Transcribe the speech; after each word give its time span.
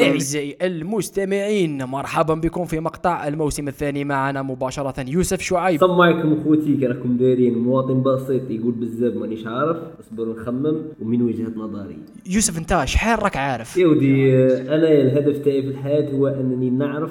أعزائي 0.00 0.56
المستمعين 0.62 1.84
مرحبا 1.84 2.34
بكم 2.34 2.64
في 2.64 2.80
مقطع 2.80 3.28
الموسم 3.28 3.68
الثاني 3.68 4.04
معنا 4.04 4.42
مباشرة 4.42 5.10
يوسف 5.10 5.40
شعيب. 5.40 5.74
السلام 5.74 6.00
عليكم 6.00 6.40
أخوتي 6.40 6.76
كي 6.76 6.86
راكم 6.86 7.16
دايرين 7.16 7.58
مواطن 7.58 8.02
بسيط 8.02 8.50
يقول 8.50 8.72
بزاف 8.72 9.14
مانيش 9.14 9.46
عارف 9.46 9.76
اصبر 10.00 10.28
نخمم 10.28 10.82
ومن 11.00 11.22
وجهة 11.22 11.52
نظري. 11.56 11.98
يوسف 12.26 12.58
أنت 12.58 12.82
شحال 12.84 13.22
راك 13.22 13.36
عارف؟ 13.36 13.76
يا 13.76 13.86
ودي 13.86 14.36
أنا 14.60 14.92
الهدف 14.92 15.38
تاعي 15.38 15.62
في 15.62 15.68
الحياة 15.68 16.10
هو 16.10 16.26
أنني 16.26 16.70
نعرف 16.70 17.10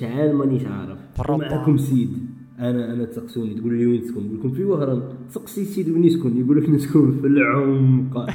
شحال 0.00 0.34
مانيش 0.34 0.62
عارف. 0.66 0.98
معكم 1.28 1.78
سيد. 1.78 2.21
أنا 2.58 2.92
أنا 2.92 3.04
تسقسوني 3.04 3.54
تقول 3.54 3.78
لي 3.78 3.86
وين 3.86 4.02
تسكن 4.02 4.20
نقول 4.20 4.38
لكم 4.38 4.52
في 4.52 4.64
وهران. 4.64 5.26
تسقسي 5.30 5.64
سيد 5.64 5.88
وين 5.88 6.04
يسكن 6.04 6.40
يقول 6.40 6.62
لك 6.62 6.68
نسكن 6.68 7.20
في 7.20 7.26
العمق. 7.26 8.26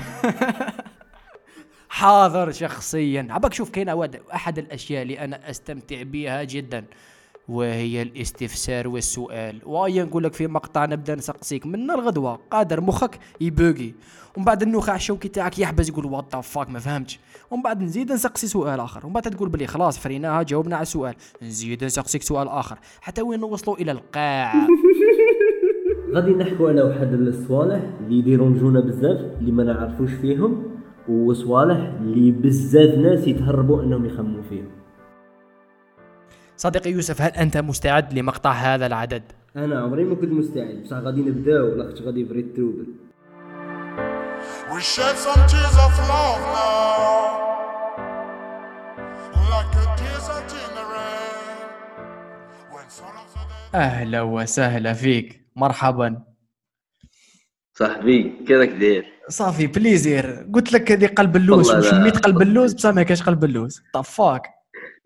حاضر 1.90 2.52
شخصيا. 2.52 3.28
عباك 3.30 3.54
شوف 3.54 3.70
كاين 3.70 3.90
أحد 4.34 4.58
الأشياء 4.60 5.02
اللي 5.02 5.20
أنا 5.20 5.50
أستمتع 5.50 6.04
بها 6.04 6.44
جدا 6.44 6.86
وهي 7.48 8.02
الاستفسار 8.02 8.88
والسؤال. 8.88 9.62
وايا 9.66 10.04
نقول 10.04 10.24
لك 10.24 10.34
في 10.34 10.48
مقطع 10.48 10.86
نبدأ 10.86 11.16
نسقسيك. 11.16 11.66
من 11.66 11.92
الغدوه 11.92 12.40
قادر 12.52 12.82
مخك 12.82 13.20
يبوغي 13.42 13.94
ومن 14.38 14.46
بعد 14.46 14.62
النخاع 14.62 14.96
الشوكي 14.96 15.28
تاعك 15.28 15.60
يحبس 15.60 15.90
يقول 15.90 16.06
what 16.06 16.36
fuck 16.36 16.70
ما 16.70 16.80
فهمتش. 16.80 17.20
ومن 17.52 17.62
بعد 17.64 17.84
نزيد 17.84 18.12
نسقسي 18.12 18.48
سؤال 18.48 18.80
آخر. 18.80 19.06
ومن 19.06 19.14
بعد 19.14 19.24
تقول 19.24 19.50
بلي 19.50 19.68
خلاص 19.68 20.00
فريناها 20.00 20.44
جاوبنا 20.44 20.76
على 20.76 20.84
السؤال. 20.84 21.14
نزيد 21.44 21.84
نسقسيك 21.84 22.22
سؤال 22.22 22.48
آخر. 22.48 22.80
حتى 23.02 23.22
وين 23.22 23.40
نوصلوا 23.40 23.78
إلى 23.78 23.92
القاع؟ 23.92 24.54
غادي 26.14 26.32
نحكوا 26.32 26.70
على 26.70 26.82
واحد 26.82 27.14
الصوالح 27.14 27.82
اللي 28.00 28.18
يديرونجونا 28.20 28.80
بزاف 28.80 29.20
اللي 29.40 29.52
ما 29.52 29.64
نعرفوش 29.64 30.12
فيهم 30.12 30.64
وصوالح 31.10 31.94
اللي 32.02 32.32
بزاف 32.32 32.98
ناس 32.98 33.28
يتهربوا 33.28 33.84
أنهم 33.84 34.06
يخمموا 34.06 34.42
فيهم. 34.50 34.68
صديقي 36.58 36.92
يوسف 36.92 37.22
هل 37.22 37.32
أنت 37.32 37.58
مستعد 37.58 38.14
لمقطع 38.14 38.52
هذا 38.52 38.86
العدد؟ 38.86 39.24
أنا 39.56 39.80
عمري 39.80 40.04
ما 40.04 40.16
كنت 40.16 40.32
مستعد 40.32 40.84
بصح 40.84 40.98
غادي 40.98 41.22
نبداو 41.22 41.68
لاخت 41.76 42.02
غادي 42.02 42.22
يبري 42.22 42.40
التروبل 42.40 42.88
We 44.74 44.80
shed 44.94 45.16
some 45.26 45.42
tears 45.52 45.78
of 45.86 45.94
love 46.12 46.44
now, 46.58 47.22
like 49.52 49.70
the 49.78 49.86
desert 50.02 50.50
in 50.64 50.70
the 50.78 50.86
rain. 50.96 51.68
When 52.74 52.88
sun 52.98 53.16
of 53.22 53.28
the 53.34 53.44
day. 53.50 53.76
أهلا 53.76 54.22
وسهلا 54.22 54.94
فيك. 54.94 55.48
مرحبا. 55.56 56.24
صاحبي 57.74 58.46
كذاك 58.48 58.70
داير 58.70 59.06
صافي 59.30 59.68
بليزير. 59.68 60.48
قلت 60.54 60.74
لك 60.74 60.92
هذه 60.92 61.08
قلب 61.08 61.36
اللوز. 61.36 61.72
لا. 61.72 61.78
وشميت 61.78 62.18
قلب 62.18 62.42
اللوز؟ 62.42 62.74
بصح 62.74 62.90
ما 62.90 63.04
كاش 63.04 63.24
قلب 63.24 63.44
اللوز. 63.44 63.82
طفاك 63.94 64.48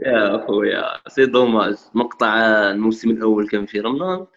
يا 0.05 0.35
أخويا 0.35 0.83
سي 1.07 1.25
دوماج 1.25 1.75
مقطع 1.93 2.35
الموسم 2.71 3.09
الأول 3.09 3.47
كان 3.47 3.65
في 3.65 3.79
رمضان. 3.79 4.27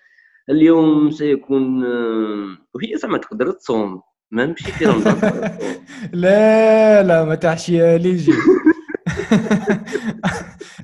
اليوم 0.51 1.11
سيكون 1.11 1.85
آه، 1.85 2.59
وهي 2.75 2.97
زعما 2.97 3.19
تقدر 3.19 3.51
تصوم. 3.51 4.03
ما 4.35 4.47
نمشي 4.47 4.73
في 4.73 4.85
رمضان. 4.91 5.59
لا 6.13 7.03
لا 7.03 7.25
ما 7.25 7.35
تحشي 7.35 7.99
لي 7.99 8.17
جي 8.17 8.33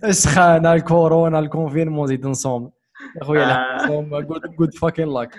السخانه 0.04 0.72
الكورونا 0.72 1.38
الكونفينمون 1.38 2.06
زيد 2.06 2.26
نصوم. 2.26 2.70
يا 3.16 3.24
خويا 3.24 3.46
لا 3.46 3.82
آه. 3.82 3.84
نصوم 3.84 4.18
جود 4.58 4.74
فاكين 4.74 5.08
لاك 5.14 5.34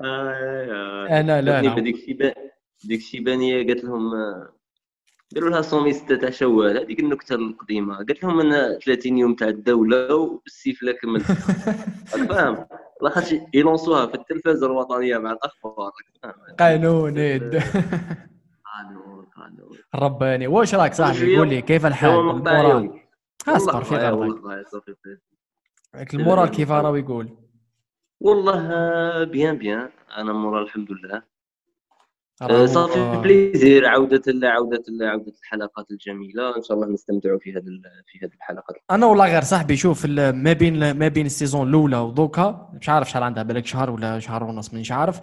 أنا 0.00 1.42
لا 1.42 1.62
لا. 1.62 1.74
بديك 1.74 1.94
الشيبان 1.96 2.32
ديك 2.84 3.00
الشيبانيه 3.00 3.66
قالت 3.66 3.84
لهم 3.84 4.14
آه، 4.14 4.48
قالوا 5.34 5.50
لها 5.50 5.60
صومي 5.62 5.92
ستة 5.92 6.16
تاع 6.16 6.30
شوال 6.30 6.78
هذيك 6.78 7.00
النكتة 7.00 7.34
القديمة. 7.34 7.96
قالت 7.96 8.22
لهم 8.24 8.40
أنا 8.40 8.78
30 8.86 9.18
يوم 9.18 9.34
تاع 9.34 9.48
الدولة 9.48 10.14
والسيف 10.14 10.82
لا 10.82 10.92
كمل 10.92 11.22
راك 12.14 12.26
فاهم 12.30 12.66
لاخاطش 13.02 13.34
يلونسوها 13.54 14.06
في 14.06 14.14
التلفازه 14.14 14.66
الوطنية 14.66 15.18
مع 15.18 15.32
الأخبار. 15.32 15.92
قانون. 16.58 17.14
قانون 18.76 19.26
قانون. 19.36 19.78
رباني. 19.94 20.46
واش 20.46 20.74
راك 20.74 20.94
صاحبي. 20.94 21.36
قول 21.38 21.48
لي 21.48 21.62
كيف 21.62 21.86
الحال. 21.86 22.12
أصبر 23.48 23.84
في 23.84 23.94
غرضك. 23.96 24.40
ال 26.14 26.20
moral 26.20 26.48
كيف 26.48 26.70
راه 26.70 26.98
يقول؟ 26.98 27.28
والله 28.20 28.72
آه، 28.72 29.24
bien 29.24 29.58
bien. 29.58 29.90
أنا 30.16 30.32
مورا 30.32 30.62
الحمد 30.62 30.92
لله. 30.92 31.35
ça 32.66 32.81
fait. 32.81 33.20
plaisir 33.22 33.86
عودة 33.86 34.22
عودة 34.42 34.82
عودة 35.00 35.32
الحلقات 35.42 35.90
الجميلة. 35.90 36.56
إن 36.56 36.62
شاء 36.62 36.76
الله 36.76 36.92
نستمتعوا 36.92 37.38
في 37.38 37.50
هذه 37.52 37.64
في 38.06 38.18
هذه 38.26 38.32
الحلقات. 38.36 38.76
أنا 38.90 39.06
والله 39.06 39.26
غير 39.26 39.42
صاحبي 39.42 39.76
شوف 39.76 40.06
ما 40.06 40.52
بين 40.52 40.90
ما 40.90 41.08
بين 41.08 41.26
ال 41.26 41.32
saison 41.32 41.68
الأولى 41.68 41.96
ودوكا 41.96 42.70
مش 42.80 42.88
عارف 42.88 43.10
شحال 43.10 43.22
عندها 43.22 43.42
بالك 43.42 43.66
شهر 43.66 43.90
ولا 43.90 44.18
شهر 44.18 44.44
ونص 44.44 44.72
مانيش 44.72 44.92
عارف. 44.92 45.20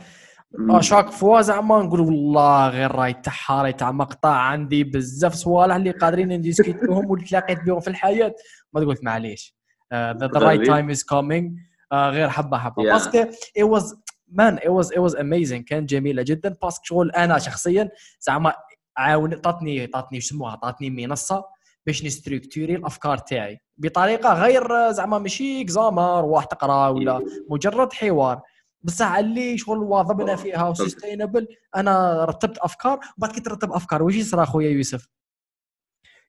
مم. 0.58 0.82
chaque 0.82 1.10
fois 1.10 1.42
زعما 1.42 1.82
نقول 1.82 2.00
والله 2.00 2.70
غير 2.70 2.92
راي 2.92 3.14
تاعها 3.14 3.64
راي 3.64 3.74
تاع 3.74 3.92
مقطع 3.92 4.30
عندي 4.30 4.84
بزاف 4.84 5.34
صوالح 5.34 5.76
اللي 5.76 5.92
قادرين 5.92 6.28
نديسكيتوهم 6.28 7.06
واللي 7.12 7.26
تلاقيت 7.26 7.60
بهم 7.64 7.80
في 7.80 7.88
الحياة. 7.88 8.36
ما 8.74 8.82
قلت 8.82 9.04
معليش. 9.04 9.56
ذا 9.94 10.30
رايت. 10.34 10.66
تايم 10.66 10.90
از 10.90 11.04
كومينغ 11.04 11.50
غير 11.94 12.30
حبة 12.30 12.58
حبة. 12.58 12.84
باسكو 12.84 13.24
it 13.60 13.80
was 13.80 13.84
مان 14.34 14.58
it 14.58 14.62
was 14.62 14.88
it 14.88 15.00
was 15.00 15.16
amazing. 15.16 15.64
كانت 15.64 15.90
جميلة 15.90 16.22
جدا. 16.22 16.56
باسكو 16.62 16.84
شغل 16.84 17.12
أنا 17.12 17.40
شخصيا 17.40 17.90
زعما 18.20 18.54
عاون 18.98 19.36
طاتني 19.36 19.88
طاتني 19.88 20.18
يسموها 20.18 20.56
طاتني 20.56 20.90
منصة 20.90 21.46
باش 21.86 22.06
نستركتوري 22.06 22.76
الأفكار 22.76 23.18
تاعي. 23.18 23.60
بطريقة 23.78 24.34
غير 24.34 24.92
زعما 24.92 25.20
ماشي 25.20 25.62
اكزاما 25.62 26.22
روح 26.22 26.46
تقرأ 26.46 26.88
ولا 26.88 27.26
مجرد 27.50 27.94
حوار. 27.94 28.42
بصح 28.82 29.16
اللي 29.16 29.58
شغل 29.58 29.78
واظبنا 29.78 30.36
فيها 30.36 30.70
وسستينبل 30.70 31.48
أنا 31.76 32.26
رتبت 32.26 32.58
أفكار 32.58 33.00
وبعد 33.18 33.32
كي 33.32 33.40
ترتب 33.42 33.72
أفكار 33.72 34.04
واش 34.04 34.16
يصرى 34.16 34.46
خويا 34.46 34.70
يوسف؟ 34.70 35.08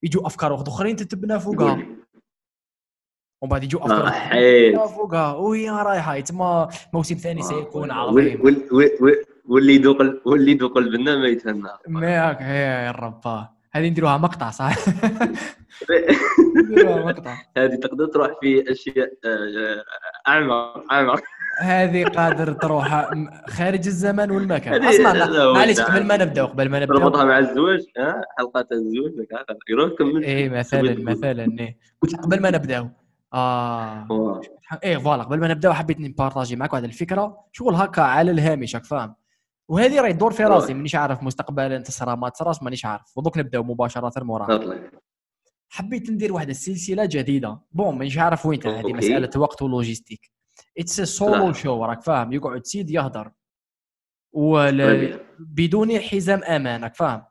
يجوا 0.02 0.26
أفكار 0.26 0.52
واحد 0.52 0.68
أخرين 0.68 0.96
تتبنى 0.96 1.40
فوقها. 1.40 1.86
ومن 3.44 3.50
بعد 3.50 3.64
يجوا 3.64 3.80
افكار 3.80 4.06
آه،. 4.06 4.10
تتبنى 4.10 4.88
فوقها. 4.96 5.32
وهي 5.32 5.70
رايحة. 5.70 6.14
يتما 6.16 6.68
موسم 6.92 7.14
ثاني 7.14 7.42
سيكون 7.42 7.82
وال- 7.82 7.90
عظيم. 7.92 8.40
وال- 8.44 8.68
وال- 8.72 8.90
وال- 9.00 9.24
واللي 9.48 9.74
يذوق 9.74 10.00
ال- 10.00 10.20
واللي 10.26 10.52
يذوق 10.52 10.78
البنا 10.78 11.16
ما 11.16 11.26
يتهنى. 11.28 11.68
ماك 11.88 12.42
هي 12.42 12.90
الربا 12.90 13.48
هذه 13.72 13.88
نديروها 13.88 14.16
مقطع 14.18 14.50
صح؟ 14.50 14.74
مقطع. 16.86 17.34
هذه 17.58 17.74
تقدر 17.74 18.06
تروح 18.06 18.30
في 18.40 18.72
أشياء 18.72 19.12
آه، 19.24 19.84
أعمق 20.28 20.92
أعمق. 20.92 21.20
هذه 21.60 22.04
قادر 22.04 22.52
تروح 22.52 23.10
خارج 23.48 23.86
الزمان 23.86 24.30
والمكان. 24.30 24.74
هذه- 24.74 24.90
اسمع 24.90 25.10
هذا 25.10 25.24
لا، 25.24 25.42
هو 25.42 25.54
معليش. 25.54 25.80
قبل 25.80 26.04
ما 26.06 26.16
نبداو 26.16 26.46
قبل 26.46 26.68
ما 26.68 26.80
نبداو 26.80 26.98
تربطها 26.98 27.24
مع 27.24 27.38
الزواج 27.38 27.80
حلقات 28.38 28.72
الزواج 28.72 29.12
يروح 29.70 29.90
كمل 29.98 30.22
إيه 30.24 30.48
مثلا 30.48 30.96
مثلا 30.98 31.56
إيه. 31.60 31.76
قلت 32.02 32.16
قبل 32.16 32.42
ما 32.42 32.50
نبداو 32.50 32.88
آه. 33.34 34.40
إيه 34.84 34.98
voilà 34.98 35.22
قبل 35.22 35.40
ما 35.40 35.48
نبداو 35.48 35.72
حبيت 35.72 36.00
نبارطاجي 36.00 36.56
معك 36.56 36.72
واحد 36.72 36.84
الفكرة. 36.84 37.44
شغل 37.52 37.74
هكا 37.74 38.02
على 38.02 38.30
الهامش 38.30 38.74
راك 38.74 38.84
فاهم؟ 38.84 39.14
وهذه 39.68 40.00
راهي 40.00 40.12
تدور 40.12 40.32
في 40.32 40.44
راسي 40.44 40.74
مانيش 40.74 40.94
عارف 40.94 41.22
مستقبلا 41.22 41.78
تصرى 41.78 42.16
ما 42.16 42.28
تصراش 42.28 42.62
مانيش 42.62 42.84
عارف. 42.84 43.18
ودوك 43.18 43.38
نبداو 43.38 43.62
مباشرة 43.62 44.24
موراها. 44.24 44.90
حبيت 45.68 46.10
ندير 46.10 46.32
واحد 46.32 46.48
السلسلة 46.48 47.04
جديدة. 47.04 47.60
bon 47.72 47.98
مانيش 47.98 48.18
عارف 48.18 48.46
وين 48.46 48.66
هذه. 48.66 48.92
مسألة 48.92 49.30
وقت 49.36 49.62
و 49.62 49.68
logistique. 49.68 50.30
it's 50.78 51.00
solo. 51.00 51.52
show 51.52 51.84
راك 51.84 52.02
فاهم؟ 52.02 52.32
يقعد 52.32 52.66
سيد 52.66 52.90
يهدر. 52.90 53.32
ولا 54.32 54.92
ربيع. 54.92 55.20
بدون 55.38 56.00
حزام 56.00 56.44
أمان 56.44 56.82
راك 56.82 56.94
فاهم؟ 56.94 57.22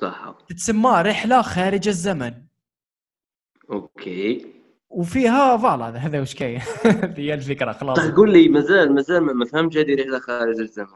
صح. 0.00 0.34
تتسمى 0.48 0.90
رحلة 0.90 1.42
خارج 1.42 1.88
الزمن. 1.88 2.46
OK. 3.70 4.61
وفيها 4.92 5.56
voilà 5.56 5.98
هذا 5.98 6.20
واش 6.20 6.34
كاين. 6.34 6.60
هي 7.16 7.34
الفكرة 7.34 7.72
خلاص. 7.72 7.98
طيب 7.98 8.16
قول 8.16 8.32
لي 8.32 8.48
مازال 8.48 8.94
مازال 8.94 9.20
ما 9.20 9.44
فهمتش 9.44 9.76
هذه 9.76 9.94
رحله 9.94 10.18
خارج 10.18 10.60
الزمن. 10.60 10.86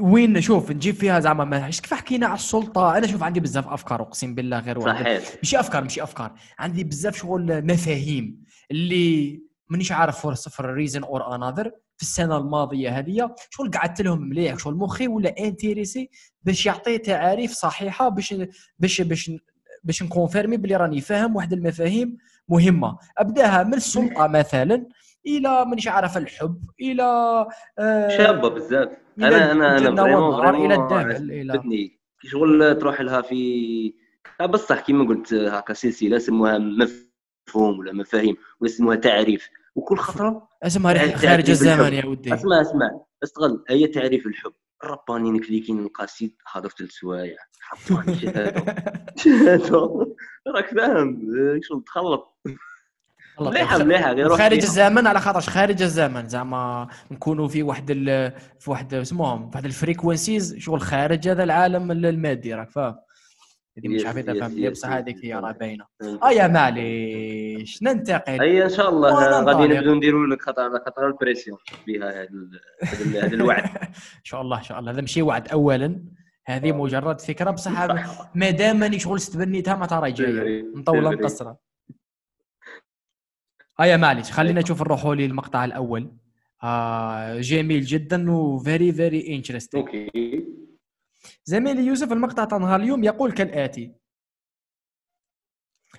وين؟ 0.00 0.40
شوف 0.40 0.70
نجيب 0.70 0.94
فيها 0.94 1.20
زعما 1.20 1.44
ما 1.44 1.70
كيف 1.70 1.94
حكينا 1.94 2.26
على 2.26 2.34
السلطة؟ 2.34 2.98
أنا 2.98 3.06
شوف 3.06 3.22
عندي 3.22 3.40
بزاف 3.40 3.68
أفكار 3.68 4.02
أقسم 4.02 4.34
بالله 4.34 4.58
غير 4.58 4.78
واحد 4.78 5.04
ماشي 5.42 5.60
أفكار 5.60 5.82
ماشي 5.82 6.02
أفكار. 6.02 6.32
عندي 6.58 6.84
بزاف 6.84 7.16
شغل 7.16 7.66
مفاهيم 7.66 8.44
اللي 8.70 9.40
مانيش 9.68 9.92
عارف 9.92 10.20
for 10.20 10.34
for 10.34 10.74
reason 10.74 11.02
or 11.02 11.34
another 11.34 11.70
في 11.96 12.02
السنة 12.02 12.36
الماضية 12.36 12.98
هذه. 12.98 13.34
شغل 13.50 13.70
قعدت 13.70 14.00
لهم 14.02 14.28
مليح 14.28 14.58
شغل 14.58 14.74
مخي 14.74 15.08
ولا 15.08 15.34
intéressé 15.38 16.10
باش 16.42 16.66
يعطي 16.66 16.98
تعاريف 16.98 17.52
صحيحة 17.52 18.08
باش 18.08 18.34
باش 18.78 19.00
باش 19.00 19.30
باش 19.84 20.02
ن 20.02 20.07
confirmer 20.07 20.56
بلي 20.56 20.76
راني 20.76 21.00
فاهم 21.00 21.36
واحد 21.36 21.52
المفاهيم. 21.52 22.16
مهمة. 22.48 22.98
أبدأها 23.18 23.62
من 23.62 23.74
السلطة 23.74 24.26
مثلا 24.26 24.86
إلى 25.26 25.64
مانيش 25.64 25.88
عارف 25.88 26.16
الحب 26.16 26.60
إلى 26.80 27.02
آه، 27.78 28.08
شابة 28.08 28.48
بزاف 28.48 28.88
إلى 29.18 29.26
أنا 29.28 29.52
أنا 29.52 29.78
أنا 29.78 29.96
vraiment 30.02 30.42
vraiment 30.42 31.58
كي 32.20 32.28
شغل 32.28 32.78
تروح 32.78 33.00
لها 33.00 33.20
في 33.22 33.94
آه 34.40 34.46
بصح 34.46 34.80
كيما 34.80 35.04
قلت 35.08 35.34
هكا 35.34 35.74
سلسلة 35.74 36.18
سموها 36.18 36.58
مفهوم 36.58 37.78
ولا 37.78 37.92
مفاهيم 37.92 38.36
ولا 38.60 38.70
سموها 38.70 38.96
تعريف. 38.96 39.48
وكل 39.74 39.96
خطرة 39.96 40.48
اسمها 40.62 41.16
خارج 41.16 41.50
الزمن. 41.50 41.92
يا 41.92 42.06
ودي. 42.06 42.34
اسمع 42.34 42.60
اسمع. 42.60 42.90
استغل 43.24 43.64
هي 43.68 43.86
تعريف 43.86 44.26
الحب. 44.26 44.52
رباني 44.84 45.38
كليكين 45.38 45.78
القصيد 45.78 46.34
حاضر 46.44 46.68
ثلاث 46.78 46.90
سوايع 46.90 47.36
رباني 47.90 48.18
شهادة. 48.18 48.64
شهادة. 49.24 50.15
راك 50.56 50.74
فاهم؟ 50.74 51.20
شغل 51.62 51.82
تخلط. 51.86 52.36
مليحه 53.40 53.78
مليحه 53.78 54.12
غير 54.12 54.28
خارج. 54.28 54.56
الزمن 54.62 55.06
على 55.06 55.20
خاطرش 55.20 55.48
خارج 55.48 55.82
الزمن. 55.82 56.28
زعما 56.28 56.88
نكونوا 57.10 57.48
في 57.48 57.62
واحد 57.62 57.90
ال... 57.90 58.32
في 58.60 58.70
واحد 58.70 58.94
اسمهم 58.94 59.50
في 59.50 59.56
واحد 59.56 59.64
الفريكونسيز 59.64 60.56
شغل 60.58 60.80
خارج 60.80 61.28
هذا 61.28 61.44
العالم 61.44 61.90
المادي 61.90 62.54
راك 62.54 62.70
فاهم؟ 62.70 62.96
هذه 63.78 63.88
مش 63.88 64.06
عارف 64.06 64.16
اذا 64.18 64.40
فهمتني 64.40 64.70
بصح 64.70 64.88
هذيك 64.88 65.24
هي. 65.24 65.34
راه 65.34 65.52
باينة. 65.52 65.84
آه 66.22 66.30
يا 66.30 66.48
معليش 66.48 67.82
ننتقل. 67.82 68.40
هيا 68.40 68.64
إن 68.64 68.70
شاء 68.70 68.88
الله 68.88 69.42
غادي. 69.44 69.74
نبداو 69.74 69.94
نديروا 69.94 70.26
لك 70.26 70.42
خطر 70.42 70.78
خطر 70.86 71.06
ال 71.06 71.12
pression 71.12 71.58
بها 71.86 72.28
هذا 72.82 73.26
الوعد. 73.34 73.64
إن 74.20 74.24
شاء 74.24 74.40
الله 74.40 74.58
إن 74.58 74.62
شاء 74.62 74.78
الله. 74.78 74.92
هذا 74.92 75.00
ماشي 75.00 75.22
وعد 75.22 75.48
اولا. 75.48 76.02
هذه 76.46 76.72
مجرد 76.72 77.20
فكرة. 77.20 77.50
بصح 77.50 77.86
ما 78.34 78.50
دام 78.50 78.76
ماني 78.76 78.98
شغل 78.98 79.16
استبنيتها 79.16 79.74
ما 79.74 79.86
ترى 79.86 80.12
جاية 80.12 80.62
مطوله 80.74 81.10
مقصره 81.10 81.58
هيا 83.80 83.96
معليش 83.96 84.32
خلينا 84.32 84.60
نشوف 84.60 84.82
نروحوا 84.82 85.14
للمقطع 85.14 85.64
الأول. 85.64 86.16
آه 86.62 87.40
جميل 87.40 87.80
جدا 87.84 88.30
و 88.30 88.42
very 88.42 88.92
very 88.92 89.34
interesting 89.34 89.86
OK. 89.86 90.46
زميلي 91.44 91.86
يوسف 91.86 92.12
المقطع 92.12 92.44
تاع 92.44 92.58
نهار 92.58 92.80
اليوم. 92.80 93.04
يقول 93.04 93.32
كالآتي 93.32 93.94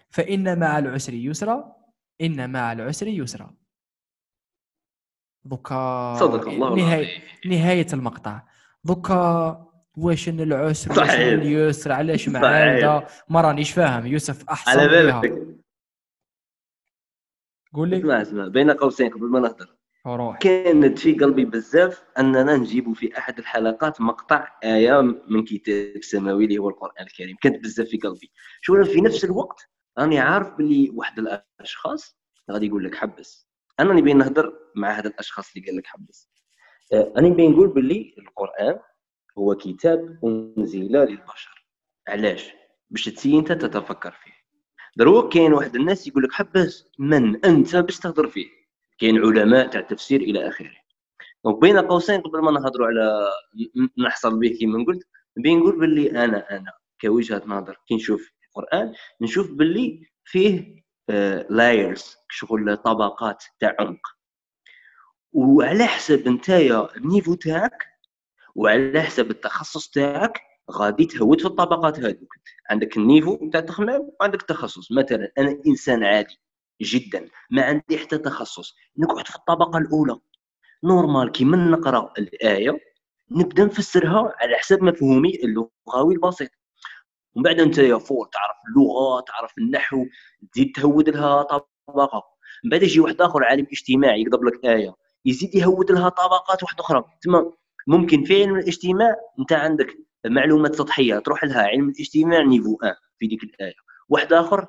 فإن 0.10 0.60
مع 0.60 0.80
العسر 0.80 1.14
يسرا 1.14 1.76
إن 2.22 2.50
مع 2.50 2.72
العسر 2.72 3.08
يسرا. 3.08 3.56
دوكا 5.44 6.16
صدق 6.20 6.48
الله 6.48 6.76
نهاية 6.76 7.08
نهاية 7.46 7.88
المقطع. 7.94 8.44
دوكا 8.84 9.67
واش 9.98 10.30
إن 10.30 10.40
العسر 10.40 11.00
واش 11.00 11.10
اليسر؟ 11.10 11.92
علاش 11.92 12.30
صحيح. 12.30 12.42
معاودة 12.42 13.08
ما 13.30 13.42
رانيش 13.42 13.72
فاهم. 13.72 14.06
يوسف 14.06 14.50
أحسن 14.50 14.80
على. 14.80 14.88
بالك 14.88 15.48
قول 17.74 17.90
لي. 17.90 17.98
اسمع 17.98 18.22
اسمع. 18.22 18.48
بين 18.48 18.72
قوسين 18.72 19.10
قبل 19.10 19.26
ما 19.26 19.40
نهضر. 19.40 19.76
روح. 20.08 20.38
كانت 20.38 21.00
في 21.00 21.14
قلبي 21.14 21.46
بزاف 21.46 22.04
أننا 22.20 22.56
نجيب 22.56 22.94
في 22.94 23.18
أحد 23.18 23.40
الحلقات 23.40 24.02
مقطع 24.02 24.48
آية 24.64 25.02
من 25.28 25.44
كتاب 25.46 26.04
سماوي 26.04 26.46
اللي 26.46 26.58
هو 26.58 26.70
القرآن 26.70 27.06
الكريم. 27.06 27.36
كانت 27.42 27.64
بزاف 27.64 27.88
في 27.88 27.98
قلبي. 27.98 28.32
شو 28.62 28.84
في 28.84 29.02
نفس 29.02 29.26
الوقت 29.26 29.70
راني 30.00 30.20
عارف 30.20 30.54
باللي 30.54 30.92
واحد 30.94 31.20
الأشخاص 31.20 32.18
غادي 32.52 32.66
يقول 32.66 32.86
لك 32.86 32.96
حبس. 32.96 33.48
أنا 33.80 33.94
نبي 33.94 34.14
نهضر 34.14 34.54
مع 34.76 34.92
هذا 34.92 35.08
الأشخاص 35.08 35.56
اللي 35.56 35.68
قال 35.68 35.78
لك 35.78 35.88
حبس. 35.88 36.30
آه، 36.94 37.14
أنا 37.18 37.30
نبي 37.30 37.48
نقول 37.48 37.68
باللي 37.68 38.16
القرآن 38.18 38.80
هو 39.38 39.56
كتاب 39.56 40.20
أنزل 40.24 40.80
للبشر. 40.80 41.68
علاش؟ 42.08 42.52
باش 42.90 43.06
تسي 43.06 43.40
أنت 43.40 43.52
تتفكر 43.52 44.12
فيه. 44.12 44.32
دروك 44.98 45.34
كاين 45.34 45.54
واحد 45.54 45.76
الناس 45.76 46.08
يقول 46.08 46.24
لك 46.24 46.32
حبس 46.32 46.92
من 47.00 47.46
أنت 47.46 47.76
باش 47.76 48.00
تهضر 48.00 48.28
فيه. 48.28 48.48
كاين 49.00 49.18
علماء 49.18 49.68
تاع 49.68 49.80
التفسير 49.80 50.22
إلى 50.22 50.48
آخره. 50.48 50.72
donc 51.46 51.62
بين 51.62 51.78
قوسين 51.78 52.22
قبل 52.22 52.40
ما 52.40 52.52
نهضروا 52.52 52.88
على 52.88 53.32
نحصل 53.98 54.40
به 54.40 54.58
كما 54.62 54.86
قلت 54.86 55.08
نبي 55.38 55.56
نقول 55.56 55.80
باللي 55.80 56.24
أنا 56.24 56.58
أنا 56.58 56.72
كوجهة 57.02 57.42
نظر. 57.46 57.78
كي 57.88 57.96
نشوف 57.96 58.32
القرآن 58.48 58.94
نشوف 59.22 59.52
باللي 59.52 60.08
فيه 60.24 60.84
layers 61.50 62.16
شغل 62.30 62.78
طبقات 62.78 63.44
تاع 63.60 63.76
عمق. 63.80 64.08
وعلى 65.32 65.86
حسب 65.86 66.30
نتايا 66.30 66.96
ال 66.96 67.01
niveau 67.01 67.34
تاعك 67.34 67.97
وعلى 68.58 69.02
حسب 69.02 69.32
التخصص 69.32 69.90
تاعك 69.90 70.42
غادي 70.72 71.06
تهود 71.06 71.40
في 71.40 71.46
الطبقات 71.46 72.00
هذوك. 72.00 72.34
عندك 72.70 72.98
ال 72.98 73.05
niveau 73.05 73.50
تاع 73.50 73.60
التخمام 73.60 74.12
وعندك 74.20 74.42
التخصص. 74.42 74.92
مثلا 74.92 75.32
أنا 75.38 75.62
إنسان 75.68 76.04
عادي 76.04 76.40
جدا 76.82 77.28
ما 77.52 77.62
عندي 77.64 77.98
حتى 77.98 78.18
تخصص. 78.18 78.76
نقعد 78.98 79.28
في 79.28 79.36
الطبقة 79.36 79.78
الأولى. 79.78 80.20
normal 80.84 81.32
كي 81.32 81.46
من 81.46 81.72
نقرأ 81.72 82.14
الآية 82.18 82.80
نبدأ 83.32 83.66
نفسرها 83.66 84.34
على 84.40 84.56
حسب 84.56 84.84
مفهومي 84.84 85.40
اللغوي 85.44 86.14
البسيط. 86.14 86.50
ومن 87.36 87.44
بعد 87.44 87.60
أنت 87.60 87.78
يا 87.78 87.98
فوق 87.98 88.30
تعرف 88.30 88.56
اللغة 88.70 89.22
تعرف 89.22 89.52
النحو 89.58 90.06
تزيد 90.54 90.72
تهود 90.76 91.10
لها 91.10 91.44
طبقة. 91.44 92.24
من 92.64 92.70
بعد 92.72 92.84
يجي 92.84 93.00
واحد 93.00 93.22
آخر 93.22 93.44
عالم 93.44 93.68
اجتماعي 93.72 94.22
يقضب 94.22 94.44
لك 94.44 94.66
آية 94.66 94.96
يزيد 95.26 95.56
يهود 95.56 95.92
لها 95.92 96.10
طبقات 96.10 96.64
واحدة 96.64 96.84
أخرى. 96.84 97.04
تما 97.22 97.54
ممكن 97.88 98.24
في 98.24 98.44
علم 98.44 98.56
الاجتماع. 98.56 99.16
انت 99.40 99.54
عندك 99.54 99.98
معلومات 100.26 100.76
سطحية 100.76 101.20
تروح 101.20 101.44
لها 101.44 101.62
علم 101.62 101.90
الاجتماع 101.90 102.42
niveau 102.42 102.78
1 102.82 102.96
في 103.20 103.28
ديك 103.28 103.44
الآية. 103.44 103.76
واحد 104.10 104.34
آخر 104.34 104.68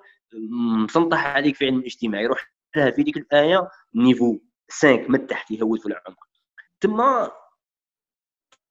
مسنطح 0.85 1.27
عليك 1.27 1.57
في 1.57 1.67
علم 1.67 1.79
الاجتماع 1.79 2.21
يروح 2.21 2.53
لها 2.77 2.91
في 2.91 3.03
ديك 3.03 3.17
الآية 3.17 3.69
نيفو 3.95 4.39
5 4.71 5.09
من 5.09 5.27
تحت 5.27 5.51
يهود 5.51 5.81
في 5.81 5.87
العمق. 5.87 6.29
تما 6.81 7.31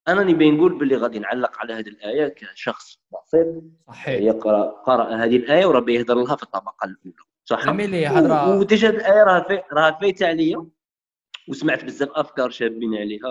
أنا 0.08 0.22
نبي 0.22 0.50
نقول 0.50 0.78
باللي 0.78 0.96
غادي 0.96 1.18
نعلق 1.18 1.58
على 1.58 1.74
هذه 1.74 1.88
الآية 1.88 2.28
كشخص 2.28 3.00
بسيط 3.12 3.46
صحيح. 3.88 4.20
يقرأ 4.20 4.70
قرأ 4.70 5.14
هذه 5.14 5.36
الآية 5.36 5.66
وربي 5.66 5.94
يهدر 5.94 6.14
لها 6.14 6.36
في 6.36 6.42
الطبقة 6.42 6.84
الأولى. 6.84 7.24
صح؟ 7.44 7.64
زميلي 7.64 8.06
هضره 8.06 8.58
وديجا 8.58 8.90
الآية 8.90 9.24
راه 9.24 9.48
في 9.48 9.62
راه 9.72 9.98
فايته 10.00 10.26
عليا 10.26 10.66
وسمعت 11.48 11.84
بزاف 11.84 12.08
أفكار 12.10 12.50
شابين 12.50 12.94
عليها. 12.94 13.28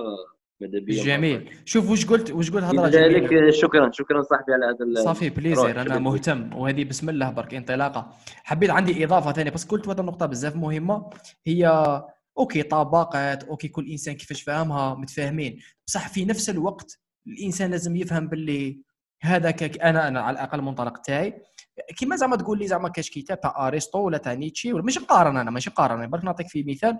جميل. 0.62 1.50
شوف 1.66 1.90
واش 1.90 2.06
قلت 2.06 2.32
واش 2.32 2.52
قلت 2.52 2.64
هضرة 2.64 2.90
جميلة؟ 2.90 3.10
لذلك 3.10 3.50
شكرا 3.50 3.92
شكرا 3.92 4.22
صاحبي 4.22 4.54
على 4.54 4.66
هذا 4.66 5.04
ça 5.04 5.12
fait 5.12 5.30
plaisir 5.30 5.72
أنا 5.72 5.84
شكراً. 5.84 6.00
مهتم. 6.00 6.54
وهذه 6.54 6.84
بسم 6.84 7.10
الله 7.10 7.30
برك 7.30 7.54
انطلاقة. 7.54 8.10
حبيت 8.44 8.70
عندي 8.70 9.06
إضافة 9.06 9.32
ثانية 9.32 9.52
بس 9.52 9.66
قلت 9.66 9.88
هذه 9.88 10.00
النقطة 10.00 10.26
بزاف 10.26 10.56
مهمة. 10.56 11.10
هي 11.48 11.68
OK 12.38 12.64
طبقات 12.64 13.44
OK 13.44 13.68
كل 13.68 13.92
إنسان 13.92 14.14
كيفاش 14.14 14.42
فاهمها 14.42 14.96
متفاهمين. 14.96 15.60
بصح 15.88 16.10
في 16.10 16.26
نفس 16.26 16.50
الوقت 16.50 17.00
الإنسان 17.28 17.72
لازم 17.72 17.96
يفهم 17.96 18.28
باللي 18.28 18.82
هذا 19.22 19.52
كك 19.52 19.82
أنا 19.82 20.08
أنا 20.08 20.22
على 20.22 20.34
الأقل 20.34 20.60
المنطلق 20.60 20.98
تاعي. 20.98 21.42
كيما 21.98 22.16
زعما 22.16 22.36
تقول 22.36 22.60
لي 22.60 22.68
زعما 22.68 22.90
كاش 22.90 23.10
كتاب 23.10 23.42
تاع 23.42 23.68
أرسطو 23.68 24.00
ولا 24.00 24.18
تاع 24.18 24.34
نيتشي 24.34 24.74
ولا 24.74 24.84
ماشي 24.84 25.00
نقارن 25.00 25.38
أنا 25.38 25.52
ماشي 25.52 25.70
نقارن 25.70 26.10
برك 26.10 26.26
نعطيك 26.26 26.48
في 26.48 26.64
مثال. 26.64 26.98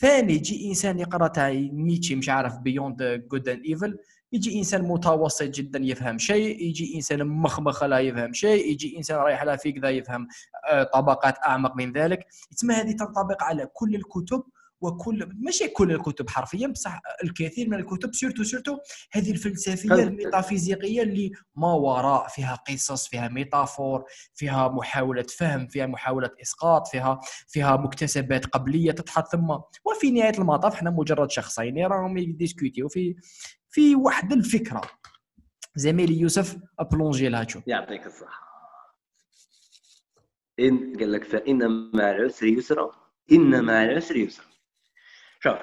ثاني 0.00 0.32
يجي 0.32 0.68
إنسان 0.68 0.98
يقرأ 0.98 1.28
تاع 1.28 1.50
نيتشي 1.72 2.14
مش 2.14 2.28
عارف 2.28 2.58
Beyond 2.58 3.24
Good 3.30 3.48
and 3.48 3.64
Evil 3.64 3.98
يجي 4.32 4.58
إنسان 4.58 4.82
متوسط 4.82 5.42
جدا 5.42 5.78
يفهم 5.82 6.18
شيء 6.18 6.62
يجي 6.62 6.96
إنسان 6.96 7.26
مخمخ 7.26 7.84
لا 7.84 7.98
يفهم 7.98 8.32
شيء 8.32 8.72
يجي 8.72 8.96
إنسان 8.98 9.16
رايح 9.16 9.40
على 9.40 9.58
فيك 9.58 9.78
ذا 9.78 9.90
يفهم 9.90 10.28
آه، 10.70 10.82
طبقات 10.82 11.34
أعمق 11.46 11.76
من 11.76 11.92
ذلك. 11.92 12.26
تسمى 12.56 12.74
هذه 12.74 12.92
تنطبق 12.92 13.42
على 13.42 13.66
كل 13.72 13.94
الكتب 13.94 14.42
وكل 14.80 15.28
ماشي 15.34 15.68
كل 15.68 15.92
الكتب 15.92 16.30
حرفيا 16.30 16.66
بصح 16.66 17.00
الكثير 17.24 17.68
من 17.68 17.78
الكتب 17.78 18.14
surtout 18.14 18.42
surtout 18.42 18.78
هذه 19.12 19.30
الفلسفية 19.30 19.94
الميتافيزيقية 19.94 21.02
اللي 21.02 21.30
ما 21.56 21.72
وراء 21.72 22.28
فيها 22.28 22.54
قصص 22.54 23.08
فيها 23.08 23.28
métaphore 23.28 24.04
فيها 24.34 24.68
محاولة 24.68 25.26
فهم 25.38 25.66
فيها 25.66 25.86
محاولة 25.86 26.30
إسقاط 26.42 26.86
فيها 26.88 27.20
فيها 27.48 27.76
مكتسبات 27.76 28.46
قبلية 28.46 28.92
تتحط 28.92 29.28
ثم. 29.32 29.50
وفي 29.84 30.10
نهاية 30.10 30.38
المطاف 30.38 30.74
إحنا 30.74 30.90
مجرد 30.90 31.30
شخصين 31.30 31.86
راهم 31.86 32.18
يديسكوتيو 32.18 32.88
في 32.88 33.16
في 33.70 33.96
واحد 33.96 34.32
الفكرة. 34.32 34.80
زميلي 35.74 36.20
يوسف 36.20 36.56
أبلونجي 36.78 37.28
لها 37.28 37.44
شوف 37.48 37.62
يعطيك 37.66 38.06
الصحة. 38.06 38.48
إن 40.60 40.96
قال 40.98 41.12
لك 41.12 41.24
فإن 41.24 41.90
مع 41.94 42.10
العسر 42.10 42.46
يسرا 42.46 42.90
إن 43.32 43.64
مع 43.64 43.84
العسر 43.84 44.16
يسرا. 44.16 44.47
شوف 45.40 45.58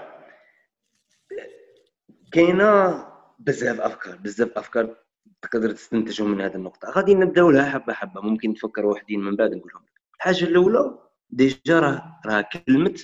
كاينة 2.31 3.05
بزاف 3.39 3.81
أفكار 3.81 4.15
بزاف 4.15 4.57
أفكار 4.57 4.95
تقدر 5.41 5.71
تستنتجهم 5.71 6.31
من 6.31 6.41
هذه 6.41 6.55
النقطة. 6.55 6.89
غادي 6.89 7.15
نبداو 7.15 7.51
لها 7.51 7.69
حبة 7.69 7.93
حبة. 7.93 8.21
ممكن 8.21 8.53
تفكر 8.53 8.85
وحدين 8.85 9.19
من 9.19 9.35
بعد 9.35 9.53
نقولهم. 9.53 9.83
لك. 9.83 10.01
الحاجة 10.15 10.45
الأولى 10.45 10.99
ديجا 11.29 11.79
راه 11.79 12.21
راه 12.25 12.41
كلمة 12.41 12.99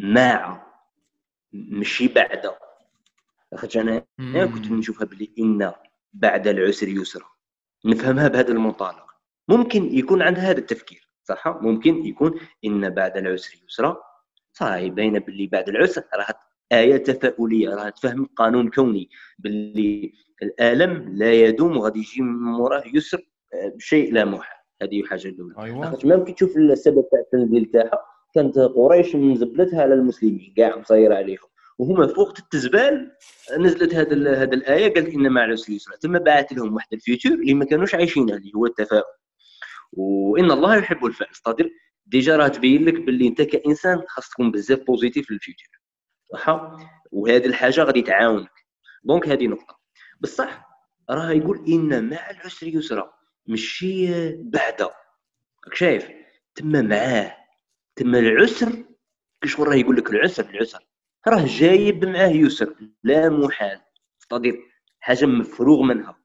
مع 0.00 0.66
ماشي 1.52 2.08
بعد. 2.08 2.50
لاخاطش 3.52 3.76
أنا 3.76 4.06
أنا 4.18 4.46
كنت 4.46 4.70
نشوفها 4.70 5.06
بلي 5.06 5.32
إن 5.38 5.72
بعد 6.12 6.48
العسر 6.48 6.88
يسرا. 6.88 7.26
نفهمها 7.84 8.28
بهذا 8.28 8.52
المنطلق. 8.52 9.06
ممكن 9.48 9.84
يكون 9.84 10.22
عندها 10.22 10.50
هذا 10.50 10.58
التفكير 10.58 11.08
صح؟ 11.24 11.48
ممكن 11.48 12.06
يكون 12.06 12.40
إن 12.64 12.90
بعد 12.90 13.16
العسر 13.16 13.58
يسرا. 13.66 13.96
صاي 14.54 14.90
باينه 14.90 15.18
باللي 15.18 15.46
بعد 15.46 15.68
العسر. 15.68 16.02
راه 16.14 16.26
آية 16.72 16.96
تفاؤلية 16.96 17.68
راه 17.74 17.88
تفهم 17.88 18.24
قانون 18.36 18.70
كوني. 18.70 19.08
باللي 19.38 20.12
الآلم 20.42 21.14
لا 21.16 21.32
يدوم 21.32 21.76
وغادي 21.76 21.98
يجي 21.98 22.22
من 22.22 22.52
موراه 22.52 22.82
يسر 22.94 23.18
آه، 23.54 23.68
بشيء 23.68 24.12
لا 24.12 24.24
محال. 24.24 24.58
هذه 24.82 25.02
حاجة 25.02 25.28
الأولى. 25.28 25.54
ايوا 25.58 25.84
لاخاطش 25.84 26.04
ما 26.04 26.24
كي 26.24 26.32
تشوف 26.32 26.56
السبب 26.56 27.04
تاع 27.10 27.20
التنزيل 27.20 27.64
تاعها 27.64 27.98
كانت 28.34 28.58
قريش 28.58 29.16
مزبلتها 29.16 29.82
على 29.82 29.94
المسلمين 29.94 30.54
كاع 30.56 30.78
مصيره 30.78 31.14
عليهم. 31.14 31.48
وهما 31.78 32.06
في 32.06 32.20
وقت 32.20 32.38
التزبال 32.38 33.12
نزلت 33.58 33.94
هذا 33.94 34.42
هذه 34.42 34.54
الآية 34.54 34.94
قالت 34.94 35.14
ان 35.14 35.32
مع 35.32 35.44
العسر 35.44 35.72
يسرا 35.72 35.96
ثم 35.96 36.18
بعث 36.18 36.52
لهم 36.52 36.74
واحد 36.74 36.88
ال 36.92 36.98
future 36.98 37.34
اللي 37.34 37.54
ما 37.54 37.64
كانوش 37.64 37.94
عايشينه 37.94 38.34
اللي 38.34 38.52
هو 38.56 38.66
التفاؤل. 38.66 39.14
وإن 39.92 40.50
الله 40.50 40.76
يحب 40.76 41.06
الفائز. 41.06 41.36
ça 41.36 41.70
déjà 42.06 42.36
راه 42.36 42.48
تبين 42.48 42.84
لك 42.84 42.94
باللي 42.94 43.28
انت 43.28 43.42
كإنسان 43.42 44.02
خاص 44.08 44.30
تكون 44.30 44.50
بزاف 44.50 44.78
positif 44.78 45.26
في 45.26 45.34
ال 45.34 45.41
future 45.41 45.80
صح؟ 46.32 46.76
وهذه 47.12 47.46
الحاجة 47.46 47.82
غادي 47.82 48.02
تعاونك. 48.02 48.50
donc 49.04 49.28
هذه 49.28 49.46
نقطة. 49.46 49.80
بصح 50.20 50.68
راه 51.10 51.30
يقول 51.30 51.64
إن 51.68 52.10
مع 52.10 52.30
العسر 52.30 52.66
يسرا 52.66 53.12
ماشي 53.46 54.32
بعد 54.36 54.82
راك 54.82 55.74
شايف؟ 55.74 56.08
تما 56.54 56.82
معاه. 56.82 57.36
تما 57.96 58.18
العسر 58.18 58.84
كشغل 59.42 59.68
راه 59.68 59.74
يقول 59.74 59.96
لك 59.96 60.10
العسر 60.10 60.50
العسر. 60.50 60.86
راه 61.28 61.46
جايب 61.46 62.04
معاه 62.04 62.28
يسر. 62.28 62.74
لا 63.02 63.28
محال. 63.28 63.80
صديق 64.30 64.54
حاجة 65.00 65.26
مفروغ 65.26 65.82
منها. 65.82 66.24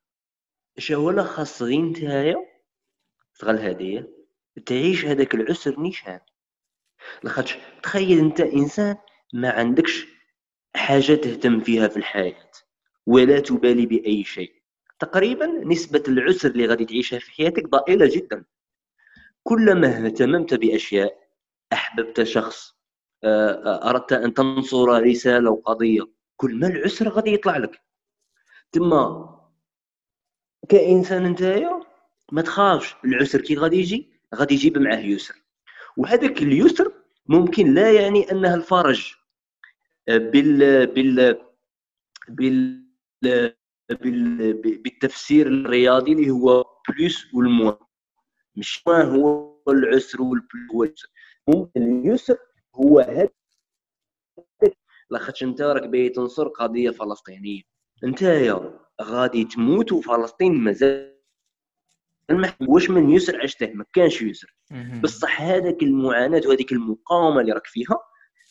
اش 0.77 0.91
هو 0.91 1.12
لا 1.12 1.24
خاص 1.24 1.62
غير 1.62 1.81
نتايا؟ 1.81 2.36
تغل 3.39 3.59
هديه 3.59 4.18
تعيش 4.65 5.06
هذاك 5.06 5.36
العسر 5.36 5.79
نيشان. 5.79 6.20
لاخاطش 7.24 7.58
تخيل 7.84 8.20
انت 8.20 8.41
انسان 8.41 8.96
ما 9.34 9.50
عندكش 9.50 10.08
حاجة 10.75 11.15
تهتم 11.15 11.60
فيها 11.60 11.88
في 11.88 11.98
الحياة 11.98 12.51
ولا 13.06 13.39
تبالي 13.39 13.86
بأي 13.86 14.24
شيء. 14.24 14.53
تقريبا 15.00 15.46
نسبة 15.46 16.03
العسر 16.08 16.50
اللي 16.50 16.65
غادي 16.65 16.86
تعيشها 16.86 17.20
في 17.20 17.32
حياتك 17.32 17.68
ضئيلة 17.68 18.10
جدا. 18.15 18.46
كلما 19.44 20.06
اهتممت 20.06 20.53
بأشياء 20.53 21.29
أحببت 21.74 22.24
شخص 22.24 22.75
آه، 23.24 23.50
آه، 23.50 23.89
أردت 23.89 24.13
أن 24.13 24.34
تنصر 24.34 25.03
رسالة 25.03 25.51
وقضيه 25.51 26.01
كل 26.38 26.60
ما 26.60 26.68
العسر 26.68 27.10
غادي 27.10 27.34
يطلع 27.34 27.58
لك. 27.58 27.82
تما 28.72 29.29
كإنسان 30.70 31.24
نتايا 31.24 31.82
ما 32.32 32.41
تخافش 32.41 32.96
العسر 33.06 33.41
كي 33.41 33.56
غادي 33.56 33.77
يجي 33.77 34.18
غادي 34.36 34.53
يجيب 34.53 34.77
معاه 34.77 35.00
يسر 35.00 35.36
وهذاك 35.98 36.41
اليسر 36.41 36.93
ممكن 37.25 37.74
لا 37.74 37.91
يعني 37.91 38.31
أنه 38.31 38.55
الفرج. 38.55 39.13
آه، 40.09 40.17
بال 40.17 40.88
بال 40.88 41.41
بال 42.29 42.83
بال 43.89 44.53
بالتفسير 44.53 45.48
الرياضي 45.48 46.12
اللي 46.13 46.29
هو 46.29 46.65
بلوس 46.89 47.33
والموان 47.33 47.77
مش 48.55 48.83
هو 48.88 49.55
العسر 49.69 50.21
والبلوس 50.21 50.81
اليسر. 50.83 51.09
ممكن 51.48 51.83
اليسر 51.83 52.38
هو 52.75 53.00
هذا. 53.00 53.29
لاخاطش 55.09 55.43
انت 55.43 55.62
راك 55.62 55.83
باغي 55.83 56.09
تنصر 56.09 56.48
قضية 56.48 56.89
فلسطينية. 56.89 57.62
انتيا 58.03 58.79
غادي 59.01 59.43
تموت 59.45 59.91
وفلسطين 59.91 60.53
مازال 60.53 61.18
ما 62.31 62.53
واش 62.62 62.89
من 62.89 63.09
يسر؟ 63.09 63.41
عشته 63.41 63.71
ما 63.74 63.86
كانش 63.93 64.21
يسر. 64.21 64.55
بصح 65.01 65.41
هذاك 65.41 65.83
المعاناة 65.83 66.41
وهذيك 66.45 66.71
المقاومة 66.71 67.41
اللي 67.41 67.51
راك 67.51 67.67
فيها 67.67 68.00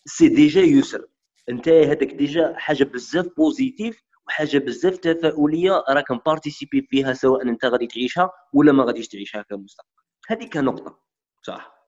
c'est 0.05 0.29
déjà 0.29 0.61
يسر. 0.61 1.07
أنت 1.49 1.69
هذاك 1.69 2.15
ديجا 2.15 2.55
حاجة 2.57 2.85
بزاف 2.85 3.27
positif 3.37 4.03
وحاجة 4.27 4.59
بزاف 4.59 4.97
تفاؤلية 4.97 5.85
راك 5.89 6.11
م 6.11 6.18
participé 6.18 6.87
فيها 6.91 7.13
سواء 7.13 7.43
أنت 7.43 7.65
غادي 7.65 7.87
تعيشها 7.87 8.31
ولا 8.53 8.73
ما 8.73 8.85
غاديش 8.85 9.09
تعيشها 9.09 9.43
كمستقبل. 9.43 10.03
هذه 10.29 10.45
كنقطة. 10.45 11.01
صح. 11.43 11.79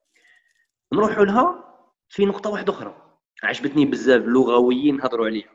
نروحوا 0.93 1.25
لها 1.25 1.63
في 2.09 2.25
نقطة 2.25 2.49
واحدة 2.49 2.73
أخرى. 2.73 3.19
عجبتني 3.43 3.85
بزاف 3.85 4.21
اللغويين 4.21 5.01
هضروا 5.01 5.25
عليها. 5.25 5.49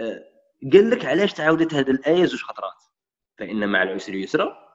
آه، 0.00 0.24
قال 0.72 0.90
لك 0.90 1.04
علاش 1.04 1.32
تعاودت 1.32 1.74
هذه 1.74 1.90
الآية 1.90 2.24
زوج 2.24 2.42
خطرات؟ 2.42 2.82
فإن 3.38 3.68
مع 3.68 3.82
العسر 3.82 4.14
يسرا. 4.14 4.65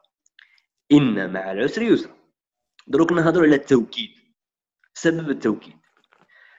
إن 0.91 1.33
مع 1.33 1.51
العسر 1.51 1.81
يسرا. 1.81 2.15
دروك 2.87 3.11
نهضروا 3.11 3.45
على 3.45 3.55
التوكيد. 3.55 4.09
سبب 4.93 5.29
التوكيد. 5.29 5.73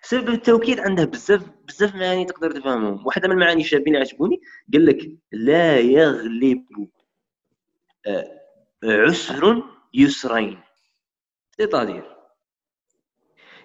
سبب 0.03 0.29
التوكيد 0.29 0.81
عنده 0.81 1.05
بزاف 1.05 1.51
بزاف 1.69 1.95
معاني 1.95 2.25
تقدر 2.25 2.51
تفهمهم. 2.51 3.07
واحدة 3.07 3.29
من 3.29 3.35
المعاني 3.35 3.61
الشابين 3.61 3.95
اللي 3.95 4.07
عجبوني. 4.07 4.41
قال 4.73 4.87
لك 4.87 5.19
لا 5.33 5.79
يغلب 5.79 6.67
آه، 8.07 8.41
عسر 8.85 9.63
يسرين. 9.95 10.61
سيطادير 11.57 12.17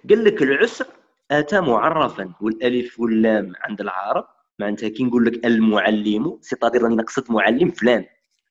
قال 0.08 0.24
لك 0.24 0.42
العسر 0.42 0.86
أتى 1.30 1.60
معرفا 1.60 2.34
والألف 2.40 3.00
واللام 3.00 3.52
عند 3.60 3.80
العرب. 3.80 4.26
معناتها 4.58 4.88
كي 4.88 5.04
نقول 5.04 5.26
لك 5.26 5.46
المعلم 5.46 6.38
سيطادير 6.40 6.82
راني 6.82 6.96
نقصد 6.96 7.32
معلم 7.32 7.70
فلان. 7.70 8.06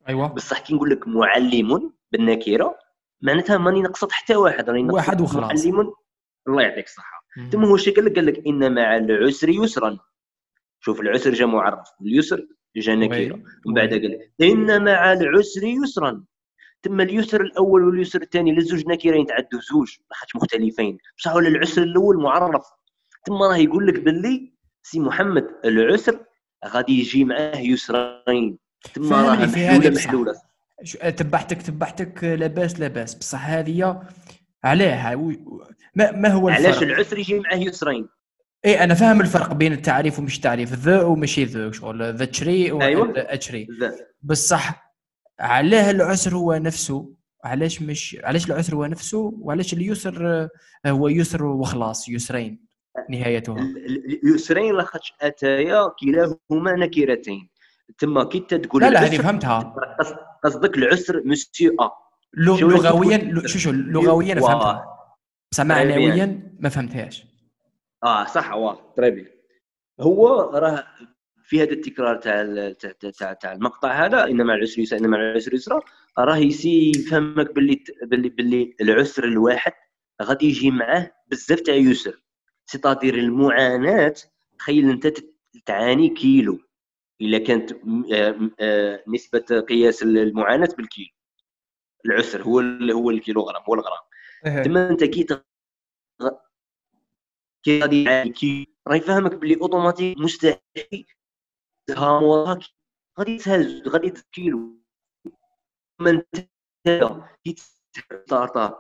ايوا 0.10 0.28
بصح 0.28 0.60
كي 0.60 0.74
نقول 0.74 0.90
لك 0.90 1.08
معلم 1.08 1.94
بالنكره 2.12 2.80
معناتها 3.22 3.58
ماني 3.58 3.82
نقصد 3.82 4.12
حتى 4.12 4.36
واحد 4.36 4.70
راني 4.70 4.94
واحد 4.94 5.22
وخلاص. 5.22 5.66
معلم 5.66 5.94
الله 6.48 6.62
يعطيك 6.62 6.86
الصحة. 6.86 7.24
ثم 7.52 7.66
هو 7.66 7.76
الشيء 7.76 7.96
قال 7.96 8.06
لك؟ 8.06 8.16
قال 8.16 8.26
لك 8.26 8.48
إن 8.48 8.76
مع 8.76 8.98
العسر 8.98 9.50
يسرا. 9.50 9.98
شوف 10.80 11.02
العسر 11.02 11.34
جا 11.34 11.46
معرف 11.46 11.88
واليسر 12.02 12.48
جا 12.76 12.96
نكره 12.96 13.34
وي. 13.34 13.44
ومن 13.66 13.74
بعد. 13.76 13.90
قال 13.90 14.12
لك 14.12 14.32
إن 14.42 14.84
مع 14.84 15.14
العسر 15.14 15.64
يسرا. 15.64 16.24
ثم 16.84 17.02
اليسر 17.02 17.42
الأول 17.42 17.84
واليسر 17.84 18.22
الثاني 18.22 18.52
للزوج 18.52 18.88
نكرين 18.88 19.26
تعدوا 19.26 19.60
زوج 19.72 19.98
لاخاطش 20.10 20.36
مختلفين. 20.36 20.98
بصح 21.18 21.36
ولا 21.36 21.48
العسر 21.48 21.84
الأول 21.84 22.18
معرف. 22.18 22.66
ثم 23.28 23.44
راه 23.44 23.58
يقول 23.58 23.88
لك 23.88 24.00
باللي 24.00 24.54
سي 24.84 25.00
محمد 25.00 25.48
العسر 25.66 26.26
غادي 26.68 27.00
يجي 27.00 27.26
معاه 27.26 27.58
يسرين. 27.58 28.60
فهمني 28.96 29.12
راه 29.12 29.36
محلوله. 29.46 29.89
محلوله 29.89 30.34
شو- 30.84 30.98
تبعتك 31.10 31.62
تبعتك 31.62 32.24
لاباس 32.24 32.79
لاباس. 32.79 33.15
بصح 33.15 33.46
هذه 33.50 34.01
علاه 34.63 35.15
و- 35.15 35.31
ما, 35.96 36.12
ما 36.12 36.29
هو 36.29 36.50
الفرق؟ 36.50 36.65
علاش 36.65 36.84
العسر 36.84 37.17
يجي 37.19 37.39
معاه 37.39 37.55
يسرين؟ 37.57 38.07
اي 38.65 38.84
أنا 38.84 38.93
فاهم 38.93 39.22
الفرق 39.22 39.53
بين 39.53 39.74
التعريف 39.74 40.19
ومش 40.19 40.39
تعريف. 40.39 40.74
ذا 40.74 41.01
ومشي 41.01 41.43
ذا 41.46 41.72
شغل 41.72 42.13
ذا 42.15 42.25
تشري 42.25 42.72
أيوة. 42.81 43.10
واتشري 43.10 43.67
ذا. 43.81 43.93
بصح 44.22 44.93
علاه 45.39 45.91
العسر 45.91 46.36
هو 46.36 46.53
نفسه. 46.53 47.13
علاش 47.43 47.81
مش 47.81 48.17
علاش 48.24 48.48
العسر 48.48 48.75
هو 48.75 48.86
نفسه؟ 48.86 49.34
وعلاش 49.39 49.74
اليسر 49.74 50.27
آه، 50.27 50.50
هو 50.91 51.07
يسر 51.07 51.46
وخلاص 51.46 52.10
يسرين 52.10 52.60
نهايتها 53.10 53.57
اليسرين 54.24 54.75
لاخاطش 54.75 55.13
أتايا 55.22 55.88
كلاهما 56.00 56.72
نكرتين. 56.75 57.50
تما 58.00 58.24
كي 58.24 58.38
انت 58.38 58.53
تقول 58.53 58.82
لا 58.82 58.89
لا 58.89 59.03
هذه 59.06 59.17
فهمتها. 59.17 59.75
قص- 60.00 60.13
قصدك 60.44 60.77
العسر 60.77 61.22
مسيو 61.25 61.75
ا 61.82 61.91
لغويا 62.38 63.41
شو 63.46 63.60
شو 63.60 63.72
لغويا. 63.72 64.36
فهمتها. 64.36 64.86
بصح 65.51 65.63
معنويا 65.63 66.56
ما 66.60 66.70
فهمتهاش. 66.70 67.25
آه 68.03 68.25
صح 68.25 68.53
واه 68.53 68.94
تري 68.98 69.12
بيان 69.12 69.27
هو 70.01 70.41
راه 70.53 70.84
في 71.44 71.63
هذا 71.63 71.72
التكرار 71.72 72.15
تاع 72.15 72.44
تاع 73.20 73.34
تاع- 73.34 73.51
المقطع 73.53 74.06
هذا 74.06 74.24
ان 74.27 74.46
مع 74.46 74.53
العسر 74.53 74.79
يسرا 74.82 75.00
ان 75.00 75.08
مع 75.08 75.17
العسر 75.17 75.53
يسرا 75.53 75.79
راه 76.20 76.38
essaie 76.38 76.92
يفهمك 76.96 77.53
باللي 77.56 77.84
باللي 78.03 78.29
باللي 78.29 78.75
العسر 78.82 79.24
الواحد 79.24 79.72
غادي 80.22 80.46
يجي 80.46 80.72
معاه 80.72 81.12
بزاف 81.27 81.60
تاع 81.60 81.75
يسر. 81.75 82.22
c'est-à-dire 82.66 83.16
المعاناة 83.15 84.13
تخيل 84.60 84.89
أنت 84.89 85.13
تعاني 85.65 86.10
كيلو. 86.10 86.60
إلا 87.22 87.38
كانت 87.38 87.72
آه، 88.14 88.50
آه، 88.60 89.04
نسبة 89.08 89.62
قياس 89.70 90.04
المعاناة 90.04 90.70
بالكيلو. 90.78 91.10
العسر 92.06 92.44
هو 92.44 92.60
هو 92.92 93.10
الكيلوغرام 93.10 93.64
هو 93.70 93.74
الغرام. 93.74 94.04
تما 94.64 94.90
أنت 94.90 95.04
كي 95.04 95.28
كي 97.64 97.80
غادي 97.82 98.30
كي 98.30 98.68
راه 98.88 98.96
يفهمك 98.96 99.36
بلي 99.36 99.62
أوتوماتيك 99.62 100.18
مستحيل 100.18 101.06
تهام 101.88 102.24
وراك 102.24 102.60
غادي 103.20 103.38
تهز 103.38 103.88
غادي 103.88 104.10
تكيلو 104.10 104.82
ما 106.00 106.10
أنت 106.10 106.48
كي 107.44 107.56
ستارت 107.58 108.78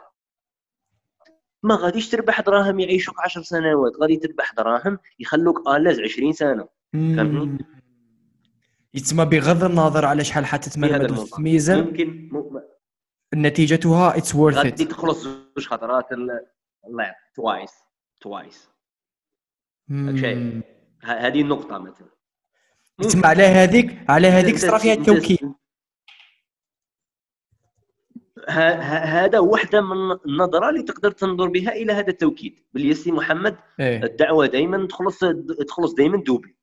ما 1.63 1.75
غاديش 1.75 2.09
تربح 2.09 2.41
دراهم 2.41 2.79
يعيشوك 2.79 3.19
10 3.19 3.41
سنوات 3.41 3.91
غادي 4.01 4.17
تربح 4.17 4.53
دراهم 4.53 4.99
يخلوك 5.19 5.67
الاز 5.67 5.99
20 5.99 6.33
سنة. 6.33 6.67
فهمتني؟ 6.93 7.76
يتسمى 8.93 9.25
بغض 9.25 9.63
النظر 9.63 10.05
على 10.05 10.23
شحال 10.23 10.45
حتتمرمد. 10.45 11.13
في 11.13 11.41
ميزان 11.41 11.79
ممكن 11.83 12.31
نتيجتها 13.35 14.17
اتس 14.17 14.35
وورث 14.35 14.57
غادي 14.57 14.69
ات 14.69 14.81
تخلص 14.81 15.23
زوج 15.23 15.67
خطرات 15.67 16.11
ال- 16.11 16.47
الله 16.87 17.03
يعطيك. 17.03 17.17
توايس 17.35 17.71
twice 18.21 18.69
شايف 19.91 20.63
هذه 21.03 21.41
النقطة 21.41 21.77
مثلا. 21.77 22.07
تسمع 23.01 23.27
على 23.29 23.43
هذيك 23.43 24.09
على 24.09 24.27
هذيك 24.27 24.57
صرا 24.57 24.77
فيها 24.77 25.55
ه- 28.49 28.95
هذا 29.25 29.39
واحدة 29.39 29.81
من 29.81 30.17
النظرة 30.25 30.69
اللي 30.69 30.83
تقدر 30.83 31.11
تنظر 31.11 31.47
بها 31.47 31.71
إلى 31.71 31.93
هذا 31.93 32.07
التوكيد. 32.09 32.59
باللي 32.73 32.93
سي 32.93 33.11
محمد 33.11 33.57
إيه. 33.79 34.03
الدعوة 34.03 34.45
دائما 34.45 34.87
تخلص 34.87 35.19
تخلص 35.67 35.93
دائما 35.93 36.17
double 36.23 36.53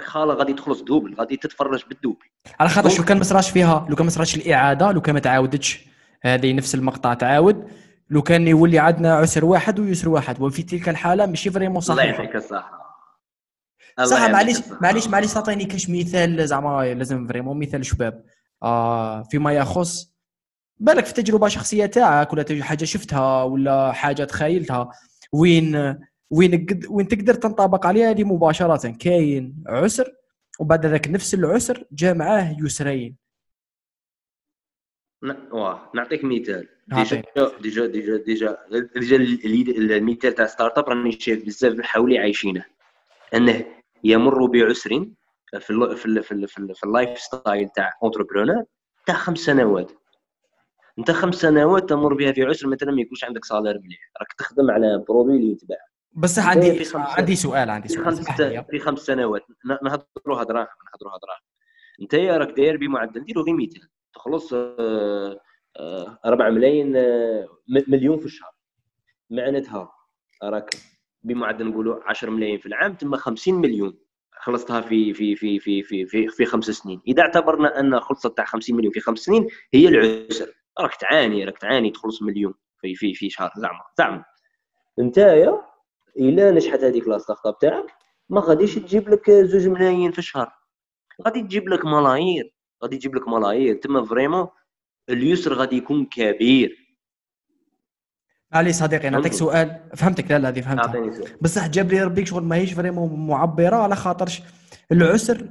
خالة 0.00 0.34
غادي 0.34 0.52
تخلص 0.52 0.80
double 0.80 1.14
غادي 1.14 1.36
تتفرج 1.36 1.84
بال 1.88 1.96
double. 1.96 2.26
على 2.60 2.68
خاطر 2.68 2.88
شو 2.88 3.04
كان 3.04 3.18
ما 3.18 3.24
صراش 3.24 3.50
فيها؟ 3.50 3.86
لو 3.88 3.96
كان 3.96 4.04
ما 4.04 4.10
صراش 4.10 4.36
الإعادة 4.36 4.92
لو 4.92 5.00
كان 5.00 5.14
ما 5.14 5.20
تعاودتش 5.20 5.86
هذه 6.22 6.52
نفس 6.52 6.74
المقطع 6.74 7.14
تعاود. 7.14 7.68
لو 8.10 8.22
كان 8.22 8.48
يولي 8.48 8.78
عندنا 8.78 9.14
عسر 9.14 9.44
واحد 9.44 9.78
ويسر 9.78 10.08
واحد 10.08 10.40
وفي 10.40 10.62
تلك 10.62 10.88
الحالة 10.88 11.26
ماشي 11.26 11.50
vraiment 11.50 11.82
الله 11.82 11.94
صحيحه 11.94 12.22
يعطيك 12.22 12.36
الصحة. 12.36 12.86
صح 14.04 14.30
معليش. 14.30 14.56
معليش 14.80 15.08
معليش 15.08 15.34
تعطيني 15.34 15.64
كاش 15.64 15.90
مثال 15.90 16.48
زعما 16.48 16.94
لازم 16.94 17.26
vraiment 17.26 17.58
مثال 17.58 17.86
شباب. 17.86 18.24
آه 18.62 19.22
فيما 19.22 19.52
يخص 19.52 20.16
بالك 20.78 21.06
في 21.06 21.12
تجربة 21.12 21.48
شخصية 21.48 21.86
تاعك 21.86 22.32
ولا 22.32 22.64
حاجة 22.64 22.84
شفتها 22.84 23.42
ولا 23.42 23.92
حاجة 23.92 24.24
تخيلتها؟ 24.24 24.90
وين 25.32 25.96
وين 26.30 26.66
وين 26.90 27.08
تقدر 27.08 27.34
تنطبق 27.34 27.86
عليها 27.86 28.10
هذه 28.10 28.24
مباشرة. 28.24 28.96
كاين 29.00 29.64
عسر 29.66 30.14
وبعد 30.60 30.86
ذاك 30.86 31.08
نفس 31.08 31.34
العسر 31.34 31.84
جاء 31.92 32.14
معاه 32.14 32.56
يسرين. 32.60 33.16
واه 35.52 35.90
نعطيك 35.94 36.24
مثال. 36.24 36.68
déjà 36.88 37.22
déjà 37.60 37.86
déjà 37.86 38.16
déjà 38.16 38.58
déjà 38.96 39.16
ال- 39.16 39.92
المثال 39.92 40.34
تاع 40.34 40.46
startup 40.46 40.88
راني 40.88 41.12
شايف 41.12 41.46
بزاف 41.46 41.72
من 41.72 41.84
حولي 41.84 42.18
عايشينه. 42.18 42.64
أنه 43.34 43.64
يمر 44.04 44.46
بعسر 44.46 45.06
في 45.60 45.70
ال 45.70 45.96
في 45.96 46.06
ال 46.06 46.22
في 46.22 46.32
ال 46.32 46.48
في, 46.48 46.58
ال 46.58 46.74
في 46.74 46.84
ال 46.84 47.18
lifestyle 47.18 47.68
تاع 47.68 47.92
entrepreneur 48.02 48.64
تاع 49.06 49.14
خمس 49.14 49.38
سنوات. 49.38 49.92
أنت 50.98 51.10
خمس 51.10 51.34
سنوات 51.34 51.88
تمر 51.88 52.14
بها 52.14 52.32
في 52.32 52.42
عسر 52.44 52.68
مثلا 52.68 52.92
ما 52.92 53.00
يكونش 53.00 53.24
عندك 53.24 53.44
salaire 53.44 53.78
مليح. 53.78 54.10
راك 54.20 54.32
تخدم 54.32 54.70
على 54.70 55.04
produit 55.08 55.36
اللي 55.36 55.52
يتباع 55.52 55.78
بس 56.16 56.40
في 56.40 56.46
عندي 56.48 56.84
خمسة- 56.84 56.96
عندي 56.96 57.36
سؤال 57.36 57.70
عندي 57.70 57.88
في 57.88 57.94
سؤال. 57.94 58.06
خمس 58.06 58.20
اسمح 58.20 58.40
لي. 58.40 58.64
في 58.70 58.78
خمس 58.78 58.98
سنوات. 58.98 59.42
ن- 59.42 59.78
نهضروا 59.88 60.42
هضره 60.42 60.58
نهضروا 60.58 61.12
هضره 61.16 61.36
أنت 62.02 62.14
يا 62.14 62.36
راك 62.36 62.56
داير 62.56 62.76
بمعدل. 62.76 63.20
نديروا 63.20 63.44
غير 63.44 63.54
مثال 63.56 63.88
تخلص 64.14 64.52
آه، 64.54 65.40
آه، 65.76 66.18
4 66.26 66.50
ملايين 66.50 66.96
آه، 66.96 67.46
م- 67.68 67.82
مليون 67.92 68.18
في 68.18 68.26
الشهر. 68.26 68.50
معناتها 69.30 69.92
راك 70.44 70.70
بمعدل 71.22 71.66
نقولوا 71.66 72.00
10 72.06 72.30
ملايين 72.30 72.58
في 72.58 72.66
العام 72.66 72.94
تما 72.94 73.16
50 73.16 73.54
مليون 73.54 73.98
خلصتها 74.40 74.80
في 74.80 75.14
في 75.14 75.36
في 75.36 75.58
في 75.58 75.82
في 75.82 76.06
في, 76.06 76.28
في 76.28 76.44
خمس 76.44 76.64
سنين. 76.70 77.00
إذا 77.08 77.22
اعتبرنا 77.22 77.80
أن 77.80 78.00
خلصت 78.00 78.36
تاع 78.36 78.44
50 78.44 78.76
مليون 78.76 78.92
في 78.92 79.00
خمس 79.00 79.18
سنين 79.18 79.46
هي 79.74 79.88
العسر. 79.88 80.52
راك 80.80 80.94
تعاني 80.94 81.44
راك 81.44 81.58
تعاني 81.58 81.90
تخلص 81.90 82.22
مليون 82.22 82.54
في 82.80 82.94
في 82.94 83.14
في 83.14 83.30
شهر 83.30 83.50
زعما. 83.56 83.80
زعما. 83.98 84.24
نتايا 84.98 85.60
إلا 86.18 86.50
نجحت 86.50 86.84
هذيك 86.84 87.08
la 87.08 87.18
startup 87.18 87.58
تاعك 87.58 87.86
ما 88.28 88.40
غاديش 88.40 88.74
تجيب 88.74 89.08
لك 89.08 89.30
زوج 89.30 89.68
ملايين 89.68 90.12
في 90.12 90.18
الشهر. 90.18 90.52
غادي 91.24 91.42
تجيب 91.42 91.68
لك 91.68 91.84
ملايير 91.84 92.54
غادي 92.82 92.96
تجيب 92.96 93.16
لك 93.16 93.28
ملايير. 93.28 93.74
تما 93.74 94.04
vraiment 94.04 94.48
اليسر 95.08 95.54
غادي 95.54 95.76
يكون 95.76 96.04
كبير. 96.06 96.86
علي 98.52 98.72
صديقي 98.72 99.10
نعطيك. 99.10 99.32
سؤال. 99.32 99.90
فهمتك 99.96 100.30
لا 100.30 100.38
لا 100.38 100.48
هذه 100.48 100.60
فهمتها. 100.60 101.12
سؤال. 101.12 101.36
بصح 101.40 101.66
جاب 101.66 101.92
لي 101.92 102.02
ربيك 102.02 102.26
شغل 102.26 102.42
ماهيش 102.42 102.72
vraiment 102.72 103.26
معبرة 103.26 103.76
على 103.76 103.96
خاطرش 103.96 104.42
العسر 104.92 105.50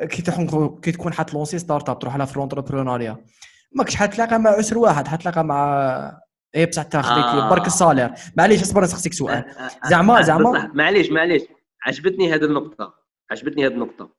كي 0.00 0.22
تكون 0.22 0.80
كي 0.80 0.92
تكون 0.92 1.12
حتلونسي 1.12 1.58
startup 1.58 1.98
تروح 1.98 2.16
لها 2.16 2.26
في 2.26 2.38
l'entrepreneuriat 2.38 3.24
ماكش 3.72 3.96
حتلاقى 3.96 4.38
مع 4.38 4.50
عسر 4.50 4.78
واحد 4.78 5.08
حتلاقى 5.08 5.44
مع 5.44 6.20
إيه 6.54 6.66
بصح 6.66 6.82
تاخذ 6.82 7.10
آه. 7.12 7.50
برك 7.50 7.66
ال 7.66 7.71
salaire 7.71 8.10
معليش 8.36 8.62
اصبر 8.62 8.82
نسقسيك 8.82 9.12
سؤال. 9.12 9.34
آه، 9.34 9.62
آه، 9.62 9.88
زعما- 9.88 10.18
آه، 10.18 10.22
زعما- 10.22 10.70
معليش 10.74 11.10
معليش. 11.10 11.42
عجبتني 11.82 12.34
هذه 12.34 12.44
النقطة. 12.44 12.94
عجبتني 13.30 13.66
هذه 13.66 13.72
النقطة. 13.72 14.14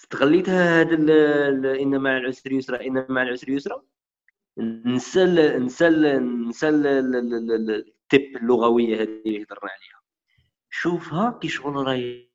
استغليتها 0.00 0.80
هذا 0.80 0.94
إن 1.82 1.98
مع 2.00 2.16
العسر 2.16 2.52
يسرا 2.52 2.80
إن 2.86 3.06
مع 3.08 3.22
العسر 3.22 3.48
يسرا. 3.48 3.82
نسى 4.86 5.24
نسى 5.24 5.88
نسى 6.18 6.68
ال- 6.68 6.86
ال- 6.86 7.16
ال- 7.16 7.52
ال- 7.52 7.70
التب 7.70 8.36
اللغوية 8.42 8.94
هذه 9.02 9.02
اللي 9.26 9.42
هضرنا 9.42 9.70
عليها. 9.70 10.00
شوفها 10.70 11.38
كي 11.42 11.48
شغل 11.48 11.74
راهي 11.86 12.30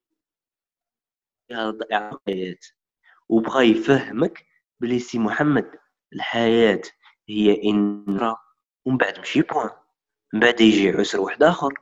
الحياة. 1.52 2.58
وبغى 3.30 3.72
يفهمك 3.72 4.46
بلي 4.80 5.00
سي 5.00 5.20
محمد 5.20 5.72
الحياة 6.14 6.82
هي 7.30 7.64
إن 7.70 8.06
ومن 8.86 8.98
بعد 8.98 9.20
مشي 9.20 9.42
بوان. 9.42 9.70
من 10.34 10.40
بعد 10.40 10.62
يجي 10.62 10.90
عسر 10.90 11.22
واحد 11.22 11.44
آخر 11.44 11.74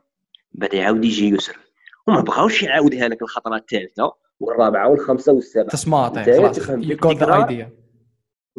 من 0.52 0.60
بعد 0.60 0.74
يعاود 0.74 1.04
يجي 1.04 1.28
يسر. 1.28 1.58
وما 2.06 2.20
بغاوش 2.20 2.62
يعاودها 2.62 3.08
لك 3.08 3.22
الخطرة 3.22 3.56
الثالثة 3.56 4.12
والرابعة 4.40 4.88
والخامسه 4.88 5.32
والسابعة. 5.32 5.70
أنت 6.18 6.28
خلاص. 6.36 6.58
ايديا 7.48 7.70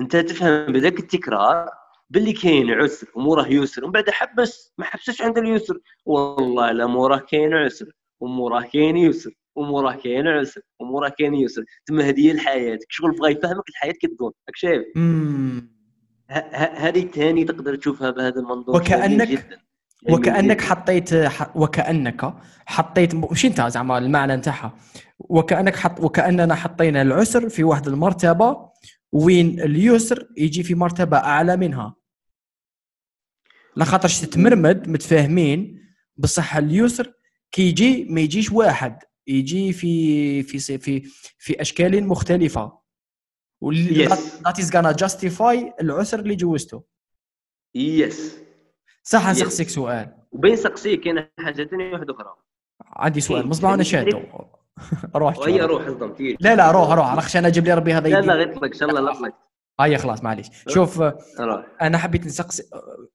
أنت 0.01 0.15
تفهم 0.15 0.73
بذاك 0.73 0.99
التكرار 0.99 1.69
باللي 2.09 2.33
كاين 2.33 2.71
عسر 2.71 3.07
وموراه 3.15 3.47
يسر 3.47 3.83
ومن 3.83 3.91
بعد 3.91 4.09
حبس 4.09 4.73
ما 4.77 4.85
حبسش 4.85 5.21
عند 5.21 5.37
اليسر. 5.37 5.79
والله 6.05 6.71
لا 6.71 6.85
موراه 6.85 7.17
كاين 7.17 7.53
عسر 7.53 7.91
وموراه 8.19 8.61
كاين 8.61 8.97
يسر 8.97 9.31
وموراه 9.55 9.95
كاين 9.95 10.27
عسر 10.27 10.61
وموراه 10.79 11.09
كاين 11.09 11.33
يسر. 11.33 11.63
تما 11.85 12.03
هذه 12.03 12.27
هي 12.27 12.31
الحياة. 12.31 12.79
شغل 12.89 13.11
بغا 13.11 13.29
يفهمك 13.29 13.69
الحياة 13.69 13.91
كي 13.91 14.07
تكون 14.07 14.31
راك 14.47 14.55
شايف؟ 14.55 14.85
هذه 16.29 17.05
ثاني 17.05 17.43
تقدر 17.43 17.75
تشوفها 17.75 18.11
بهذا 18.11 18.39
المنظور. 18.39 18.75
جميل 18.83 19.17
جدا. 19.29 19.59
وكأنك. 20.09 20.61
حطيت 20.61 21.13
ح- 21.13 21.57
وكأنك 21.57 22.33
حطيت 22.65 23.15
مش 23.15 23.45
انت 23.45 23.61
زعما 23.61 23.97
المعنى 23.97 24.35
نتاعها 24.35 24.77
وكأنك 25.19 25.75
حط 25.75 25.99
وكأننا 25.99 26.55
حطينا 26.55 27.01
العسر 27.01 27.49
في 27.49 27.63
واحد 27.63 27.87
المرتبة 27.87 28.69
وين 29.11 29.59
اليسر 29.59 30.27
يجي 30.37 30.63
في 30.63 30.75
مرتبة 30.75 31.17
أعلى 31.17 31.57
منها. 31.57 31.95
لا 33.75 33.85
خاطرش 33.85 34.19
تتمرمد 34.21 34.89
متفاهمين 34.89 35.79
بصح 36.17 36.55
اليسر 36.57 37.13
كي 37.51 37.61
يجي 37.69 38.05
ما 38.09 38.21
يجيش 38.21 38.51
واحد 38.51 38.97
يجي 39.27 39.73
في 39.73 40.43
في 40.43 40.77
في 40.77 41.01
في 41.37 41.61
أشكال 41.61 42.07
مختلفة. 42.07 42.84
that 43.71 44.59
is 44.59 44.75
gonna 44.75 44.91
justify 44.91 45.73
العسر 45.81 46.19
اللي 46.19 46.35
جوزته. 46.35 46.83
yes 47.75 48.37
صح 49.03 49.25
Yes. 49.27 49.29
نسقسيك 49.29 49.69
سؤال. 49.69 50.15
وبين 50.31 50.55
سقسيك 50.55 51.01
كاين 51.01 51.27
حاجة 51.39 51.63
ثانية 51.63 51.93
واحدة 51.93 52.13
أخرى 52.13 52.35
عندي 52.81 53.21
سؤال 53.21 53.41
إيه، 53.41 53.47
مصباح 53.47 53.71
أنا 53.71 53.83
يعني 53.93 54.11
شادو. 54.11 54.21
روح 55.15 55.37
وهي. 55.39 55.61
روح 55.61 56.07
تيجي 56.17 56.37
لا 56.39 56.55
لا 56.55 56.71
روح 56.71 56.91
روح 56.91 57.13
راك 57.13 57.35
أنا 57.35 57.49
جيب 57.49 57.65
لي 57.65 57.73
ربي 57.73 57.93
هذا 57.93 58.09
لا 58.09 58.21
لا 58.21 58.33
غير 58.33 58.53
طلق 58.53 58.63
إن 58.63 58.73
شاء 58.73 58.89
الله 58.89 59.01
لا 59.01 59.13
طلق 59.13 59.33
هيا 59.79 59.97
خلاص 59.97 60.23
معليش. 60.23 60.47
شوف 60.67 61.01
روح 61.39 61.65
أنا 61.81 61.97
حبيت 61.97 62.25
نسقسي 62.25 62.63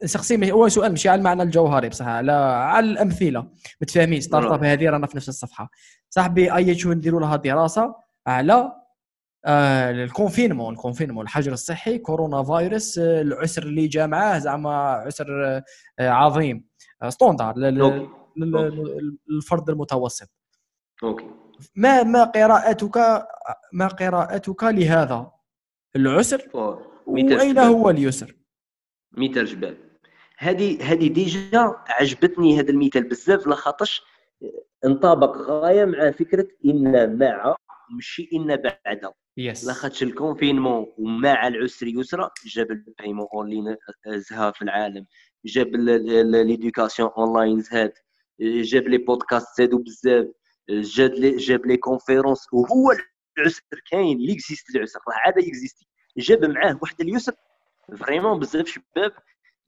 نسقسي 0.04 0.52
هو 0.52 0.68
سؤال 0.68 0.92
مش 0.92 1.06
على 1.06 1.18
المعنى 1.18 1.42
الجوهري 1.42 1.88
بصح 1.88 2.06
على 2.06 2.32
على 2.32 2.86
الأمثلة. 2.86 3.46
متفاهمين؟ 3.82 4.20
startup. 4.20 4.64
هذه 4.64 4.90
رانا 4.90 5.06
في 5.06 5.16
نفس 5.16 5.28
الصفحة. 5.28 5.70
صاحبي 6.10 6.54
أي 6.56 6.74
شو 6.74 6.92
نديروا 6.92 7.20
لها 7.20 7.36
دراسة؟ 7.36 7.94
على 8.26 8.72
آه 9.44 9.90
ال 9.90 9.97
confinement 9.97 10.74
ال 10.74 10.78
confinement 10.78 11.24
الحجر 11.24 11.52
الصحي 11.52 11.98
كورونا 11.98 12.44
فيروس 12.44 12.98
آه، 12.98 13.20
العسر 13.20 13.62
اللي 13.62 13.86
جا 13.86 14.06
معاه 14.06 14.38
زعما 14.38 14.74
عسر 14.76 15.26
آه، 15.46 15.64
عظيم. 16.08 16.68
آه، 17.02 17.08
standard 17.08 17.54
للفرد 19.28 19.70
المتوسط. 19.70 20.30
OK. 21.02 21.24
ما 21.76 22.02
ما 22.02 22.24
قراءتك 22.24 22.96
ما 23.72 23.88
قراءتك 23.88 24.64
لهذا؟ 24.64 25.32
العسر؟ 25.96 26.48
وأين. 27.06 27.58
هو 27.58 27.90
اليسر؟ 27.90 28.36
ميتر 29.12 29.44
جبال. 29.44 29.76
هذه 30.38 30.92
هذه 30.92 31.08
déjà 31.08 31.74
عجبتني 31.88 32.60
هذا 32.60 32.70
المثال 32.70 33.08
بزاف 33.08 33.46
لاخاطرش 33.46 34.02
انطبق 34.84 35.36
غاية 35.36 35.84
مع 35.84 36.10
فكرة 36.10 36.48
إن 36.64 37.18
مع 37.18 37.56
ماشي 37.90 38.28
ان 38.32 38.56
بعد. 38.56 39.12
yes 39.36 39.66
لاخاطش 39.66 40.02
ال 40.02 40.09
confinement 40.09 40.86
ومع 40.98 41.46
العسر 41.48 41.86
يسرا 41.86 42.30
جاب 42.46 42.70
ال 42.70 42.76
paiement 42.76 43.26
online 43.34 43.76
زها 44.06 44.50
في 44.50 44.62
العالم. 44.62 45.06
جاب 45.44 45.76
l'éducation 45.76 47.10
online 47.18 47.60
زهات 47.60 47.98
جاب 48.40 48.88
les 48.88 48.98
podcasts 48.98 49.46
زادوا 49.58 49.78
بزاف. 49.78 50.26
جاب 50.70 51.10
les 51.14 51.36
جاب 51.36 51.66
les 51.66 51.76
conférences. 51.76 52.46
وهو 52.52 52.92
العسر 53.38 53.62
كاين. 53.90 54.16
اللي 54.16 54.32
existe 54.32 54.76
العسر. 54.76 54.98
راه 55.08 55.14
عاد 55.26 55.38
existé 55.38 55.86
جاب 56.18 56.44
معاه 56.44 56.78
واحد 56.82 57.00
اليسر. 57.00 57.34
vraiment 57.98 58.38
بزاف 58.38 58.66
شباب 58.66 59.12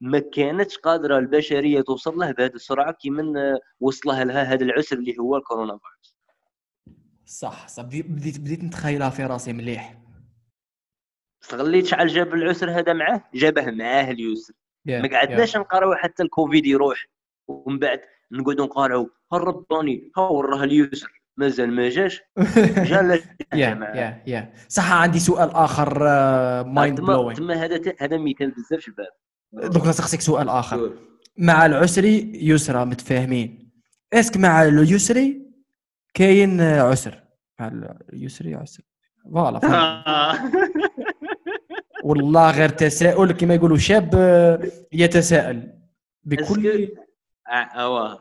ما 0.01 0.19
كانتش 0.19 0.79
قادرة 0.79 1.19
البشرية 1.19 1.81
توصل 1.81 2.19
له 2.19 2.33
بهذه 2.33 2.55
السرعة 2.55 2.93
كيما 2.93 3.59
وصلها 3.81 4.25
لها 4.25 4.43
هذا 4.43 4.65
العسر 4.65 4.97
اللي 4.97 5.19
هو 5.19 5.37
الكورونا 5.37 5.79
فيروس. 5.79 6.12
صح 7.27 7.69
صح. 7.69 7.83
بديت 7.83 8.41
بديت, 8.41 8.65
نتخيلها 8.65 9.11
في 9.11 9.25
راسي 9.25 9.53
مليح. 9.53 9.99
استغليت 11.43 11.87
شحال 11.87 12.09
جاب 12.09 12.35
العسر 12.35 12.71
هذا 12.71 12.93
معاه 12.93 13.25
جابه 13.35 13.71
معاه 13.71 14.11
اليسر. 14.11 14.53
Yeah, 14.53 14.93
ما 14.93 15.09
yeah. 15.09 15.13
قعدناش 15.13 15.57
نقراو 15.57 15.95
حتى 15.95 16.23
الكوفيد 16.23 16.67
يروح 16.67 17.07
ومن 17.49 17.79
بعد 17.79 18.01
نقعدوا 18.33 18.67
نقارعوا 18.67 19.07
هربوني 19.33 20.11
ها 20.17 20.23
وراه 20.23 20.65
اليسر. 20.65 21.23
مازال 21.37 21.73
ما 21.73 21.89
جاش. 21.89 22.21
جا 22.91 23.23
yeah. 23.55 23.93
yeah 23.95 24.23
yeah. 24.27 24.53
صح 24.69 24.93
عندي 24.93 25.19
سؤال 25.19 25.51
آخر 25.51 26.05
mind 26.65 26.99
تما 26.99 27.07
blowing 27.07 27.35
تما 27.35 27.55
هذا 27.55 27.95
هذا 28.01 28.17
مثال 28.19 28.51
بزاف 28.51 28.81
شباب. 28.81 29.09
دوك 29.53 29.87
نسقسيك 29.87 30.21
سؤال 30.21 30.49
آخر. 30.49 30.99
مع 31.39 31.67
العسري 31.67 32.33
يسرى 32.35 32.85
متفاهمين. 32.85 33.73
est-ce 34.13 34.29
que 34.29 34.37
مع 34.37 34.63
اليسري 34.63 35.52
كاين 36.15 36.61
عسر. 36.61 37.23
مع 37.61 37.69
اليسري 38.13 38.55
عسر. 38.55 38.83
voilà. 39.25 39.61
والله 42.05 42.51
غير 42.51 42.69
تساؤل 42.69 43.33
كما 43.33 43.55
يقولوا 43.55 43.77
شاب 43.77 44.11
آه، 44.15 44.63
يتساءل 44.93 45.73
بكل 46.25 46.89
ع- 47.47 47.83
اواه 47.83 48.21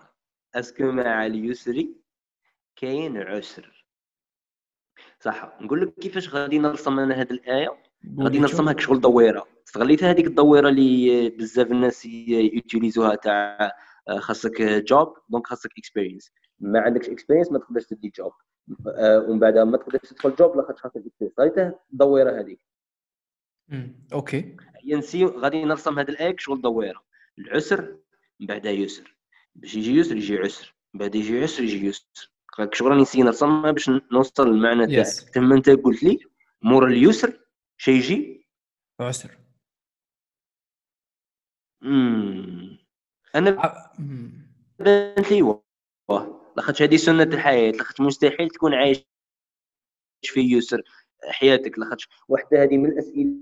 est-ce 0.55 0.79
que 0.79 0.91
مع 0.91 1.25
اليسر 1.25 1.95
كاين 2.75 3.17
عسر. 3.17 3.85
صح. 5.19 5.57
نقول 5.61 5.81
لك 5.81 5.93
كيفاش 5.93 6.29
غادي 6.29 6.59
نرسم 6.59 6.99
أنا 6.99 7.15
هذه 7.15 7.31
الآية؟ 7.31 7.77
غادي 8.19 8.39
نرسمها 8.39 8.73
كشغل 8.73 9.01
دويرة. 9.01 9.47
استغليت 9.67 10.03
هذيك 10.03 10.27
الدويرة 10.27 10.69
اللي 10.69 11.29
بزاف 11.29 11.71
الناس 11.71 12.05
يوتيليزوها 12.05 13.15
تاع 13.15 13.71
آه، 14.09 14.19
خاصك 14.19 14.61
job 14.61 15.13
donc 15.29 15.47
خاصك 15.47 15.69
experience 15.77 16.31
ما 16.61 16.79
عندكش 16.79 17.09
experience 17.09 17.51
ما 17.51 17.59
تقدرش 17.59 17.85
تدي 17.85 18.09
job 18.15 18.33
ومن 18.87 19.39
بعد 19.39 19.57
ما 19.57 19.77
تقدرش 19.77 20.01
تدخل 20.09 20.35
job 20.35 20.57
لاخاطش 20.57 20.81
خاصك 20.81 20.95
experience 20.97 21.39
استغليت 21.39 21.75
الدويره 21.93 22.39
هذيك. 22.39 22.59
okay. 24.13 24.57
you 24.83 25.04
see 25.04 25.25
غادي 25.25 25.63
نرسم 25.65 25.99
هذه 25.99 26.09
الآية 26.09 26.31
كشغل 26.31 26.61
دويرة. 26.61 27.03
العسر 27.39 27.97
من 28.39 28.47
بعدها 28.47 28.71
يسر. 28.71 29.17
باش 29.55 29.75
يجي 29.75 29.95
يسر 29.95 30.15
يجي 30.15 30.37
عسر. 30.37 30.75
من 30.93 30.99
بعد 30.99 31.15
يجي 31.15 31.43
عسر 31.43 31.63
يجي 31.63 31.85
يسر. 31.87 32.31
كشغل 32.71 32.87
راني 32.87 33.01
نسي 33.01 33.21
نرسمها 33.21 33.71
باش 33.71 33.89
نوصل 34.11 34.47
للمعنى 34.47 34.85
Yes. 34.85 35.15
تاعك 35.15 35.29
تما 35.33 35.55
انت 35.55 35.69
قلت 35.69 36.03
لي 36.03 36.19
مور 36.61 36.87
اليسر 36.87 37.39
شي 37.77 37.91
يجي؟ 37.91 38.47
عسر. 38.99 39.37
مم. 41.81 42.77
أنا. 43.35 43.91
بانت 44.79 45.31
لي 45.31 45.41
واه. 45.41 46.40
لاخاطش 46.57 46.81
هذه 46.81 46.95
سنة 46.97 47.23
الحياة 47.23 47.71
لاخاطش 47.71 48.01
مستحيل 48.01 48.49
تكون 48.49 48.73
عايش 48.73 49.05
في 50.25 50.39
يسر 50.39 50.83
حياتك 51.29 51.79
لاخاطش 51.79 52.09
واحدة 52.27 52.63
هذه 52.63 52.77
من 52.77 52.91
الأسئلة 52.91 53.35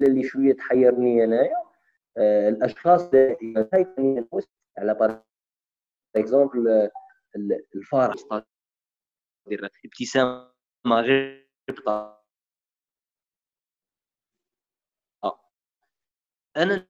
اللي 0.00 0.22
شوية 0.28 0.52
تحيرني 0.52 1.24
أنايا. 1.24 1.56
آه، 2.16 2.48
الأشخاص 2.48 3.10
على 4.78 4.94
exemple 6.16 6.68
ال- 7.36 7.66
الفرح. 7.74 8.14
دير 9.48 9.70
ابتسامة 9.84 10.52
غير. 11.00 11.48
أنا 16.56 16.88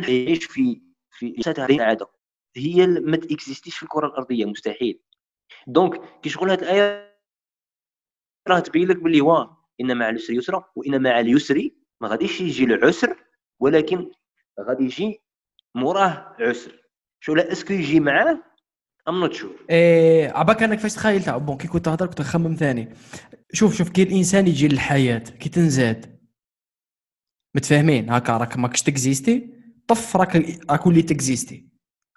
نعيش 0.00 0.44
في 0.44 0.82
في 1.10 1.42
سعاده 1.76 2.06
هي 2.58 2.86
ما 2.86 3.16
تإكزيستيش 3.16 3.76
في 3.76 3.82
الكرة 3.82 4.06
الأرضية 4.06 4.44
مستحيل. 4.44 5.00
donc 5.66 6.20
كي 6.22 6.28
شغل 6.28 6.50
هاد 6.50 6.62
الآية 6.62 7.16
راه 8.48 8.58
تبين 8.58 8.88
لك 8.88 8.96
باللي 8.96 9.20
واه 9.20 9.66
إن 9.80 9.96
مع 9.96 10.08
العسر 10.08 10.32
يسرا 10.32 10.64
وإن 10.76 11.02
مع 11.02 11.20
اليسر 11.20 11.70
ما 12.00 12.08
غاديش 12.08 12.40
يجي 12.40 12.64
العسر 12.64 13.16
ولكن 13.60 14.10
غادي 14.60 14.84
يجي 14.84 15.22
موراه 15.74 16.36
عسر. 16.40 16.82
شو 17.20 17.34
ولا 17.34 17.52
est-ce 17.52 17.65
que 17.65 17.72
يجي 17.72 18.00
معاه 18.00 18.42
I'm 19.08 19.20
not 19.20 19.32
sure 19.32 19.66
إيه 19.70 20.28
عباك 20.28 20.62
أنا 20.62 20.74
كيفاش 20.74 20.94
تخيلتها 20.94 21.36
bon 21.36 21.56
كي 21.56 21.68
كنت 21.68 21.84
تهضر 21.84 22.06
كنت 22.06 22.20
نخمم 22.20 22.54
ثاني. 22.54 22.94
شوف 23.52 23.74
شوف 23.74 23.88
كي 23.88 24.02
الإنسان 24.02 24.46
يجي 24.46 24.68
للحياة 24.68 25.18
كي 25.18 25.48
تنزاد. 25.48 26.20
متفاهمين؟ 27.56 28.10
هكا 28.10 28.36
راك 28.36 28.56
ماكش 28.56 28.82
تكزيستي؟ 28.82 29.54
طف 29.88 30.16
راك 30.16 30.36
راك 30.70 30.86
ولي 30.86 31.02
تكزيستي. 31.02 31.68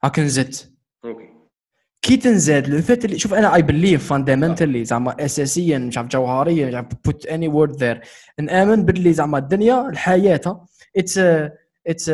هاك 0.03 0.19
نزدت 0.19 0.73
okay. 1.05 1.29
كي 2.01 2.17
تنزاد 2.17 2.67
le 2.67 2.81
fait 2.81 3.05
اللي 3.05 3.19
شوف 3.19 3.33
أنا 3.33 3.55
I 3.55 3.61
believe 3.61 4.09
fundamentally 4.09 4.85
زعما 4.85 5.25
اساسيا 5.25 5.77
مش 5.77 5.97
عارف 5.97 6.09
جوهريا 6.09 6.67
مش 6.67 6.73
عارف 6.75 6.87
put 7.05 7.25
any 7.25 7.47
word 7.47 7.75
there 7.83 8.01
نامن 8.39 8.85
باللي 8.85 9.13
زعما 9.13 9.37
الدنيا 9.37 9.89
الحياة 9.89 10.67
it's 10.97 11.17
it's 11.87 12.11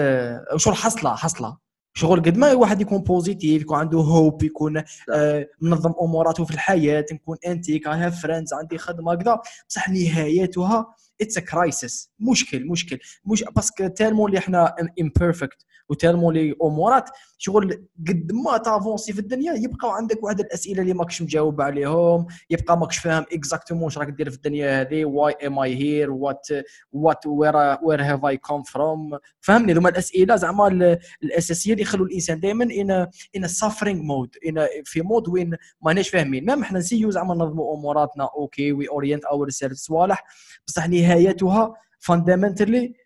شغل 0.56 0.76
حصلة 0.76 1.16
حصلة. 1.16 1.58
شغل 1.98 2.20
قد 2.20 2.38
ما 2.38 2.54
واحد 2.54 2.82
يكون 2.82 2.98
positive 2.98 3.62
يكون 3.62 3.78
عنده 3.78 3.98
hope 4.00 4.44
يكون 4.44 4.84
آه 5.14 5.48
منظم 5.62 5.94
أموراته 6.02 6.46
في 6.46 6.52
الحياة 6.52 7.06
نكون 7.12 7.38
انتيك 7.48 7.88
I 7.88 7.94
have 7.94 8.22
friends 8.22 8.54
عندي 8.54 8.78
خدمة 8.78 9.16
كذا. 9.16 9.40
بصح 9.70 9.90
نهايتها 9.90 10.96
it's 11.22 11.40
crisis 11.40 12.12
مشكل 12.20 12.68
مشكل. 12.68 13.00
مش 13.26 13.44
parce 13.56 13.76
que 13.76 13.88
tellement 13.88 14.30
اللي 14.30 14.40
إحنا 14.40 14.76
imperfect 15.02 15.66
و 15.90 15.95
tellement 15.95 16.38
اللي 16.38 16.56
أمورات. 16.64 17.10
شغل 17.38 17.86
قد 18.08 18.32
ما 18.32 18.58
تافونسي 18.58 19.14
في 19.14 19.20
الدنيا 19.20 19.54
يبقى 19.54 19.96
عندك 19.96 20.24
واحد 20.24 20.40
الأسئلة 20.40 20.82
اللي 20.82 20.94
ماكش 20.94 21.22
مجاوب 21.22 21.62
عليهم 21.62 22.26
يبقى 22.50 22.78
ماكش 22.78 22.98
فاهم 22.98 23.26
exactement 23.34 23.84
واش 23.84 23.98
راك 23.98 24.08
دير 24.10 24.30
في 24.30 24.36
الدنيا 24.36 24.82
هذه 24.82 25.06
why 25.06 25.34
am 25.48 25.60
I 25.60 25.76
here 25.76 26.12
what 26.12 26.48
what 26.92 27.26
where 27.28 27.54
where 27.84 28.02
have 28.02 28.26
I 28.26 28.38
come 28.38 28.64
from 28.64 29.18
فهمني؟ 29.42 29.74
هذوما 29.74 29.90
الأسئلة 29.90 30.36
زعما 30.36 30.68
ال- 30.68 31.00
الأساسية 31.24 31.72
اللي 31.72 31.82
يخلوا 31.82 32.06
الإنسان 32.06 32.40
دائما 32.40 32.64
in 32.64 32.92
in 33.36 33.48
suffering 33.48 34.02
mode 34.02 34.36
in 34.48 34.68
في 34.86 35.02
mode 35.02 35.28
وين 35.30 35.58
ماناش 35.82 36.10
فاهمين. 36.10 36.46
même 36.46 36.64
حنا 36.64 36.80
نسيو 36.80 37.12
زعما 37.12 37.36
ننظموا 37.36 37.76
أموراتنا 37.78 38.30
okay 38.38 38.72
we 38.72 38.90
orient 38.90 39.26
ourself 39.26 39.74
صوالح 39.74 40.24
بصح 40.68 40.88
نهايتها 40.90 41.74
fundamentally 42.00 42.86
أه 42.86 43.05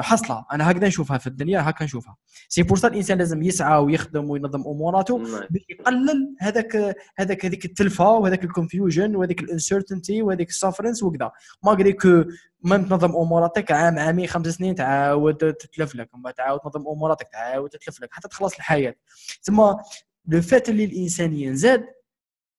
حصلة. 0.00 0.44
أنا 0.52 0.70
هكذا 0.70 0.86
نشوفها 0.86 1.18
في 1.18 1.26
الدنيا 1.26 1.70
هكا 1.70 1.84
نشوفها. 1.84 2.16
c'est 2.48 2.62
pour 2.62 2.78
الإنسان 2.84 3.18
لازم 3.18 3.42
يسعى 3.42 3.78
ويخدم 3.78 4.30
وينظم 4.30 4.60
أموراته 4.60 5.18
باش 5.50 5.62
يقلل 5.68 6.36
هذاك 6.40 6.96
هذاك 7.16 7.46
هذيك 7.46 7.64
التلفة 7.64 8.10
وهذاك 8.10 8.44
ال 8.44 8.51
confusion 8.51 9.16
وهذيك 9.16 9.40
ال 9.40 9.47
uncertainty 9.47 10.22
وهذيك 10.22 10.48
ال 10.48 10.53
souffrance 10.53 11.02
وكذا. 11.02 11.30
malgré 11.62 11.92
que 11.92 12.24
ما 12.62 12.76
تنظم 12.76 13.16
أموراتك 13.16 13.72
عام 13.72 13.98
عامين 13.98 14.26
خمس 14.26 14.46
سنين 14.46 14.74
تعاود 14.74 15.36
تتلف 15.36 15.94
لك 15.94 16.08
من 16.14 16.22
بعد 16.22 16.34
تعاود 16.34 16.60
تنظم 16.60 16.88
أموراتك 16.88 17.28
تعاود 17.32 17.70
تتلف 17.70 18.00
لك 18.00 18.08
حتى 18.12 18.28
تخلص 18.28 18.54
الحياة. 18.54 18.94
تما 19.42 19.82
le 20.28 20.42
fait 20.42 20.68
اللي 20.68 20.84
الإنسان 20.84 21.32
ينزاد 21.32 21.86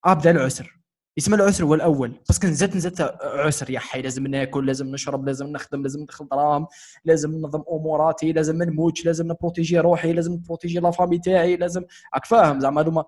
ابدا 0.06 0.32
العسر. 0.32 0.81
يسمى 1.22 1.36
العسر 1.36 1.64
هو 1.64 1.74
الأول. 1.74 2.12
parce 2.28 2.40
que 2.40 2.48
نزدت 2.48 2.76
نزدت 2.76 3.02
عسر 3.24 3.70
يا 3.70 3.80
حي. 3.80 4.02
لازم 4.02 4.28
ناكل 4.28 4.66
لازم 4.66 4.88
نشرب 4.88 5.26
لازم 5.26 5.48
نخدم 5.48 5.82
لازم 5.82 6.02
ندخل 6.02 6.28
دراهم 6.32 6.68
لازم 7.06 7.32
ننظم 7.32 7.64
أموراتي 7.72 8.32
لازم 8.32 8.56
ما 8.58 8.66
نموتش 8.66 9.06
لازم 9.06 9.28
نبروتيجي 9.28 9.80
روحي 9.80 10.14
لازم 10.14 10.34
نبروتيجي 10.34 10.80
la 10.80 10.92
famille 10.92 11.20
تاعي 11.20 11.56
لازم. 11.56 11.84
راك 12.14 12.26
فاهم 12.26 12.60
زعما 12.60 12.82
هذوما. 12.82 13.04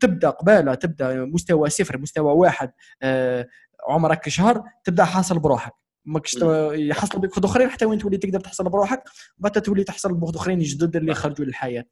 تبدأ 0.00 0.30
قبالة 0.30 0.74
تبدأ 0.74 1.24
مستوى 1.24 1.70
صفر 1.70 1.98
مستوى 1.98 2.32
واحد 2.32 2.70
آه، 3.02 3.46
عمرك 3.88 4.28
شهر 4.28 4.62
تبدأ 4.84 5.04
حاصل 5.04 5.38
بروحك. 5.38 5.72
ماكش 6.04 6.38
يحصل 6.72 7.18
بك 7.18 7.44
أخرين 7.44 7.68
حتى 7.68 7.84
وين 7.84 7.98
تولي 7.98 8.16
تقدر 8.16 8.40
تحصل 8.40 8.64
بروحك 8.64 9.02
بعد 9.38 9.52
تولي 9.52 9.84
تحصل 9.84 10.14
بواحد 10.14 10.36
أخرين 10.36 10.58
جدد 10.58 10.96
اللي 10.96 11.14
خرجوا 11.14 11.44
للحياة. 11.46 11.84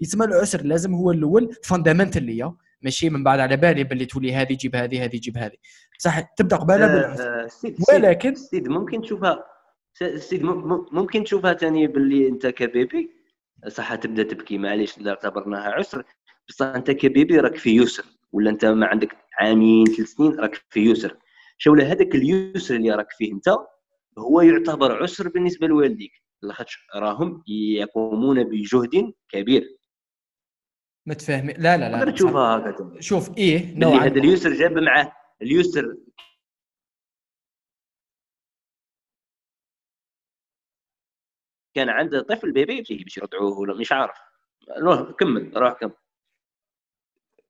يسمى 0.00 0.24
العسر 0.24 0.62
لازم 0.62 0.94
هو 0.94 1.10
الأول 1.10 1.56
فاندامنتالي 1.64 2.52
ماشي 2.82 3.10
من 3.10 3.24
بعد 3.24 3.40
على 3.40 3.56
بالي 3.56 3.84
باللي 3.84 4.06
تولي 4.06 4.32
هذه 4.34 4.54
جيب 4.56 4.76
هذه 4.76 5.04
هذه 5.04 5.16
جيب 5.16 5.36
هذه. 5.38 5.56
صح 5.98 6.20
تبدأ 6.20 6.56
قبالة 6.56 6.86
بالعسر 6.86 7.44
آه، 7.44 7.48
ولكن- 7.94 8.34
سيد- 8.34 8.68
ممكن 8.68 9.02
تشوفها 9.02 9.44
سيد 10.16 10.42
مم- 10.42 10.68
مم- 10.68 10.86
ممكن 10.92 11.24
تشوفها 11.24 11.52
ثاني 11.54 11.86
باللي 11.86 12.28
أنت 12.28 12.46
كبيبي؟ 12.46 13.10
صح 13.68 13.94
تبدأ 13.94 14.22
تبكي 14.22 14.58
معليش 14.58 14.98
اذا 14.98 15.10
اعتبرناها 15.10 15.70
عسر. 15.70 16.04
بصح 16.48 16.66
أنت 16.66 16.90
كبيبي 16.90 17.38
راك 17.40 17.56
في 17.56 17.76
يسر 17.76 18.04
ولا 18.32 18.50
أنت 18.50 18.64
ما 18.64 18.86
عندك 18.86 19.16
عامين 19.38 19.86
ثلاث 19.86 20.08
سنين 20.08 20.40
راك 20.40 20.54
في 20.70 20.80
يسر. 20.90 21.16
شولا 21.58 21.84
هذاك 21.84 22.14
اليسر 22.14 22.74
اللي 22.76 22.90
راك 22.90 23.10
فيه 23.10 23.32
أنت 23.32 23.48
هو 24.18 24.40
يعتبر 24.40 25.02
عسر 25.02 25.28
بالنسبة 25.28 25.66
لوالديك. 25.66 26.12
لاخاطش 26.42 26.86
راهم 26.96 27.42
يقومون 27.48 28.44
بجهد 28.44 29.12
كبير. 29.28 29.76
متفاهم 31.06 31.50
لا 31.50 31.76
لا 31.76 32.04
لا 32.04 32.10
تشوفها 32.10 32.56
هكذا 32.58 33.00
شوف 33.00 33.38
إيه 33.38 33.78
نوعا 33.78 34.04
هذا 34.04 34.18
اليسر 34.18 34.52
جاب 34.52 34.72
معاه 34.72 35.12
اليسر 35.42 35.96
كان 41.74 41.88
عنده 41.88 42.22
طفل 42.22 42.52
بيبي 42.52 42.78
يجي 42.78 43.04
باش 43.04 43.16
يرضعوه 43.16 43.58
ولا 43.58 43.74
مش 43.74 43.92
عارف. 43.92 44.16
روح 44.78 45.10
كمل 45.10 45.52
روح 45.56 45.72
كمل. 45.72 45.92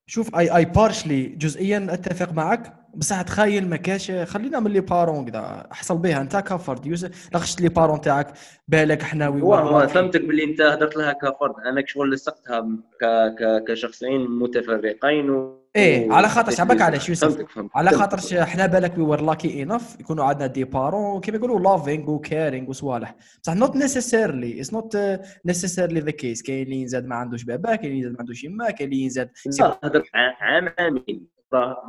شوف 0.06 0.34
اي 0.36 0.56
اي 0.56 0.64
بارشلي 0.64 1.26
جزئيا 1.26 1.86
أتفق 1.90 2.32
معك. 2.32 2.81
بصح 2.94 3.22
تخيل 3.22 3.68
ما 3.68 3.76
كاش 3.76 4.10
خلينا 4.10 4.60
من 4.60 4.70
لي 4.70 4.80
بارون 4.80 5.30
كذا 5.30 5.66
حصل 5.70 5.98
بها 5.98 6.20
أنت 6.20 6.36
كفرد 6.36 6.86
يوسف 6.86 7.34
لغشت 7.34 7.60
لي 7.60 7.68
بارون 7.68 8.00
تاعك. 8.00 8.32
بالك 8.68 9.02
إحنا 9.02 9.28
we. 9.28 9.88
فهمتك 9.88 10.24
باللي 10.24 10.44
أنت 10.44 10.60
هدرت 10.60 10.96
لها 10.96 11.12
كفرد 11.12 11.54
أنا 11.66 11.82
شغل 11.86 12.10
لصقتها 12.10 12.60
ك... 13.00 13.04
ك... 13.38 13.64
كشخصين 13.68 14.30
متفرقين 14.30 15.30
و... 15.30 15.62
إيه 15.76 16.12
على 16.12 16.28
خاطر 16.28 16.52
شعبك 16.52 16.80
علاش 16.82 17.08
يوسف 17.08 17.46
على. 17.74 17.90
خاطر 17.90 18.42
إحنا 18.42 18.66
بالك 18.66 18.98
we 18.98 19.04
were 19.04 19.20
lucky 19.20 19.62
enough 19.62 20.00
يكونوا 20.00 20.24
عندنا 20.24 20.46
des 20.46 20.64
parents 20.64 21.20
كيما 21.20 21.36
يقولوا 21.36 21.60
loving 21.60 22.10
و 22.10 22.19
caring 22.19 22.70
وصوالح 22.70 23.14
بصح 23.42 23.54
not 23.54 23.76
necessarily 23.76 24.60
it's 24.60 24.72
not 24.72 24.96
necessarily 25.44 26.00
the 26.00 26.10
case 26.10 26.42
كاين 26.42 26.62
اللي 26.62 26.76
ينزاد 26.76 27.06
ما 27.06 27.14
عندوش 27.14 27.44
بابا 27.44 27.74
كاين 27.76 27.86
اللي 27.86 27.96
ينزاد 27.96 28.12
ما 28.12 28.18
عندوش 28.20 28.44
يما 28.44 28.70
كاين 28.70 28.90
اللي 28.92 29.02
ينزاد 29.02 29.30
عام 30.40 30.72
عامين 30.78 31.26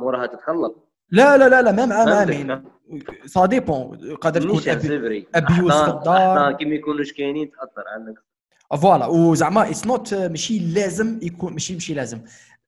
موراها 0.00 0.26
تتخلط 0.26 0.83
لا 1.14 1.36
لا 1.36 1.48
لا 1.48 1.62
لا 1.62 1.72
ما 1.72 1.86
مع 1.86 2.04
فهمتك. 2.04 3.26
ça 3.26 3.46
dépend 3.46 4.14
قادر 4.14 4.40
تكون 4.40 4.60
abuse 4.60 5.84
في 5.84 5.90
الدار. 5.90 6.52
كيما 6.52 6.74
يكونوش 6.74 7.12
كاينين 7.12 7.50
تأثر 7.50 7.84
عنك 7.88 8.18
voilà. 8.82 9.06
وزعما 9.06 9.70
it's 9.70 9.86
not 9.86 10.14
ماشي 10.14 10.58
لازم 10.58 11.18
يكون 11.22 11.52
ماشي 11.52 11.74
ماشي 11.74 11.94
لازم. 11.94 12.20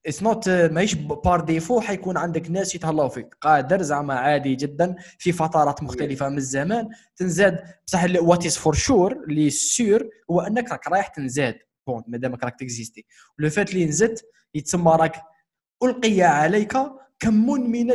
it's 0.05 0.23
not 0.23 0.49
ماهيش 0.49 0.93
par 0.93 1.41
défaut 1.41 1.81
حيكون 1.81 2.17
عندك 2.17 2.51
ناس 2.51 2.75
يتهلاو 2.75 3.09
فيك. 3.09 3.35
قادر 3.41 3.81
زعما 3.81 4.13
عادي 4.13 4.55
جدا 4.55 4.95
في 5.19 5.31
فترات 5.31 5.83
مختلفة 5.83 6.29
من 6.29 6.37
الزمان. 6.37 6.89
تنزاد 7.15 7.63
بصح 7.87 8.05
what 8.19 8.45
is 8.45 8.57
for 8.57 8.73
sure 8.73 9.11
اللي 9.11 9.49
sûr 9.49 10.09
هو 10.31 10.41
أنك 10.41 10.71
راك 10.71 10.87
رايح 10.87 11.07
تنزاد. 11.07 11.57
bon 11.87 12.03
مادامك 12.07 12.43
راك 12.43 12.59
تكزيستي. 12.59 13.05
le 13.37 13.49
fait 13.49 13.69
اللي 13.69 13.85
نزدت 13.85 14.25
يتسمى 14.53 14.91
راك 14.91 15.21
ألقي 15.83 16.21
عليك 16.21 16.73
كم 17.19 17.49
من 17.49 17.87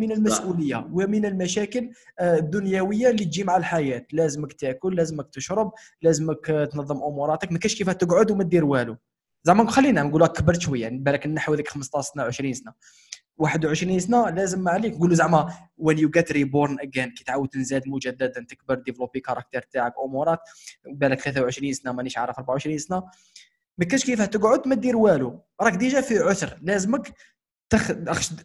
من 0.00 0.12
المسؤولية 0.12 0.88
ومن 0.92 1.26
المشاكل 1.26 1.90
آه، 2.18 2.36
الدنيوية 2.38 3.10
اللي 3.10 3.24
تجي 3.24 3.44
مع 3.44 3.56
الحياة. 3.56 4.06
لازمك 4.12 4.52
تاكل 4.52 4.96
لازمك 4.96 5.28
تشرب 5.32 5.72
لازمك 6.02 6.50
آه، 6.50 6.64
تنظم 6.64 6.96
أموراتك. 6.96 7.52
ما 7.52 7.58
كاش 7.58 7.76
كيف 7.76 7.90
تقعد 7.90 8.30
وما 8.30 8.44
دير 8.44 8.64
والو. 8.64 8.96
زعما 9.44 9.70
خلينا 9.70 10.02
نقول 10.02 10.22
لك 10.22 10.32
كبرت 10.32 10.60
شوية 10.60 10.82
يعني 10.82 10.98
بالك 10.98 11.26
نحو 11.26 11.54
ذيك 11.54 11.68
15 11.68 12.12
سنة 12.14 12.22
20 12.22 12.52
سنة. 12.54 12.72
21 13.38 14.00
سنة 14.00 14.30
لازم 14.30 14.64
ما 14.64 14.70
عليك. 14.70 14.94
نقولوا 14.94 15.14
زعما 15.14 15.48
when 15.82 15.94
you 15.96 16.08
get 16.18 16.32
reborn 16.32 16.72
again 16.86 17.14
كي 17.16 17.24
تعاود 17.26 17.48
تنزاد 17.48 17.88
مجددا 17.88 18.46
تكبر 18.48 18.74
ديفلوبي 18.74 19.20
caractère 19.20 19.62
تاعك 19.62 19.92
أمورات. 20.04 20.38
بالك 20.86 21.20
23 21.20 21.72
سنة 21.72 21.92
مانيش 21.92 22.18
عارف 22.18 22.38
24 22.38 22.78
سنة. 22.78 23.02
ما 23.78 23.84
كاش 23.84 24.04
كيف 24.04 24.22
تقعد 24.22 24.68
ما 24.68 24.74
دير 24.74 24.96
والو. 24.96 25.40
راك 25.60 25.72
déjà 25.74 26.00
في 26.00 26.18
عسر 26.18 26.58
لازمك 26.62 27.12
تخ 27.70 27.90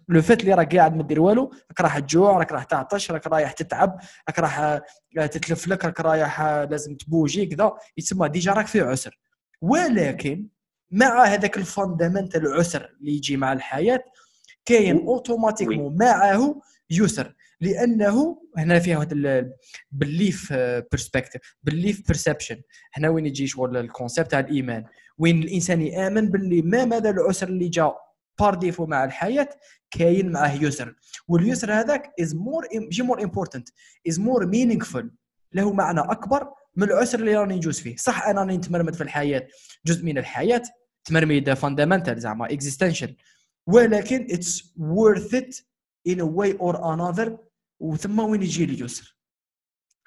le 0.10 0.22
fait 0.22 0.42
اللي 0.42 0.54
راك 0.54 0.76
قاعد 0.76 0.96
ما 0.96 1.04
دير 1.04 1.22
والو 1.22 1.52
راك 1.70 1.82
راح 1.82 2.00
تجوع 2.00 2.38
راك 2.38 2.52
راح 2.52 2.64
تعطش 2.64 3.12
راك 3.12 3.28
رايح 3.28 3.52
تتعب 3.52 4.00
راك 4.30 4.40
راح 4.40 4.60
آه، 4.60 4.82
تتلف 5.26 5.68
لك 5.68 5.86
راك 5.86 6.00
رايح 6.00 6.42
آه، 6.42 6.66
لازم 6.66 6.96
تبوجي 6.96 7.46
كذا 7.46 7.74
يتسمى 7.98 8.30
déjà 8.30 8.54
راك 8.54 8.68
في 8.68 8.82
عسر. 8.82 9.20
ولكن 9.62 10.48
مع 10.92 11.24
هذاك 11.24 11.58
ال 11.58 11.65
fundamental 11.65 12.48
العسر 12.48 12.96
اللي 13.00 13.12
يجي 13.16 13.38
مع 13.38 13.54
الحياة 13.54 14.04
كاين 14.66 14.98
automatiquement 14.98 15.96
معه 15.98 16.62
يسر. 16.90 17.36
لأنه 17.62 18.42
هنا 18.58 18.80
فيها 18.80 19.02
هذا 19.02 19.14
ال 19.92 20.01
belief 20.01 20.54
perspective 20.92 21.42
belief 21.64 22.08
perception 22.08 22.62
هنا 22.94 23.10
وين 23.10 23.26
يجي 23.26 23.48
شغل 23.48 23.78
ال 23.78 23.85
concept 23.85 24.32
تاع 24.32 24.40
الإيمان. 24.40 24.86
وين 25.18 25.44
الإنسان 25.44 25.82
يآمن 25.82 26.30
باللي 26.30 26.62
ما 26.62 26.86
مدى 26.86 27.10
العسر 27.10 27.48
اللي 27.48 27.68
جا 27.68 27.94
par 28.40 28.56
défaut 28.56 28.86
مع 28.86 29.04
الحياة 29.04 29.50
كاين 29.92 30.32
معاه 30.32 30.64
يسر 30.64 30.96
واليسر 31.28 31.74
هذاك 31.74 32.14
is 32.22 32.36
more 32.36 32.68
ماشي 32.76 33.04
more 33.04 33.24
important 33.24 33.70
is 34.08 34.20
more 34.20 34.46
meaningful 34.46 35.12
له 35.54 35.74
معنى 35.74 36.00
أكبر 36.00 36.54
من 36.76 36.84
العسر 36.84 37.20
اللي 37.20 37.36
راني 37.36 37.56
نجوز 37.56 37.80
فيه. 37.80 37.96
صح 37.96 38.28
أنا 38.28 38.42
راني 38.42 38.58
نتمرمد 38.58 38.96
في 38.96 39.04
الحياة 39.04 39.48
جزء 39.86 40.06
من 40.06 40.18
الحياة 40.18 40.64
تمرميد 41.06 41.54
fundamental 41.54 42.20
زعما 42.20 42.46
existential 42.54 43.16
ولكن 43.68 44.28
it's 44.32 44.74
it 45.34 45.56
in 46.10 46.20
a 46.20 46.26
way 46.26 46.54
or 46.60 46.76
another 46.76 47.32
وثم 47.80 48.20
وين 48.20 48.44
يجي 48.44 48.64
اليسر؟ 48.64 49.15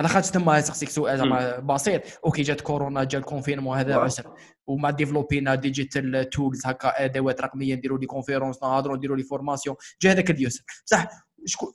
على 0.01 0.09
خاطر 0.09 0.27
ثم 0.27 0.61
سقسيك 0.61 0.89
سؤال 0.89 1.19
زعما 1.19 1.59
بسيط. 1.59 2.03
okay 2.25 2.43
جات 2.43 2.61
كورونا 2.61 3.05
جا 3.05 3.19
ال 3.19 3.24
confinement 3.24 3.79
هذا. 3.79 3.97
عسر 3.97 4.35
ومع 4.67 4.91
ديفلوبينا 4.91 5.55
digital 5.55 6.31
tools 6.31 6.67
هكا 6.67 7.05
ادوات 7.05 7.41
رقميه 7.41 7.75
نديروا 7.75 7.99
les 7.99 8.07
conférences 8.07 8.62
نهضروا 8.63 8.97
نديروا 8.97 9.17
les 9.17 9.23
formations 9.23 9.77
جا 10.03 10.13
هذاك 10.13 10.31
اليسر 10.31 10.65
بصح 10.87 11.09
شكون 11.45 11.73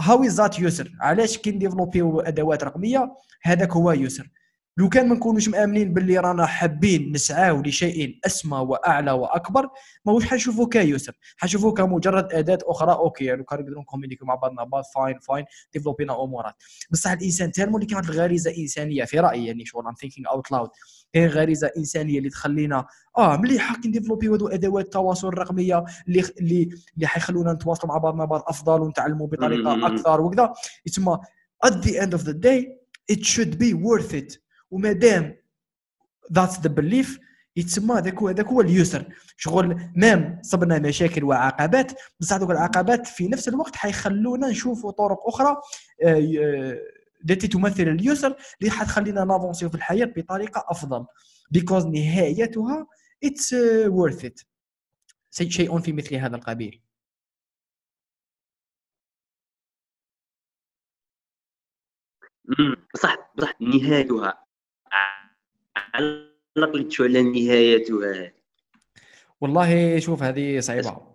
how 0.00 0.24
is 0.24 0.40
that 0.40 0.58
يسر؟ 0.58 0.92
علاش 1.00 1.38
كي 1.38 1.50
نديفلوبيو 1.50 2.20
ادوات 2.20 2.64
رقمية؟ 2.64 3.14
هذاك 3.42 3.72
هو 3.72 3.92
يسر. 3.92 4.30
لو 4.78 4.88
كان 4.88 5.08
ما 5.08 5.14
نكونوش 5.14 5.48
مآمنين 5.48 5.94
باللي 5.94 6.18
رانا 6.18 6.46
حابين 6.46 7.12
نسعاو 7.12 7.62
لشيء 7.62 8.18
أسمى 8.26 8.58
وأعلى 8.58 9.12
وأكبر 9.12 9.68
ماهوش 10.04 10.24
حنشوفوه 10.24 10.68
كيسر. 10.68 11.18
حنشوفوه 11.36 11.72
كمجرد 11.72 12.32
أداة 12.32 12.58
أخرى 12.64 12.92
أوكي 12.92 13.24
يعني 13.24 13.44
كان 13.44 13.58
نقدروا 13.60 13.80
نكومينيكيو 13.82 14.26
مع 14.26 14.34
بعضنا 14.34 14.64
بعض 14.64 14.84
فاين 14.94 15.18
فاين 15.18 15.44
ديفلوبينا 15.72 16.22
أمورات. 16.24 16.54
بصح 16.90 17.10
الإنسان 17.10 17.52
tellement 17.52 17.76
اللي 17.76 17.86
كانت 17.86 18.10
الغريزة 18.10 18.56
إنسانية 18.58 19.04
في 19.04 19.20
رأيي 19.20 19.46
يعني 19.46 19.64
شغل 19.64 19.86
I'm 19.86 19.94
thinking 19.94 20.28
out 20.30 20.52
loud 20.52 20.68
هي 21.14 21.26
غريزة 21.26 21.70
إنسانية 21.76 22.18
اللي 22.18 22.30
تخلينا 22.30 22.86
آه 23.18 23.36
مليح 23.36 23.76
كي 23.76 23.88
نديفلوبيو 23.88 24.34
هذو 24.34 24.48
أدوات 24.48 24.84
التواصل 24.84 25.28
الرقميه 25.28 25.84
اللي 26.08 26.24
اللي 26.40 26.68
اللي 26.94 27.06
حيخلونا 27.06 27.52
نتواصلوا 27.52 27.92
مع 27.92 27.98
بعضنا 27.98 28.24
بعض 28.24 28.42
أفضل 28.46 28.80
ونتعلموا 28.82 29.26
بطريقة. 29.26 29.86
أكثر 29.86 30.20
وكذا. 30.20 30.52
يتسمى 30.86 31.18
at 31.66 31.70
the 31.70 32.00
end 32.00 32.18
of 32.18 32.24
the 32.24 32.34
day 32.34 32.64
it 33.12 33.24
should 33.24 33.58
be 33.58 33.72
worth 33.74 34.14
it. 34.14 34.38
وما 34.70 34.92
دام 34.92 35.36
that's 36.32 36.56
the 36.60 36.68
belief 36.68 37.20
يتسمى 37.56 37.94
هذاك 37.98 38.14
هو 38.14 38.28
هذاك 38.28 38.46
هو 38.46 38.60
اليسر. 38.60 39.04
شغل 39.36 39.90
مام 39.96 40.38
صبنا 40.42 40.78
مشاكل 40.78 41.24
وعقبات 41.24 41.92
بصح 42.20 42.36
هذوك 42.36 42.50
العقبات 42.50 43.06
في 43.06 43.28
نفس 43.28 43.48
الوقت 43.48 43.76
حيخلونا 43.76 44.48
نشوفوا 44.48 44.90
طرق 44.90 45.18
أخرى 45.28 45.56
آه، 46.04 46.14
ي- 46.16 46.78
التي 47.30 47.48
تمثل 47.48 47.82
اليسر 47.82 48.36
اللي 48.60 48.70
حتخلينا 48.70 49.24
نافونسيو 49.24 49.68
في 49.68 49.74
الحياة 49.74 50.04
بطريقة 50.16 50.64
أفضل. 50.68 51.06
Because 51.58 51.86
نهايتها 51.86 52.86
it's 53.26 53.52
uh, 53.52 53.90
worth 53.90 54.24
it. 54.24 54.44
شيء- 55.48 55.78
في 55.80 55.92
مثل 55.92 56.14
هذا 56.14 56.36
القبيل. 56.36 56.82
بصح 62.94 63.16
بصح 63.36 63.60
نهايتها. 63.60 64.47
علق 65.94 66.76
لي 66.76 66.90
شو 66.90 67.04
على 67.04 67.22
نهايتها 67.22 68.32
والله 69.40 69.98
شوف 69.98 70.22
هذه 70.22 70.60
صعيبة. 70.60 71.08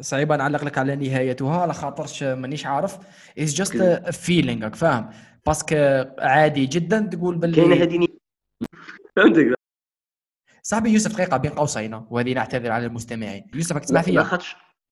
صعيبة 0.00 0.36
نعلق 0.36 0.64
لك 0.64 0.78
على 0.78 0.96
نهايتها 0.96 1.60
على 1.60 1.74
خاطرش 1.74 2.22
مانيش 2.22 2.66
عارف. 2.66 2.98
it's 3.38 3.54
just 3.54 3.76
feeling 4.16 4.70
فاهم؟ 4.74 5.10
parce 5.46 5.65
que 5.65 5.76
عادي 6.18 6.66
جدا 6.66 7.00
تقول 7.00 7.40
كاينة 7.40 7.56
باللي 7.68 7.82
هذه 7.82 7.98
ني- 7.98 8.18
فهمتك؟ 9.16 9.54
صاحبي 10.62 10.90
يوسف 10.90 11.12
دقيقة 11.12 11.36
بين 11.36 11.50
قوسين. 11.50 11.94
وهذه 11.94 12.32
نعتذر 12.34 12.70
على 12.70 12.86
المستمعين. 12.86 13.46
يوسف 13.54 13.72
راك 13.72 13.84
تسمع 13.84 14.02
فيا؟ 14.02 14.22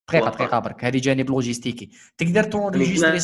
دقيقة. 0.09 0.31
دقيقة 0.31 0.59
برك. 0.59 0.85
هذه 0.85 0.99
جانب 0.99 1.31
لوجيستيكي. 1.31 1.91
تقدر 2.19 2.43
تونجيستري 2.45 3.19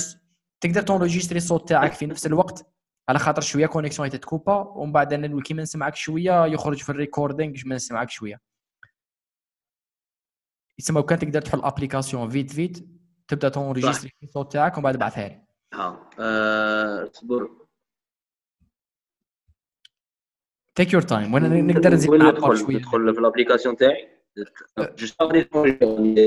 تقدر 0.61 0.83
تونجيستري 0.83 1.37
الصوت 1.38 1.68
تاعك 1.68 1.92
في 1.92 2.07
نفس 2.07 2.26
الوقت؟ 2.26 2.66
على 3.09 3.19
خاطر 3.19 3.43
شوية 3.43 3.67
connexion 3.66 4.11
تتكوبا 4.11 4.55
ومن 4.55 4.93
بعد 4.93 5.12
أنا 5.12 5.43
كيما 5.43 5.62
نسمعك 5.62 5.97
شوية 5.97 6.47
يخرج 6.47 6.83
في 6.83 6.91
ال 6.90 6.97
recording 6.97 7.61
ما 7.65 7.75
نسمعك 7.75 8.11
شوية. 8.11 8.41
يسمى 10.79 11.03
كان 11.03 11.19
تقدر 11.19 11.41
تحل 11.41 11.61
application 11.62 12.29
vite 12.29 12.51
vite 12.51 12.87
تبدأ 13.29 13.49
تونجيستري 13.49 14.12
الصوت 14.23 14.53
تاعك 14.53 14.77
ومن 14.77 14.85
بعد 14.85 14.95
ابعثها 14.95 15.29
لي. 15.29 15.43
ها 15.75 16.11
اصبر 17.11 17.51
take 20.75 20.92
your 20.92 21.03
time 21.03 21.35
وأنا 21.35 21.49
نقدر 21.49 21.93
نزيد 21.93 22.11
ندخل 22.11 22.59
شوية. 22.59 22.77
ندخل 22.77 23.15
في 23.15 23.21
ال 23.20 23.25
application 23.25 23.77
تاعي. 23.77 24.09
جوست 24.79 25.23
غادي 25.23 25.49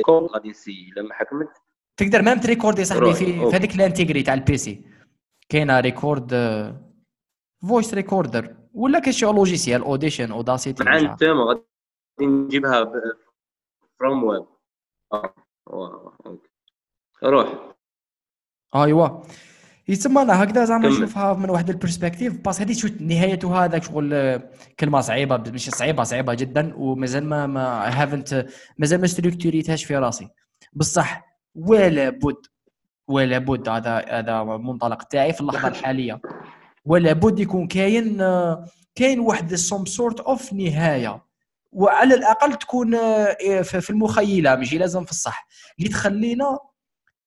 غادي 0.07 0.49
نسي 0.49 0.91
لما 0.97 1.13
حكمت. 1.13 1.49
تقدر 1.97 2.21
مام 2.21 2.39
تريكوردي 2.39 2.85
صاحبي 2.85 3.13
في. 3.13 3.39
هذيك 3.39 3.75
الانتيغري 3.75 4.23
تاع 4.23 4.33
البيسي 4.33 4.94
كاينة 5.49 5.79
ريكورد 5.79 6.31
فويس 7.69 7.93
ريكوردر 7.93 8.55
ولا 8.73 8.99
كاين 8.99 9.11
شي 9.11 9.25
لوجيسيال 9.25 9.81
اوديشن 9.81 10.31
اوداسيتي 10.31 10.83
مع 10.83 10.97
التيم 10.97 11.41
غادي 11.41 11.61
نجيبها 12.21 12.91
فروم 13.99 14.23
ويب 14.23 14.45
روح 17.23 17.75
ايوا 18.75 19.23
يتسمى 19.87 20.21
أنا 20.21 20.43
هكذا 20.43 20.65
زعما. 20.65 20.87
نشوفها 20.89 21.33
من 21.33 21.49
واحد 21.49 21.69
البرسبكتيف 21.69 22.41
باس 22.41 22.61
هذه 22.61 22.73
شو 22.73 22.87
نهايتها 22.99 23.65
هذاك 23.65 23.83
شغل 23.83 24.39
كلمه 24.79 25.01
صعيبه 25.01 25.37
مش 25.37 25.69
صعيبه 25.69 26.03
صعيبه 26.03 26.33
جدا 26.33 26.75
ومازال 26.75 27.25
ما 27.25 27.47
ما 27.47 27.87
haven't 28.01 28.47
مازال 28.77 29.01
ما 29.01 29.07
ستركتوريتهاش 29.07 29.85
في 29.85 29.95
راسي 29.97 30.29
بصح 30.73 31.25
ولا 31.55 32.09
بد 32.09 32.45
ولا 33.07 33.37
بد 33.37 33.69
هذا 33.69 34.05
هذا 34.09 34.41
المنطلق 34.41 35.03
تاعي 35.03 35.33
في 35.33 35.41
اللحظة 35.41 35.67
الحالية. 35.77 36.21
ولا 36.85 37.13
بد 37.13 37.39
يكون 37.39 37.67
كاين 37.67 38.17
كاين 38.95 39.19
واحد 39.19 39.55
some 39.55 39.85
sort 39.85 40.19
of 40.19 40.53
نهاية. 40.53 41.25
وعلى 41.71 42.15
الأقل 42.15 42.53
تكون 42.53 42.95
آه، 42.95 43.61
في 43.61 43.81
في 43.81 43.89
المخيلة 43.89 44.55
ماشي 44.55 44.77
لازم 44.77 45.05
في 45.05 45.11
الصح. 45.11 45.47
اللي 45.79 45.89
تخلينا 45.89 46.59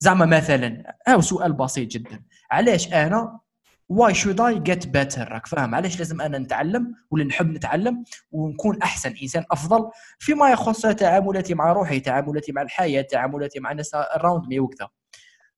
زعما 0.01 0.27
مثلا 0.27 0.97
هاو 1.09 1.21
سؤال 1.21 1.53
بسيط 1.53 1.89
جدا. 1.91 2.23
علاش 2.51 2.93
أنا؟ 2.93 3.41
why 3.89 4.15
should 4.15 4.41
I 4.41 4.59
get 4.59 4.87
better 4.87 5.29
راك 5.33 5.47
فاهم؟ 5.47 5.75
علاش 5.75 5.99
لازم 5.99 6.21
أنا 6.21 6.39
نتعلم 6.39 6.95
ولا 7.11 7.25
نحب 7.25 7.51
نتعلم 7.51 8.05
ونكون 8.33 8.83
أحسن 8.83 9.15
إنسان 9.23 9.45
أفضل 9.51 9.91
فيما 10.19 10.51
يخص 10.51 10.83
تعاملاتي 10.83 11.55
مع 11.55 11.73
روحي 11.73 12.01
تعاملاتي 12.01 12.53
مع 12.53 12.63
الحياة 12.63 13.03
تعاملاتي 13.03 13.61
مع 13.61 13.71
الناس 13.71 13.95
around 13.95 14.49
me 14.49 14.61
وكذا. 14.61 14.89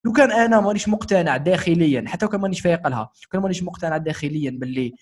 لو 0.05 0.13
كان 0.13 0.31
أنا 0.33 0.61
مانيش 0.61 0.89
مقتنع 0.89 1.37
داخليا 1.37 2.05
حتى 2.09 2.25
لو 2.27 2.31
كان 2.31 2.41
مانيش 2.41 2.61
فايق 2.61 2.89
لها 2.89 3.11
كان 3.33 3.43
مانيش 3.43 3.63
مقتنع 3.63 3.97
داخليا 3.97 4.51
باللي 4.51 4.95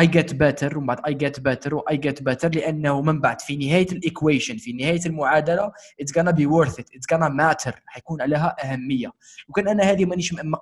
I 0.00 0.06
get 0.06 0.34
better 0.34 0.78
ومن 0.78 0.86
بعد 0.86 1.00
I 1.06 1.14
get 1.14 1.40
better 1.40 1.74
و 1.74 1.96
I 1.96 2.02
get 2.02 2.22
better 2.22 2.48
لأنه 2.54 3.00
من 3.02 3.20
بعد 3.20 3.40
في 3.40 3.56
نهاية 3.56 3.86
ال 3.92 3.99
equation 3.99 4.56
في 4.56 4.72
نهاية 4.72 5.00
المعادلة 5.06 5.72
it's 6.00 6.16
gonna 6.18 6.30
be 6.30 6.46
worth 6.48 6.72
it 6.72 6.84
it's 6.96 7.12
gonna 7.12 7.28
matter 7.28 7.82
حيكون 7.86 8.22
لها 8.22 8.56
أهمية. 8.64 9.12
وكان 9.48 9.68
أنا 9.68 9.82
هذه 9.84 10.04
مانيش 10.04 10.34
م- 10.34 10.52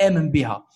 مآمن 0.00 0.30
بها 0.30 0.66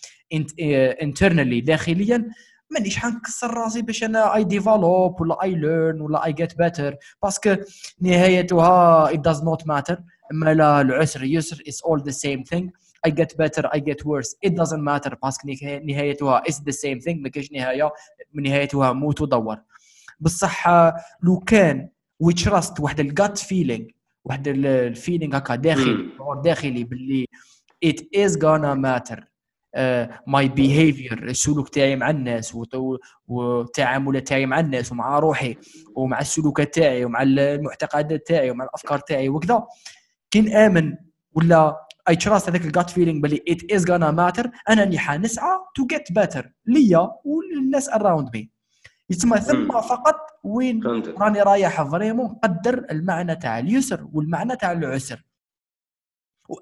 internally 1.02 1.60
داخليا 1.60 2.30
مانيش 2.70 2.98
حنكسر 2.98 3.54
راسي 3.54 3.82
باش 3.82 4.04
أنا 4.04 4.34
I 4.34 4.44
develop 4.44 5.20
ولا 5.20 5.42
I 5.42 5.54
learn 5.54 6.00
ولا 6.00 6.24
I 6.24 6.32
get 6.32 6.58
better 6.58 6.96
parce 7.22 7.43
que 7.43 7.56
نهايتها 8.00 9.08
it 9.12 9.16
does 9.18 9.38
not 9.40 9.64
matter. 9.66 9.96
اما 10.30 10.54
لا 10.54 10.80
العسر 10.80 11.24
يسر 11.24 11.56
it's 11.56 11.80
all 11.90 12.00
the 12.02 12.12
same 12.12 12.44
thing. 12.54 12.70
I 13.06 13.10
get 13.10 13.36
better 13.36 13.64
I 13.74 13.78
get 13.78 14.04
worse. 14.04 14.30
It 14.46 14.52
doesn't 14.54 14.82
matter 14.84 15.14
parce 15.22 15.38
que 15.38 15.48
نهاية- 15.48 15.82
نهايتها 15.84 16.42
is 16.50 16.54
the 16.54 16.72
same 16.72 17.00
thing. 17.00 17.16
ما 17.22 17.28
كاينش 17.28 17.52
نهاية 17.52 17.90
نهايتها 18.34 18.92
موت 18.92 19.20
ودور. 19.20 19.56
بصح 20.20 20.68
لو 21.22 21.38
كان 21.46 21.88
we 22.24 22.34
trust 22.44 22.80
واحد 22.80 23.00
ال 23.00 23.10
gut 23.10 23.38
feeling 23.38 23.84
واحد 24.24 24.48
ال 24.48 24.59
feeling 24.59 25.36
هكا 25.36 25.54
داخلي 25.54 26.08
داخلي 26.44 26.84
باللي 26.84 27.26
it 27.86 27.98
is 28.16 28.32
gonna 28.36 28.76
matter. 28.86 29.20
my 30.26 30.48
behavior 30.48 31.22
السلوك 31.22 31.68
تاعي 31.68 31.96
مع 31.96 32.10
الناس 32.10 32.56
والتعاملات 33.28 34.28
تاعي 34.28 34.46
مع 34.46 34.60
الناس 34.60 34.92
ومع 34.92 35.18
روحي 35.18 35.56
ومع 35.94 36.20
السلوكات 36.20 36.74
تاعي 36.74 37.04
ومع 37.04 37.22
المعتقدات 37.22 38.26
تاعي 38.26 38.50
ومع 38.50 38.64
الأفكار 38.64 38.98
تاعي 38.98 39.28
وكذا. 39.28 39.66
كي 40.30 40.40
نامن 40.40 40.96
ولا 41.32 41.86
I 42.08 42.16
trust 42.16 42.48
هذاك 42.48 42.60
ال 42.60 42.68
gut 42.68 42.90
feeling 42.90 43.20
باللي 43.20 43.44
it 43.48 43.72
is 43.72 43.90
gonna 43.90 44.10
matter 44.10 44.50
أنا 44.68 44.82
اللي 44.82 44.98
حنسعى 44.98 45.58
to 45.74 45.86
get 45.86 46.12
better 46.12 46.52
ليا 46.66 47.10
وللناس 47.24 47.88
around 47.88 48.36
me 48.36 48.50
يتسمى 49.10 49.40
ثم. 49.40 49.68
فقط 49.80 50.16
وين 50.44 50.80
فهمتك. 50.80 51.20
راني 51.20 51.42
رايح 51.42 51.82
vraiment 51.82 52.26
نقدر 52.26 52.86
المعنى 52.90 53.36
تاع 53.36 53.58
اليسر 53.58 54.08
والمعنى 54.12 54.56
تاع 54.56 54.72
العسر. 54.72 55.24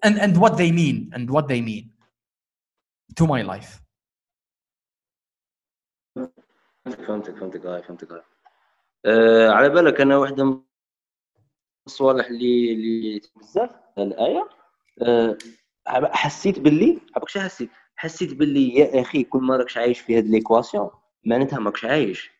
and 0.07 0.19
and 0.25 0.37
what 0.43 0.53
they 0.61 0.71
mean 0.71 0.97
and 1.17 1.31
what 1.31 1.45
they 1.49 1.61
mean 1.61 1.85
to 3.19 3.27
my 3.27 3.43
life. 3.43 3.81
فهمتك 6.85 7.37
فهمتك 7.39 7.67
هاي 7.67 7.83
فهمتك. 7.83 8.13
هاي 8.13 8.23
آه 9.07 9.51
على 9.51 9.69
بالك 9.69 10.01
أنا 10.01 10.17
واحدة 10.17 10.68
الصوالح 11.89 12.27
اللي 12.27 12.73
اللي 12.73 13.21
بزاف. 13.37 13.71
الآية. 13.99 14.49
آه 15.03 15.39
حسيت 16.13 16.59
باللي 16.59 16.99
عباك 17.17 17.39
حسيت؟ 17.39 17.71
حسيت 17.97 18.35
باللي 18.35 18.75
يا 18.75 19.01
أخي 19.01 19.23
كل 19.23 19.39
ما 19.39 19.57
راكش 19.57 19.79
عايش 19.79 20.01
في 20.01 20.19
هاد 20.19 20.27
l'équation 20.27 20.91
معناتها 21.25 21.59
ماكش 21.59 21.85
عايش. 21.85 22.31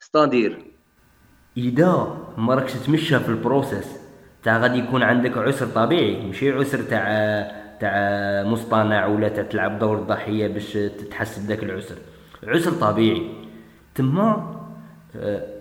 c'est-à-dire 0.00 0.64
إذا 1.56 2.18
ما 2.38 2.54
راكش 2.54 2.72
تمشى 2.72 3.18
في 3.20 3.28
ال 3.28 3.35
process 3.35 3.86
تاع 4.42 4.58
غادي 4.58 4.78
يكون 4.78 5.02
عندك 5.02 5.38
عسر 5.38 5.66
طبيعي 5.66 6.26
ماشي 6.26 6.50
عسر 6.50 6.82
تاع 6.82 7.04
تاع 7.80 7.92
مصطنع 8.44 9.06
ولا 9.06 9.28
تاع 9.28 9.44
تلعب 9.44 9.78
دور 9.78 9.98
الضحيه 9.98 10.48
باش 10.48 10.72
تتحسب 10.72 11.42
ذاك 11.42 11.62
العسر. 11.62 11.96
عسر 12.44 12.72
طبيعي. 12.72 13.30
تما 13.94 14.54
آه، 15.16 15.60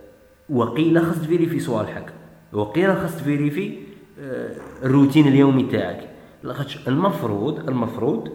وقيله 0.50 1.04
خاص 1.04 1.22
تفيريفي 1.22 1.60
صوالحك. 1.60 2.14
وقيله 2.54 2.96
خاص 2.96 3.18
تفيريفي 3.18 3.74
آه، 4.20 4.52
الروتين 4.84 5.28
اليومي 5.28 5.64
تاعك. 5.64 6.10
لاخاطش 6.44 6.88
المفروض 6.88 7.70
المفروض 7.70 8.30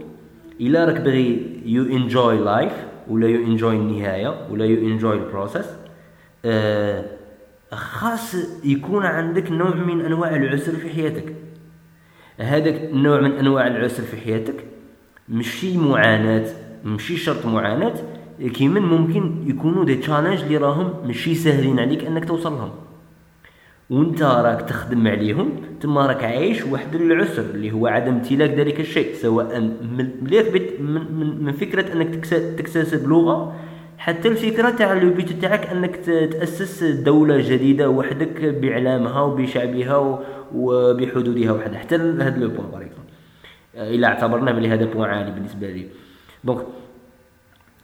إلا 0.61 0.85
راك 0.85 1.01
باغي 1.01 1.61
you 1.67 1.85
enjoy 1.85 2.39
life 2.39 2.73
ولا 3.09 3.29
you 3.29 3.47
enjoy 3.47 3.77
النهاية 3.77 4.47
ولا 4.51 4.65
you 4.65 4.89
enjoy 4.89 5.15
ال 5.15 5.21
process 5.21 5.67
خاص 7.73 8.35
يكون 8.65 9.07
عندك 9.07 9.51
نوع 9.53 9.75
من 9.75 10.01
أنواع 10.05 10.37
العسر 10.37 10.73
في 10.73 10.89
حياتك. 10.89 11.35
هذاك 12.39 12.75
النوع 12.75 13.21
من 13.21 13.33
أنواع 13.33 13.67
العسر 13.67 14.03
في 14.03 14.17
حياتك 14.17 14.65
ماشي 15.29 15.79
معاناة 15.79 16.47
ماشي 16.85 17.17
شرط 17.17 17.47
معاناة 17.47 17.95
كيما 18.55 18.81
ممكن 18.81 19.45
يكونوا 19.47 19.85
des 19.85 19.95
challenges 19.95 20.41
اللي 20.43 20.57
راهم 20.57 21.07
ماشي 21.07 21.35
ساهلين 21.35 21.79
عليك 21.79 22.05
أنك 22.05 22.25
توصل 22.25 22.53
لهم 22.53 22.71
وانت 23.93 24.23
راك 24.23 24.61
تخدم 24.63 25.09
عليهم 25.09 25.51
تما 25.81 26.07
راك 26.07 26.25
عايش 26.25 26.65
واحد 26.65 26.95
العسر 26.95 27.43
اللي 27.43 27.73
هو 27.73 27.87
عدم 27.87 28.13
امتلاك 28.13 28.51
ذلك 28.51 28.81
الشيء 28.81 29.15
سواء 29.15 29.61
من 29.61 30.09
من, 30.23 30.95
من, 31.19 31.45
من 31.45 31.53
فكرة 31.53 31.93
أنك 31.93 32.27
تكتسب 32.57 33.09
لغة 33.09 33.57
حتى 33.99 34.29
الفكرة 34.29 34.71
تاع 34.71 34.93
البيت 34.93 35.33
تاعك 35.33 35.67
أنك 35.67 35.97
تأسس 35.97 36.85
دولة 36.85 37.41
جديدة 37.51 37.91
وحدك 37.91 38.45
بإعلامها 38.45 39.21
وبشعبها 39.21 40.23
وبحدودها 40.55 41.53
وحدها. 41.53 41.79
حتى 41.79 41.97
هذا 41.97 42.39
le 42.39 42.49
point 42.49 42.71
par 42.73 42.83
exemple 42.83 43.13
إلى 43.75 44.07
اعتبرنا 44.07 44.53
بلي 44.53 44.69
هذا 44.69 44.85
point 44.85 45.11
عالي 45.11 45.31
بالنسبة 45.31 45.71
لي. 45.71 45.87
donc 46.45 46.61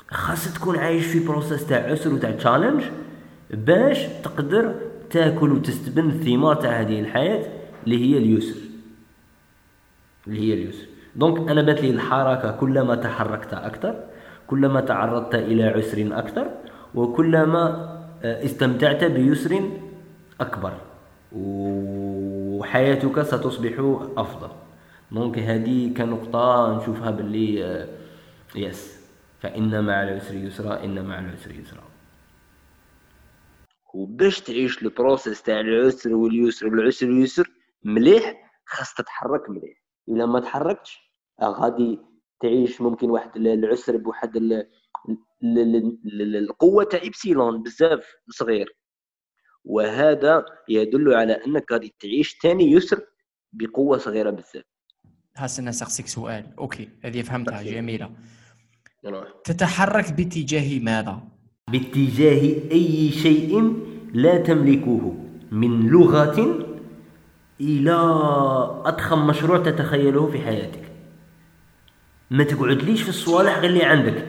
خاص 0.08 0.54
تكون 0.54 0.78
عايش 0.78 1.06
في 1.06 1.26
process 1.26 1.66
تاع 1.66 1.78
عسر 1.78 2.14
وتاع 2.14 2.30
challenge 2.30 2.82
باش 3.50 4.06
تقدر 4.24 4.74
تأكل 5.10 5.52
وتستبن 5.52 6.10
الثمار 6.10 6.54
تاع 6.54 6.80
هذه 6.80 7.00
الحياة 7.00 7.46
اللي 7.84 7.98
هي 8.04 8.18
اليسر. 8.18 8.56
اللي 10.26 10.40
هي 10.40 10.54
اليسر. 10.54 10.86
donc 11.16 11.50
أنا 11.50 11.62
بان 11.62 11.82
لي 11.82 11.90
الحركة 11.90 12.50
كلما 12.50 12.94
تحركت 12.94 13.54
أكثر 13.54 14.04
كلما 14.46 14.80
تعرضت 14.80 15.34
إلى 15.34 15.64
عسر 15.64 16.08
أكثر 16.12 16.50
وكلما 16.94 17.64
آه، 18.22 18.44
استمتعت 18.44 19.04
بيسر 19.04 19.70
أكبر. 20.40 20.72
وحياتك 21.32 23.22
ستصبح 23.22 23.72
أفضل. 24.16 24.48
donc 25.12 25.38
هذه 25.38 25.94
كنقطه 25.94 26.76
نشوفها 26.76 27.10
باللي 27.10 27.64
آه، 27.64 27.88
Yes. 28.56 28.98
فإن 29.40 29.84
مع 29.84 30.02
العسر 30.02 30.34
يسرا 30.34 30.84
إن 30.84 31.04
مع 31.04 31.18
العسر 31.18 31.50
يسرا. 31.50 31.82
وباش 34.02 34.40
تعيش 34.40 34.82
ال 34.82 34.90
process 34.90 35.42
تاع 35.42 35.60
العسر 35.60 36.14
واليسر 36.14 36.66
والعسر 36.66 37.06
واليسر 37.06 37.50
مليح 37.84 38.50
خاص 38.66 38.94
تتحرك 38.94 39.50
مليح. 39.50 39.82
إلا 40.08 40.26
ما 40.26 40.40
تحركتش 40.40 40.98
آه، 41.42 41.48
غادي 41.48 41.98
تعيش 42.40 42.80
ممكن 42.80 43.10
واحد 43.10 43.36
ال- 43.36 43.46
العسر 43.48 43.96
بواحد 43.96 44.36
ال- 44.36 44.52
ال- 44.52 45.58
ال- 45.76 45.98
ال- 46.22 46.36
القوة 46.36 46.84
تاع 46.84 47.02
ايبسيلون 47.02 47.62
بزاف 47.62 48.06
صغير. 48.30 48.76
وهذا 49.64 50.44
يدل 50.68 51.14
على 51.14 51.32
أنك 51.32 51.72
غادي 51.72 51.94
تعيش 52.00 52.38
ثاني 52.42 52.72
يسر 52.72 53.00
بقوة 53.52 53.98
صغيرة 53.98 54.30
بزاف. 54.30 54.64
هسه 55.36 55.60
أنا 55.62 55.70
سأقسيك 55.72 56.06
سؤال. 56.06 56.54
أوكي 56.58 56.88
هذه 57.04 57.22
فهمتها. 57.22 57.62
جميلة. 57.62 58.10
يلا. 59.04 59.34
تتحرك 59.44 60.12
باتجاه 60.12 60.78
ماذا؟ 60.80 61.20
باتجاه 61.68 62.70
أي 62.72 63.10
شيء 63.10 63.87
لا 64.14 64.38
تملكه 64.38 65.14
من 65.52 65.88
لغة 65.88 66.58
إلى 67.60 67.92
أضخم 68.84 69.26
مشروع 69.26 69.58
تتخيله 69.58 70.26
في 70.26 70.38
حياتك. 70.38 70.82
ما 72.30 72.44
تقعدليش 72.44 73.02
في 73.02 73.08
الصوالح 73.08 73.58
غير 73.58 73.70
اللي 73.70 73.84
عندك. 73.84 74.26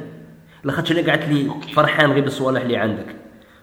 لاخاطش 0.64 0.92
أنا 0.92 1.10
قعدت 1.10 1.30
لي 1.30 1.52
فرحان 1.74 2.12
غير 2.12 2.24
بالصوالح 2.24 2.62
اللي 2.62 2.78
عندك. 2.78 3.16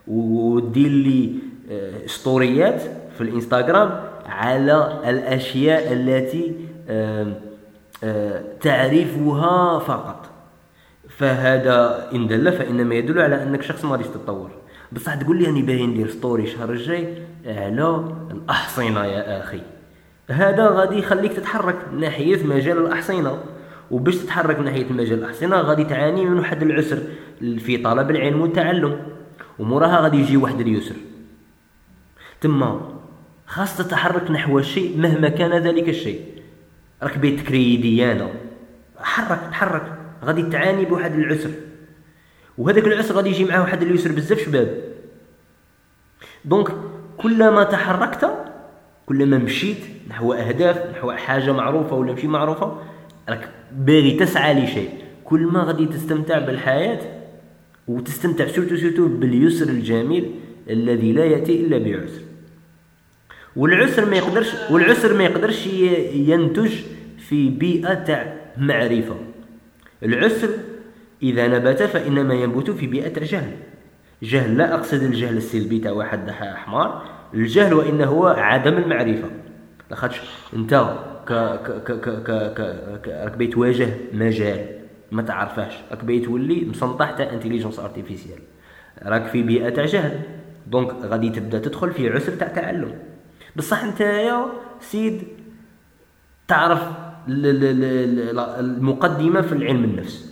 ودير 0.08 0.90
لي 0.90 1.34
آه، 1.70 2.06
ستوريات 2.06 2.82
في 3.14 3.20
الإنستغرام 3.20 4.00
على 4.26 5.02
الأشياء 5.08 5.92
التي 5.92 6.54
آه، 6.88 8.44
تعريفها 8.60 9.78
فقط. 9.78 10.30
فهذا 11.08 12.08
إن 12.14 12.26
دل 12.26 12.52
فانما 12.52 12.94
يدل 12.94 13.20
على 13.20 13.42
أنك 13.42 13.62
شخص 13.62 13.84
ما 13.84 13.96
تتطور. 13.96 14.50
بصح 14.92 15.14
تقول 15.14 15.38
لي 15.38 15.46
راني 15.46 15.62
باغي 15.62 15.86
ندير 15.86 16.08
ستوري 16.08 16.42
الشهر 16.42 16.70
الجاي. 16.70 17.22
على 17.46 18.04
الاحصنه 18.30 19.04
يا 19.04 19.42
أخي. 19.42 19.60
هذا 20.30 20.68
غادي 20.68 20.98
يخليك 20.98 21.32
تتحرك 21.32 21.76
ناحية 21.98 22.46
مجال 22.46 22.78
الاحصنه 22.78 23.38
وباش 23.90 24.16
تتحرك 24.16 24.58
ناحية 24.60 24.92
مجال 24.92 25.18
الاحصنه 25.18 25.56
غادي 25.56 25.84
تعاني 25.84 26.24
من 26.24 26.38
واحد 26.38 26.62
العسر 26.62 26.98
في 27.40 27.76
طلب 27.76 28.10
العلم 28.10 28.40
والتعلم. 28.40 28.96
وموراها 29.58 30.00
غادي 30.00 30.16
يجي 30.16 30.36
واحد 30.36 30.60
اليسر. 30.60 30.94
تما 32.40 32.80
خاص 33.46 33.78
تتحرك 33.78 34.30
نحو 34.30 34.58
الشيء 34.58 34.98
مهما 34.98 35.28
كان 35.28 35.52
ذلك 35.52 35.88
الشيء. 35.88 36.20
راك 37.02 37.18
بيت 37.18 37.40
تكري 37.40 37.76
ديانه 37.76 38.30
حرك 38.98 39.40
تحرك 39.50 39.98
غادي 40.24 40.42
تعاني 40.42 40.84
بواحد 40.84 41.14
العسر. 41.14 41.50
وهذاك 42.58 42.84
العسر 42.86 43.14
غادي 43.14 43.30
يجي 43.30 43.44
معاه 43.44 43.60
واحد 43.60 43.82
اليسر 43.82 44.12
بزاف 44.12 44.38
شباب. 44.38 44.82
دونك 46.44 46.68
كلما 47.16 47.64
تحركت 47.64 48.30
كلما 49.06 49.38
مشيت 49.38 49.78
نحو 50.08 50.32
أهداف 50.32 50.90
نحو 50.90 51.12
حاجة 51.12 51.52
معروفة 51.52 51.96
ولا 51.96 52.12
ماشي 52.12 52.26
معروفة 52.26 52.78
راك 53.28 53.48
باغي 53.72 54.10
تسعى 54.10 54.64
لشيء. 54.64 54.90
كل 55.24 55.40
ما 55.40 55.62
غادي 55.62 55.86
تستمتع 55.86 56.38
بالحياة 56.38 57.00
وتستمتع 57.88 58.46
surtout 58.46 58.76
surtout 58.76 59.08
باليسر 59.08 59.68
الجميل 59.68 60.30
الذي 60.70 61.12
لا 61.12 61.24
يأتي 61.24 61.60
إلا 61.60 61.78
بعسر. 61.78 62.22
والعسر 63.56 64.04
ما 64.04 64.16
يقدرش 64.16 64.48
والعسر 64.70 65.14
ما 65.14 65.24
يقدرش 65.24 65.66
ينتج 66.14 66.72
في 67.18 67.48
بيئة 67.48 67.94
تاع 67.94 68.36
معرفة. 68.56 69.16
العسر 70.02 70.48
إذا 71.22 71.48
نبت 71.48 71.82
فإنما 71.82 72.34
ينبت 72.34 72.70
في 72.70 73.10
تاع 73.10 73.24
جهل. 73.24 73.52
جهل 74.22 74.56
لا 74.56 74.74
أقصد 74.74 75.02
الجهل 75.02 75.36
السلبي 75.36 75.78
تاع 75.78 75.92
واحد 75.92 76.30
حمار. 76.30 77.02
الجهل 77.34 77.74
وين 77.74 78.00
هو 78.02 78.26
عدم 78.26 78.76
المعرفة. 78.76 79.30
لاخاطش 79.90 80.20
أنت 80.56 80.74
ك 81.26 81.32
ك 81.32 81.82
ك 81.84 82.00
ك 82.00 82.10
ك 82.26 83.00
ك 83.02 83.08
راك 83.08 83.32
باغي 83.36 83.46
تواجه 83.46 83.88
مجال 84.12 84.66
ما 85.12 85.22
تعرفهاش 85.22 85.72
راك 85.90 86.04
باغي 86.04 86.20
تولي 86.20 86.64
مسنطح 86.64 87.10
تاع 87.10 87.32
intelligence 87.32 87.78
artificielle 87.78 88.38
راك 89.02 89.26
في 89.26 89.42
بيئة 89.42 89.68
تاع 89.68 89.84
جهل. 89.84 90.20
donc 90.66 90.92
غادي 91.02 91.30
تبدأ 91.30 91.58
تدخل 91.58 91.92
في 91.92 92.08
عسر 92.08 92.32
تاع 92.32 92.48
تعلم. 92.48 92.94
بصح 93.56 93.84
نتايا 93.84 94.46
سيد 94.80 95.22
تعرف 96.48 96.82
ال- 97.28 97.46
ال- 97.46 97.64
ال- 97.64 98.30
ال- 98.30 98.38
المقدمة 98.38 99.40
في 99.40 99.52
العلم 99.52 99.84
النفس. 99.84 100.25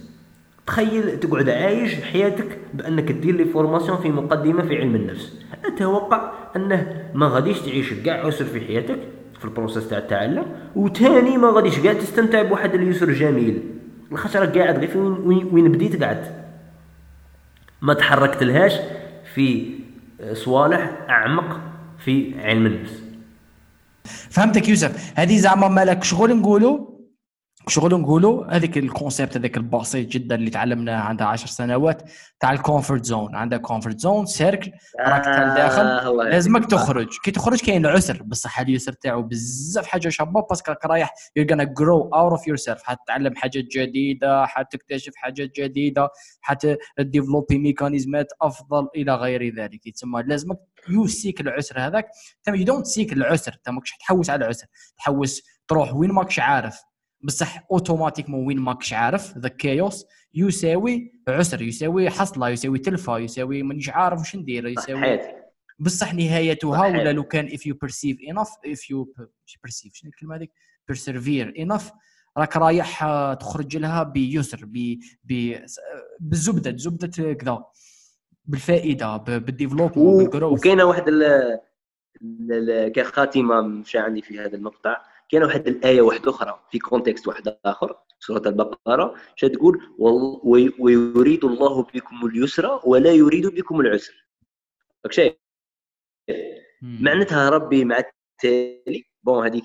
تخيل 0.66 1.20
تقعد 1.20 1.48
عايش 1.48 1.94
حياتك 1.94 2.58
بأنك 2.74 3.12
دير 3.12 3.36
les 3.36 3.44
formations 3.44 3.98
في 3.98 4.08
مقدمة 4.08 4.62
في 4.62 4.76
علم 4.76 4.94
النفس. 4.94 5.38
أتوقع 5.64 6.32
أنه 6.56 7.10
ما 7.14 7.28
غاديش 7.28 7.60
تعيش 7.60 7.92
كاع 7.92 8.26
عسر 8.26 8.44
في 8.44 8.60
حياتك 8.60 8.98
في 9.38 9.44
ال 9.44 9.50
process 9.50 9.88
تاع 9.88 9.98
التعلم 9.98 10.46
وثاني 10.76 11.36
ما 11.36 11.50
غاديش 11.50 11.78
كاع 11.78 11.92
تستمتع 11.92 12.42
بواحد 12.42 12.74
اليسر 12.74 13.12
جميل. 13.12 13.62
لاخاطش 14.10 14.36
راك 14.36 14.58
قاعد 14.58 14.78
غير 14.78 14.98
وين, 14.98 15.48
وين 15.52 15.72
بديت 15.72 16.02
قعدت 16.02 16.34
ما 17.82 17.94
تحركت 17.94 18.42
لهاش 18.42 18.72
في 19.34 19.74
صوالح 20.32 20.90
أعمق 21.08 21.60
في 21.98 22.34
علم 22.40 22.66
النفس. 22.66 23.02
فهمتك 24.04 24.68
يوسف؟ 24.68 25.12
هذه 25.16 25.38
زعما 25.38 25.68
مالك 25.68 26.04
شغل 26.04 26.36
نقولوا 26.36 26.93
شغل 27.68 28.00
نقولوا 28.00 28.56
هذيك 28.56 28.78
ال 28.78 28.85
concept 28.86 29.36
هذاك 29.36 29.56
البسيط 29.56 30.08
جدا 30.08 30.34
اللي 30.34 30.50
تعلمناه 30.50 31.00
عندها 31.00 31.26
10 31.26 31.46
سنوات 31.46 32.02
تاع 32.40 32.52
ال 32.52 32.59
comfort 32.59 33.04
zone 33.04 33.34
عندك 33.34 33.60
comfort 33.60 34.00
zone 34.00 34.26
circle 34.26 34.72
راك 35.00 35.24
تاع 35.24 35.50
الداخل 35.50 35.82
آه، 35.82 36.10
الله 36.10 36.24
لازمك. 36.24 36.70
تخرج. 36.70 37.08
كي 37.24 37.30
تخرج 37.30 37.60
كاين 37.60 37.86
العسر. 37.86 38.22
بصح 38.22 38.60
اليسر 38.60 38.92
تاعو 38.92 39.22
بزاف 39.22 39.86
حاجة 39.86 40.08
شابة 40.08 40.40
parce 40.40 40.59
que 40.59 40.70
راك 40.70 40.84
رايح 40.86 41.14
you're 41.38 41.46
gonna 41.46 41.66
grow 41.66 42.08
out 42.14 42.38
of 42.38 42.42
yourself. 42.42 42.82
حتتعلم 42.84 43.36
حاجات 43.36 43.64
جديدة 43.64 44.46
حتكتشف 44.46 45.12
حاجات 45.16 45.50
جديدة 45.60 46.08
حت 46.40 46.60
développer 46.60 47.58
ميكانيزمات 47.58 48.26
أفضل 48.42 48.88
إلى 48.96 49.14
غير 49.14 49.54
ذلك. 49.56 49.88
تسمى 49.94 50.22
لازمك 50.22 50.58
you 50.88 51.06
seek 51.06 51.40
العسر 51.40 51.78
هذاك. 51.78 52.08
تم 52.44 52.54
you 52.54 52.64
don't 52.64 52.86
seek 52.86 53.12
العسر. 53.12 53.52
انت 53.52 53.68
ماكش 53.68 53.92
تحوس 54.00 54.30
على 54.30 54.44
العسر. 54.44 54.66
تحوس 54.98 55.42
تروح 55.68 55.94
وين 55.94 56.12
ماكش 56.12 56.38
عارف. 56.40 56.93
بصح 57.24 57.66
automatiquement 57.72 58.46
وين 58.46 58.58
ماكش 58.58 58.92
عارف 58.92 59.38
the 59.38 59.48
chaos 59.48 60.06
يساوي 60.34 61.12
عسر 61.28 61.62
يساوي 61.62 62.10
حصلة 62.10 62.48
يساوي 62.48 62.78
تلفة 62.78 63.18
يساوي 63.18 63.62
مانيش 63.62 63.90
عارف 63.90 64.18
واش 64.18 64.36
ندير 64.36 64.66
يساوي 64.66 65.20
بصح 65.78 66.14
نهايتها. 66.14 66.68
ولا 66.80 67.12
لو 67.12 67.24
كان 67.24 67.48
if 67.48 67.60
you 67.60 67.72
perceive 67.86 68.16
enough 68.32 68.50
if 68.66 68.80
you 68.80 69.22
مش 69.46 69.58
perceive 69.66 69.90
شنو 69.92 70.10
الكلمة 70.10 70.36
هذيك؟ 70.36 70.52
persevere 70.92 71.64
enough. 71.66 71.92
راك 72.36 72.56
رايح 72.56 73.02
آه، 73.02 73.34
تخرج 73.34 73.76
لها 73.76 74.02
بيسر 74.02 74.60
ب 74.64 74.98
ب 75.24 75.56
بالزبده 76.20 76.76
زبدة 76.76 77.34
كذا 77.34 77.64
بالفائدة 78.44 79.16
بال 79.16 79.31
développement 79.31 80.24
بال 80.24 80.33
growth 80.33 80.58
وكاينة 80.58 80.84
واحد 80.84 81.04
كخاتمه 82.94 83.60
مشى 83.60 83.98
عندي 83.98 84.22
في 84.22 84.40
هذا 84.40 84.56
المقطع. 84.56 84.96
كاينة 85.34 85.46
واحد 85.46 85.68
الآية 85.68 86.00
واحدة 86.00 86.30
أخرى 86.30 86.60
في 86.70 86.78
context 86.78 87.28
واحد 87.28 87.56
آخر 87.64 87.96
سورة 88.20 88.42
البقرة 88.48 89.14
شا 89.36 89.48
تقول 89.48 89.78
وال- 89.98 90.40
وي- 90.44 90.72
ويريد 90.78 91.44
الله 91.44 91.82
بكم 91.82 92.26
اليسر 92.26 92.80
ولا 92.84 93.12
يريد 93.12 93.46
بكم 93.46 93.80
العسر. 93.80 94.26
راك 95.04 95.12
شايف؟ 95.12 95.34
معناتها 96.82 97.50
ربي 97.50 97.84
مع 97.84 97.98
التالي 97.98 99.04
bon 99.22 99.44
هذيك 99.46 99.64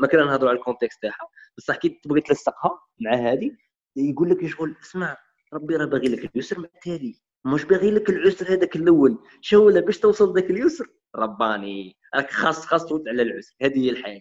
ما 0.00 0.06
كنا 0.12 0.24
نهضروا 0.24 0.50
على 0.50 0.58
ال 0.58 0.64
context 0.64 1.02
تاعها 1.02 1.28
بصح 1.58 1.76
كي 1.76 1.88
تبغي 2.04 2.20
تلصقها 2.20 2.80
مع 3.00 3.14
هذه 3.14 3.50
يقول 3.96 4.30
لك 4.30 4.46
شغل 4.46 4.76
اسمع 4.82 5.16
ربي 5.52 5.76
راه 5.76 5.84
باغي 5.86 6.08
لك 6.08 6.34
اليسر 6.34 6.58
مع 6.58 6.68
التالي. 6.74 7.14
مش 7.46 7.64
باغي 7.64 7.90
لك 7.90 8.10
العسر 8.10 8.52
هذاك 8.52 8.76
الأول. 8.76 9.18
شو 9.40 9.66
ولا 9.66 9.80
باش 9.80 9.98
توصل 9.98 10.34
ذاك 10.34 10.50
اليسر 10.50 10.86
رباني 11.16 11.96
راك 12.14 12.30
خاص 12.30 12.66
خاص 12.66 12.86
تفوت 12.86 13.08
على 13.08 13.22
العسر. 13.22 13.54
هذه 13.62 13.78
هي 13.78 13.90
الحياة. 13.90 14.20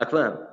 راك 0.00 0.10
فاهم؟ 0.10 0.46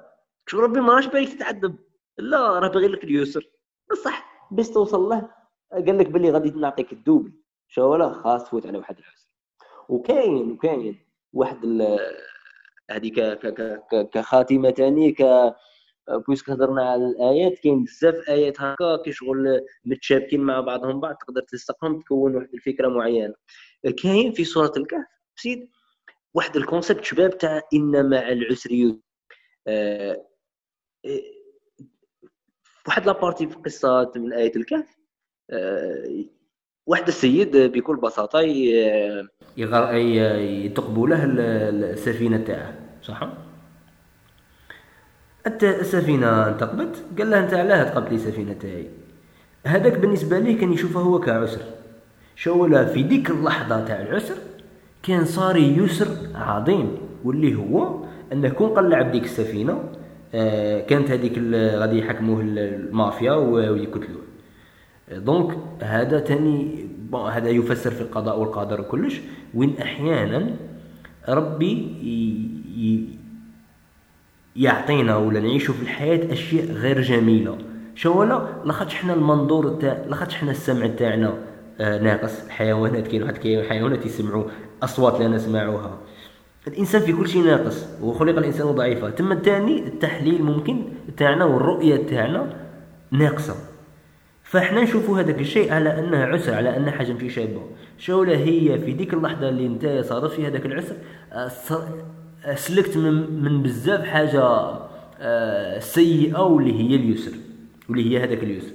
شو 0.47 0.59
ربي 0.59 0.79
ما 0.81 0.95
راش 0.95 1.05
باغيك 1.05 1.33
تتعذب. 1.33 1.75
لا 2.17 2.59
راه 2.59 2.67
باغي 2.67 2.87
لك 2.87 3.03
اليسر. 3.03 3.49
بصح 3.91 4.47
باش 4.51 4.69
توصل 4.69 5.01
له 5.01 5.31
قال 5.71 5.97
لك 5.97 6.07
باللي 6.07 6.31
غادي 6.31 6.49
نعطيك 6.51 6.93
ال 6.93 6.99
double 6.99 7.33
شو 7.67 7.81
ولا؟ 7.81 8.13
خاص 8.13 8.43
تفوت 8.43 8.65
على 8.65 8.77
واحد 8.77 8.97
العسر. 8.97 9.29
وكاين 9.89 10.51
وكاين 10.51 11.05
واحد 11.33 11.63
ال- 11.63 11.99
هذه 12.91 13.09
ك- 13.09 13.39
ك- 13.39 13.53
ك- 13.53 13.83
ك- 13.91 14.09
كخاتمة 14.09 14.71
ثاني 14.71 15.11
ك 15.11 15.21
puisque 16.17 16.49
هضرنا 16.49 16.89
على 16.89 17.05
الايات 17.05 17.59
كاين 17.59 17.83
بزاف 17.83 18.15
ايات 18.29 18.61
هكا 18.61 18.97
كي 19.05 19.11
شغل 19.11 19.61
متشابكين 19.85 20.41
مع 20.41 20.59
بعضهم 20.59 20.99
بعض 20.99 21.15
تقدر 21.15 21.41
تلصقهم 21.41 21.99
تكون 21.99 22.35
واحد 22.35 22.47
الفكرة 22.53 22.87
معينه 22.87 23.33
كاين 24.03 24.31
في 24.31 24.43
سوره 24.43 24.71
الكهف 24.77 25.05
سيد 25.35 25.69
واحد 26.33 26.55
concept 26.57 27.03
شباب 27.03 27.37
تاع 27.37 27.61
ان 27.73 28.09
مع 28.09 28.29
العسر 28.29 28.93
آه، 29.67 30.25
واحد 32.87 33.05
لابارتي 33.05 33.47
في 33.47 33.55
قصه 33.55 34.11
من 34.15 34.33
إيه 34.33 34.55
الكهف 34.55 34.95
آه، 35.49 36.25
واحد 36.87 37.07
السيد 37.07 37.57
بكل 37.57 37.95
بساطه 37.95 38.39
يغر... 39.57 39.95
ي- 39.95 40.65
يتقبوا 40.65 41.07
له 41.07 41.23
ال- 41.25 41.39
ال- 41.39 41.83
السفينه 41.83 42.37
تاعه 42.45 42.79
صح 43.01 43.33
أنت 45.47 45.63
السفينه 45.63 46.47
انتقبت 46.49 47.03
قال 47.17 47.29
له 47.31 47.39
أنت 47.39 47.53
علاه 47.53 47.83
تقبت 47.83 48.09
لي 48.09 48.15
السفينه 48.15 48.53
تاعي 48.53 48.87
هذاك 49.65 49.97
بالنسبة 49.97 50.39
ليه 50.39 50.57
كان 50.59 50.73
يشوفه 50.73 50.99
هو 50.99 51.19
كعسر. 51.19 51.61
شو 52.35 52.65
لا 52.65 52.85
في 52.85 53.03
ديك 53.03 53.29
اللحظة 53.29 53.85
تاع 53.85 54.01
العسر 54.01 54.35
كان 55.03 55.25
صار 55.25 55.57
يسر 55.57 56.07
عظيم 56.35 56.97
واللي 57.23 57.55
هو 57.55 58.03
أنه 58.33 58.49
كون 58.49 58.69
قلع 58.69 59.01
بديك 59.01 59.23
السفينة 59.23 59.83
آه، 60.33 60.79
كانت 60.81 61.11
هذيك 61.11 61.37
غادي 61.53 61.99
يحكموه 61.99 62.41
ال- 62.41 62.59
المافيا 62.59 63.31
ويقتلوه. 63.33 64.21
دونك 65.11 65.57
هذا 65.81 66.19
تاني 66.19 66.85
هذا 67.31 67.49
يفسر 67.49 67.91
في 67.91 68.01
القضاء 68.01 68.39
والقدر 68.39 68.81
وكلش 68.81 69.21
وين 69.53 69.77
أحيانا 69.81 70.55
ربي 71.29 71.87
يعطينا 74.55 75.17
ولا 75.17 75.39
نعيشوا 75.39 75.73
في 75.73 75.81
الحياة 75.81 76.33
أشياء 76.33 76.65
غير 76.65 77.01
جميلة. 77.01 77.57
شو 77.95 78.19
ولا؟ 78.19 78.47
لاخاطش 78.65 78.95
حنا 78.95 79.13
المنظور 79.13 79.69
تاع 79.69 80.05
لاخاطش 80.07 80.35
حنا 80.35 80.51
السمع 80.51 80.87
تاعنا 80.87 81.33
آه، 81.79 82.01
ناقص. 82.01 82.45
الحيوانات 82.45 83.07
كاين 83.07 83.23
واحد 83.23 83.37
كاين 83.37 83.63
حيوانات 83.63 84.05
يسمعوا 84.05 84.43
أصوات 84.83 85.19
لا 85.19 85.27
نسمعوها. 85.27 85.97
الإنسان 86.67 87.01
في 87.01 87.13
كل 87.13 87.29
شيء 87.29 87.43
ناقص 87.43 87.85
وخلق 88.01 88.37
الإنسان 88.37 88.67
ضعيفا 88.67 89.09
ثم 89.09 89.31
الثاني 89.31 89.87
التحليل 89.87 90.43
ممكن 90.43 90.83
تاعنا 91.17 91.45
والرؤية 91.45 91.95
تاعنا 91.95 92.53
ناقصة. 93.11 93.55
فاحنا 94.43 94.81
نشوفوا 94.81 95.19
هذاك 95.19 95.39
الشيء 95.39 95.73
على 95.73 95.99
أنه 95.99 96.17
عسر 96.17 96.53
على 96.53 96.77
أنه 96.77 96.91
حاجة 96.91 97.13
ماشي 97.13 97.29
شابة. 97.29 97.61
شوله 97.97 98.37
هي 98.37 98.79
في 98.79 98.93
ديك 98.93 99.13
اللحظة 99.13 99.49
اللي 99.49 99.65
انت 99.65 100.05
صادف 100.05 100.33
في 100.33 100.47
هذاك 100.47 100.65
العسر 100.65 100.95
آه، 101.33 101.47
سلكت 102.55 102.97
من, 102.97 103.41
من 103.43 103.63
بزاف 103.63 104.03
حاجة 104.03 104.43
آه، 105.21 105.79
سيئة 105.79 106.39
واللي 106.41 106.73
هي 106.79 106.95
اليسر 106.95 107.31
واللي 107.89 108.09
هي 108.11 108.23
هذاك 108.23 108.43
اليسر. 108.43 108.71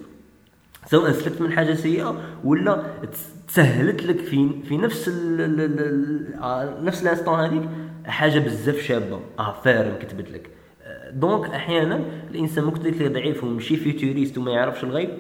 سواء 0.87 1.13
سلكت 1.13 1.41
من 1.41 1.53
حاجة 1.53 1.75
سيئة 1.75 2.21
ولا 2.45 2.83
تس- 3.13 3.29
تسهلت 3.49 4.03
لك 4.03 4.19
في 4.19 4.51
في 4.69 4.77
نفس 4.77 5.09
ال 5.09 6.35
آه، 6.43 6.81
نفس 6.83 7.03
ال 7.03 7.07
instant 7.07 7.35
هذيك 7.41 7.63
حاجة 8.07 8.39
بزاف 8.39 8.79
شابة 8.83 9.21
affaire 9.39 9.95
كتبت 10.03 10.31
لك. 10.31 10.51
آه، 10.83 11.11
donc 11.11 11.47
أحيانا 11.51 12.01
الإنسان 12.31 12.65
ممكن 12.65 12.89
يكون 12.95 13.13
ضعيف 13.13 13.45
ومشي 13.45 13.77
futuriste 13.77 14.39
وما 14.39 14.51
يعرفش 14.53 14.85
الغيب 14.85 15.11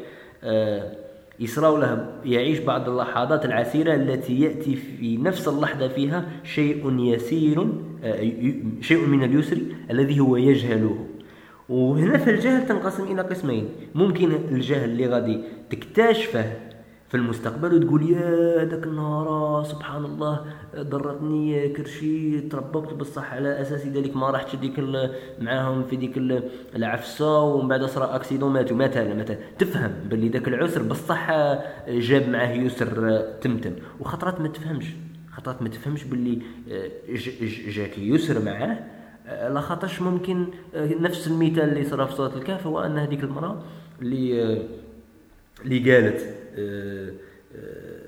آه، 0.44 0.92
يصراو 1.40 1.76
له 1.76 2.12
يعيش 2.24 2.58
بعض 2.58 2.88
اللحظات 2.88 3.44
العسيرة 3.44 3.94
التي 3.94 4.40
يأتي 4.40 4.76
في 4.76 5.16
نفس 5.16 5.48
اللحظة 5.48 5.88
فيها 5.88 6.24
شيء 6.44 6.98
يسير 7.00 7.60
آه، 7.62 7.66
شيء 8.80 9.06
من 9.06 9.22
اليسر 9.24 9.58
الذي 9.90 10.20
هو 10.20 10.36
يجهله. 10.36 11.06
وهنا 11.68 12.18
فالجهل 12.18 12.66
تنقسم 12.66 13.04
إلى 13.04 13.22
قسمين. 13.22 13.68
ممكن 13.94 14.32
الجهل 14.32 14.90
اللي 14.90 15.06
غادي 15.06 15.40
تكتشفه 15.70 16.44
في 17.08 17.16
المستقبل 17.20 17.74
وتقول 17.74 18.10
يا 18.10 18.62
هذاك 18.62 18.84
النهار 18.86 19.64
سبحان 19.64 20.04
الله 20.04 20.44
ضرتني 20.76 21.68
كرشي 21.68 22.40
ترببت 22.40 22.94
بصح 22.94 23.34
على 23.34 23.60
أساس 23.60 23.86
ذلك 23.86 24.16
ما 24.16 24.30
رحتش 24.30 24.56
ديك 24.56 24.78
معاهم 25.40 25.82
في 25.84 25.96
ديك 25.96 26.18
ال- 26.18 26.48
العفسة 26.76 27.40
ومن 27.42 27.68
بعد 27.68 27.84
صرا 27.84 28.16
أكسيدون 28.16 28.52
ماتوا. 28.52 28.76
مثلا 28.76 29.14
مثلا 29.14 29.36
تفهم 29.58 29.92
باللي 30.10 30.28
ذاك 30.28 30.48
العسر 30.48 30.82
بصح 30.82 31.30
جاب 31.88 32.28
معاه 32.28 32.52
يسر 32.52 33.20
تمتم 33.40 33.72
وخطرات 34.00 34.40
ما 34.40 34.48
تفهمش. 34.48 34.86
خطرات 35.36 35.62
ما 35.62 35.68
تفهمش 35.68 36.04
باللي 36.04 36.38
ج- 37.08 37.70
جاك 37.70 37.98
يسر 37.98 38.44
معاه 38.44 38.78
آه، 39.26 39.48
لا 39.48 39.60
خاطرش 39.60 40.00
ممكن 40.02 40.46
آه، 40.74 40.94
نفس 41.00 41.26
المثال 41.26 41.60
اللي 41.68 41.84
صرا 41.84 42.04
في 42.04 42.12
صوت 42.14 42.36
الكهف 42.36 42.66
هو 42.66 42.80
أن 42.80 42.98
هذيك 42.98 43.24
المرأة 43.24 43.62
اللي 44.02 44.42
آه، 44.42 44.62
اللي 45.64 45.92
قالت 45.94 46.20
آه، 46.58 47.10
آه، 47.56 48.00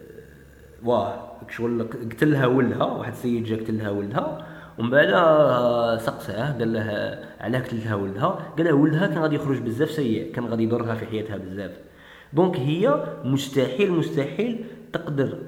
واه 0.85 1.33
شغل 1.51 1.83
قتلها 2.13 2.47
ولدها 2.47 2.85
واحد 2.85 3.13
السيد 3.13 3.45
جا 3.45 3.57
قتلها 3.57 3.91
ولدها 3.91 4.47
ومن 4.79 4.91
بعد 4.91 5.09
آه، 5.09 5.97
سقساه 5.99 6.53
قال 6.59 6.73
لها 6.73 7.25
علاه 7.41 7.61
قتلتها 7.61 7.95
ولدها 7.95 8.27
قال 8.57 8.65
لها 8.67 8.73
ولدها 8.73 9.07
كان 9.07 9.19
غادي 9.19 9.35
يخرج 9.37 9.59
بزاف 9.59 9.91
سيء 9.91 10.33
كان 10.33 10.45
غادي 10.47 10.63
يضرها 10.65 10.95
في 10.95 11.07
حياتها 11.07 11.37
بزاف. 11.37 11.71
donc 12.33 12.57
هي 12.57 13.05
مستحيل 13.25 13.93
مستحيل 13.93 14.65
تقدر 14.93 15.39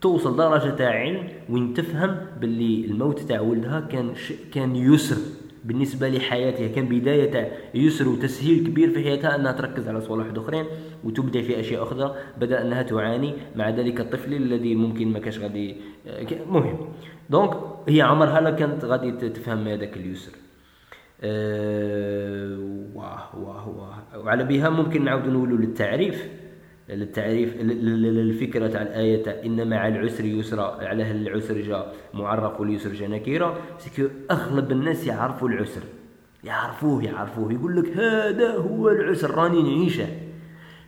توصل 0.00 0.36
درجة 0.36 0.70
تاع 0.70 0.90
علم 0.90 1.28
وين 1.50 1.74
تفهم 1.74 2.16
باللي 2.40 2.84
الموت 2.84 3.20
تاع 3.20 3.40
ولدها 3.40 3.80
كان 3.80 4.14
ش... 4.14 4.32
كان 4.54 4.76
يسر. 4.76 5.16
بالنسبة 5.64 6.08
لحياتها 6.08 6.68
كان 6.68 6.88
بداية 6.88 7.30
تاع 7.30 7.48
يسر 7.74 8.08
وتسهيل 8.08 8.66
كبير 8.66 8.90
في 8.90 9.04
حياتها 9.04 9.34
أنها 9.34 9.52
تركز 9.52 9.88
على 9.88 10.00
صوالح 10.00 10.26
أخرين 10.36 10.64
وتبدع 11.04 11.42
في 11.42 11.60
أشياء 11.60 11.82
أخرى 11.82 12.14
بدل 12.38 12.62
أنها 12.62 12.82
تعاني 12.82 13.34
مع 13.56 13.70
ذلك 13.70 14.00
الطفل 14.00 14.34
الذي 14.34 14.74
ممكن 14.74 15.12
ما 15.12 15.18
كاش 15.18 15.38
غادي 15.38 15.76
مهم. 16.50 16.88
donc 17.30 17.50
هي 17.88 18.00
عمرها 18.02 18.40
لا 18.40 18.50
كانت 18.50 18.84
غادي 18.84 19.12
تفهم 19.12 19.68
هذاك 19.68 19.96
اليسر. 19.96 20.32
آه، 21.22 22.58
واه 22.94 23.38
واه 23.38 23.68
واه. 23.68 24.24
وعلى 24.24 24.44
بها 24.44 24.68
ممكن 24.68 25.04
نعاودوا 25.04 25.32
نقولوا 25.32 25.58
للتعريف. 25.58 26.28
للتعريف 26.88 27.56
ل- 27.56 27.66
ل- 27.66 28.02
ل- 28.02 28.18
الفكرة 28.20 28.66
تاع 28.66 28.82
الآية 28.82 29.22
تاع 29.22 29.34
إن 29.44 29.68
مع 29.70 29.88
العسر 29.88 30.24
يسرا 30.24 30.84
على 30.84 31.10
العسر 31.10 31.60
جاء 31.60 31.94
معرف 32.14 32.60
واليسر 32.60 32.92
جاء 32.92 33.08
نكيرا 33.08 33.58
سكو 33.78 34.02
أغلب 34.30 34.72
الناس 34.72 35.06
يعرفوا 35.06 35.48
العسر. 35.48 35.80
يعرفوه 36.44 37.04
يعرفوه. 37.04 37.52
يقول 37.52 37.76
لك 37.76 37.96
هذا 37.96 38.54
هو 38.56 38.88
العسر 38.88 39.30
راني 39.34 39.62
نعيشه. 39.62 40.06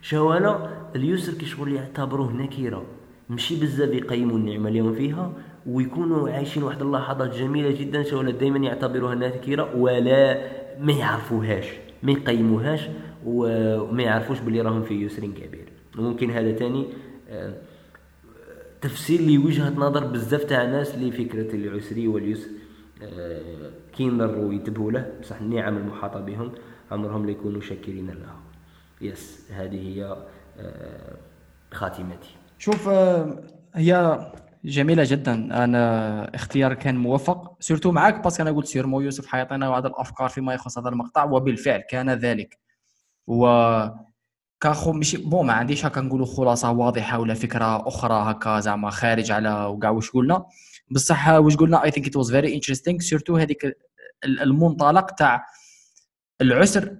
شوالا 0.02 0.68
اليسر 0.96 1.32
كي 1.34 1.46
شغل 1.46 1.72
يعتبروه 1.72 2.32
نكيرة 2.32 2.84
ماشي 3.28 3.60
بزاف 3.60 3.94
يقيموا 3.94 4.36
النعمة 4.38 4.68
اليوم 4.68 4.92
فيها 4.92 5.32
ويكونوا 5.66 6.30
عايشين 6.30 6.62
واحد 6.62 6.82
اللحظات 6.82 7.34
جميلة 7.34 7.70
جدا 7.70 8.02
شوالا 8.02 8.30
دائما 8.30 8.58
يعتبروها 8.58 9.14
نكيرة 9.14 9.76
ولا 9.76 10.38
ما 10.80 10.92
يعرفوهاش 10.92 11.66
ما 12.02 12.12
يقيموهاش 12.12 12.88
وما 13.26 14.02
يعرفوش 14.02 14.40
باللي 14.40 14.60
راهم 14.60 14.82
في 14.82 14.94
يسر 14.94 15.22
كبير. 15.26 15.67
وممكن 15.98 16.30
هذا 16.30 16.52
تاني 16.52 16.86
آه، 17.28 17.54
تفسير 18.80 19.20
لوجهة 19.20 19.70
نظر 19.70 20.06
بزاف 20.06 20.44
تاع 20.44 20.64
ناس 20.64 20.94
لفكرة 20.94 21.54
العسر 21.54 22.08
واليسر 22.08 22.48
آه، 23.02 23.70
كي 23.96 24.02
ينظروا 24.02 24.44
وينتبهوا 24.44 24.92
له. 24.92 25.12
بصح 25.20 25.40
النعم 25.40 25.76
المحاطة 25.76 26.20
بهم 26.20 26.52
عمرهم 26.90 27.26
لا 27.26 27.30
يكونوا 27.30 27.60
شاكرين 27.60 28.06
لها. 28.06 28.36
yes 29.00 29.50
هذه 29.50 29.88
هي 29.88 30.16
آه، 30.58 31.16
خاتمتي. 31.72 32.36
شوف 32.58 32.88
هي 33.74 34.18
جميلة 34.64 35.04
جدا. 35.06 35.64
أنا 35.64 36.34
اختيار 36.34 36.74
كان 36.74 36.96
موفق 36.96 37.56
surtout 37.60 37.92
معك 37.92 38.24
parce 38.24 38.35
que 38.35 38.42
أنا 38.42 38.50
قلت 38.50 38.66
sûrement 38.66 39.00
يوسف 39.00 39.26
حيعطينا 39.26 39.70
بعض 39.70 39.86
الأفكار 39.86 40.28
فيما 40.28 40.54
يخص 40.54 40.78
هذا 40.78 40.88
المقطع 40.88 41.24
وبالفعل 41.24 41.80
كان 41.90 42.10
ذلك. 42.10 42.58
و 43.26 43.46
كاخو 44.60 44.92
ماشي 44.92 45.16
bon 45.16 45.46
ما 45.46 45.52
عنديش 45.52 45.86
هكا 45.86 46.00
نقولوا 46.00 46.26
خلاصة 46.26 46.70
واضحة 46.70 47.18
ولا 47.18 47.34
فكرة 47.34 47.88
أخرى 47.88 48.14
هكا 48.32 48.60
زعما 48.60 48.90
خارج 48.90 49.30
على 49.30 49.64
وكاع 49.66 49.90
واش 49.90 50.10
قلنا؟ 50.10 50.46
بصح 50.90 51.28
واش 51.28 51.56
قلنا؟ 51.56 51.84
I 51.84 51.90
think 51.90 52.06
it 52.06 52.16
was 52.16 52.30
very 52.32 52.54
interesting 52.54 52.98
surtout 52.98 53.36
هذيك 53.36 53.64
ال- 54.24 54.40
المنطلق 54.40 55.06
تاع 55.10 55.46
العسر. 56.40 56.96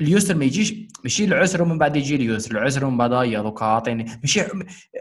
اليسر 0.00 0.34
ما 0.34 0.44
يجيش 0.44 0.74
ماشي 1.04 1.24
العسر 1.24 1.62
ومن 1.62 1.78
بعد 1.78 1.96
يجي 1.96 2.16
اليسر. 2.16 2.50
العسر 2.58 2.84
ومن 2.84 2.98
بعد 2.98 3.12
هيا 3.12 3.40
دوكا 3.42 3.64
عطيني. 3.64 4.04
ماشي 4.22 4.40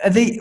هذي 0.03 0.39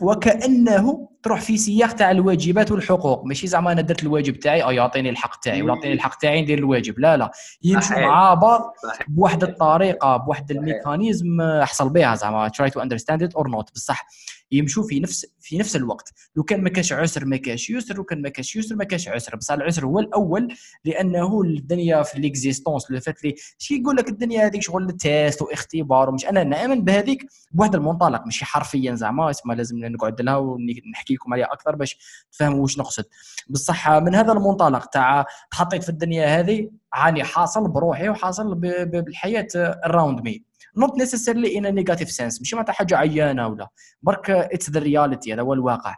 وكأنه 0.00 1.08
تروح 1.22 1.40
في 1.40 1.56
سياق 1.56 1.92
تاع 1.92 2.10
الواجبات 2.10 2.72
والحقوق. 2.72 3.24
ماشي 3.24 3.46
زعما 3.46 3.72
أنا 3.72 3.80
درت 3.80 4.02
الواجب 4.02 4.38
تاعي 4.40 4.62
أو 4.62 4.70
يعطيني 4.70 5.10
الحق 5.10 5.40
تاعي 5.40 5.62
ولا 5.62 5.74
يعطيني 5.74 5.94
الحق 5.94 6.14
تاعي 6.14 6.42
ندير 6.42 6.58
الواجب. 6.58 6.98
لا 6.98 7.16
لا. 7.16 7.30
يمشوا 7.62 7.88
صحيح. 7.88 8.06
مع 8.06 8.34
بعض. 8.34 8.74
بواحد 9.08 9.42
الطريقة 9.42 10.16
بواحد 10.16 10.50
ال 10.50 10.59
mécanisme 10.59 11.40
احصل 11.40 11.88
بها 11.88 12.14
زعما 12.14 12.48
try 12.48 12.66
to 12.70 12.80
understand 12.80 13.20
it 13.26 13.40
or 13.40 13.48
not. 13.48 13.72
بصح 13.74 14.06
يمشوا 14.52 14.82
في 14.82 15.00
نفس 15.00 15.26
في 15.40 15.58
نفس 15.58 15.76
الوقت. 15.76 16.12
لو 16.36 16.42
كان 16.42 16.62
ما 16.62 16.70
كاش 16.70 16.92
عسر 16.92 17.24
ما 17.24 17.36
كاش 17.36 17.70
يسر 17.70 17.96
لو 17.96 18.04
كان 18.04 18.22
ما 18.22 18.28
كاش 18.28 18.56
يسر 18.56 18.76
ما 18.76 18.84
كاش 18.84 19.08
عسر. 19.08 19.36
بصح 19.36 19.54
العسر 19.54 19.86
هو 19.86 19.98
الأول 19.98 20.54
لأنه 20.84 21.42
الدنيا 21.42 22.02
في 22.02 22.20
l'existence 22.20 22.90
لو 22.90 23.00
فات 23.00 23.24
لي 23.24 23.34
شي 23.58 23.74
يقول 23.74 23.96
لك 23.96 24.08
الدنيا 24.08 24.46
هذيك 24.46 24.62
شغل 24.62 24.92
test 24.92 25.42
واختبار 25.42 26.08
ومش 26.08 26.26
أنا 26.26 26.44
نأمن 26.44 26.84
بهذيك 26.84 27.26
بواحد 27.52 27.74
المنطلق 27.74 28.24
ماشي 28.24 28.44
حرفيا 28.44 28.94
زعما 28.94 29.30
اسمها 29.30 29.56
لازم 29.56 29.78
نقعد 29.78 30.20
لها 30.20 30.36
ونحكي 30.36 31.14
لكم 31.14 31.32
عليها 31.32 31.52
أكثر 31.52 31.76
باش 31.76 31.98
تفهموا 32.32 32.62
واش 32.62 32.78
نقصد. 32.78 33.04
بصح 33.50 33.90
من 33.90 34.14
هذا 34.14 34.32
المنطلق 34.32 34.86
تاع 34.86 35.26
تحطيت 35.50 35.82
في 35.82 35.88
الدنيا 35.88 36.40
هذه 36.40 36.70
عاني 36.92 37.24
حاصل 37.24 37.68
بروحي 37.68 38.08
وحاصل 38.08 38.54
بالحياة 38.54 39.46
around 39.56 40.20
me 40.20 40.44
not 40.76 40.98
necessarily 40.98 41.58
in 41.58 41.74
negative 41.74 42.10
sense 42.10 42.40
ماشي 42.40 42.56
معناتها 42.56 42.72
حاجة 42.72 42.96
عيانة 42.96 43.48
ولا. 43.48 43.68
برك 44.02 44.30
it's 44.30 44.70
the 44.70 44.80
reality 44.80 45.34
هذا 45.34 45.42
هو 45.42 45.54
الواقع. 45.54 45.94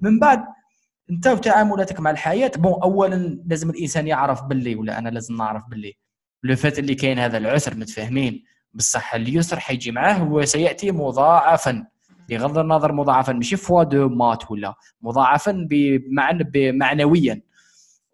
من 0.00 0.18
بعد 0.18 0.44
انت 1.10 1.26
وتعاملاتك 1.26 2.00
مع 2.00 2.10
الحياة 2.10 2.52
bon 2.56 2.82
اولا 2.82 3.42
لازم 3.46 3.70
الإنسان 3.70 4.06
يعرف 4.06 4.42
باللي 4.42 4.74
ولا 4.74 4.98
أنا 4.98 5.08
لازم 5.08 5.36
نعرف 5.36 5.62
باللي. 5.70 5.98
لو 6.42 6.56
فات 6.56 6.78
اللي 6.78 6.94
كاين 6.94 7.18
هذا 7.18 7.38
العسر 7.38 7.74
متفاهمين. 7.74 8.44
بصح 8.74 9.14
اليسر 9.14 9.60
حيجي 9.60 9.92
معاه 9.92 10.32
وسياتي 10.32 10.90
مضاعفا. 10.90 11.86
بغض 12.28 12.58
النظر 12.58 12.92
مضاعفا 12.92 13.32
ماشي 13.32 13.56
fois 13.56 13.82
deux 13.82 14.08
maths 14.08 14.50
ولا. 14.50 14.74
مضاعفا 15.02 15.66
بمعنى 15.70 16.72
معنويا 16.72 17.42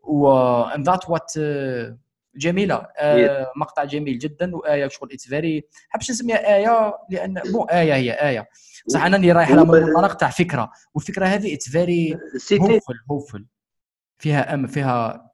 و 0.02 0.62
that 0.64 1.00
what 1.08 1.28
uh, 1.36 2.05
جميلة. 2.36 2.86
آه 2.96 3.52
مقطع 3.56 3.84
جميل 3.84 4.18
جدا 4.18 4.56
وآية 4.56 4.88
شغل 4.88 5.08
it's 5.12 5.28
very 5.28 5.64
حبش 5.88 6.10
نسميها 6.10 6.56
آية 6.56 6.94
لأن 7.10 7.40
bon 7.52 7.70
آية 7.70 7.94
هي 7.94 8.12
آية. 8.12 8.48
بصح 8.86 9.04
أنا 9.04 9.16
اللي 9.16 9.32
رايح 9.32 9.50
لها 9.50 9.64
من 9.64 10.16
تاع 10.16 10.30
فكرة 10.30 10.70
والفكرة 10.94 11.26
هذه 11.26 11.54
it's 11.54 11.68
very 11.68 12.18
hopeful 12.52 12.94
hopeful 13.10 13.46
فيها 14.18 14.54
أم 14.54 14.66
فيها 14.66 15.26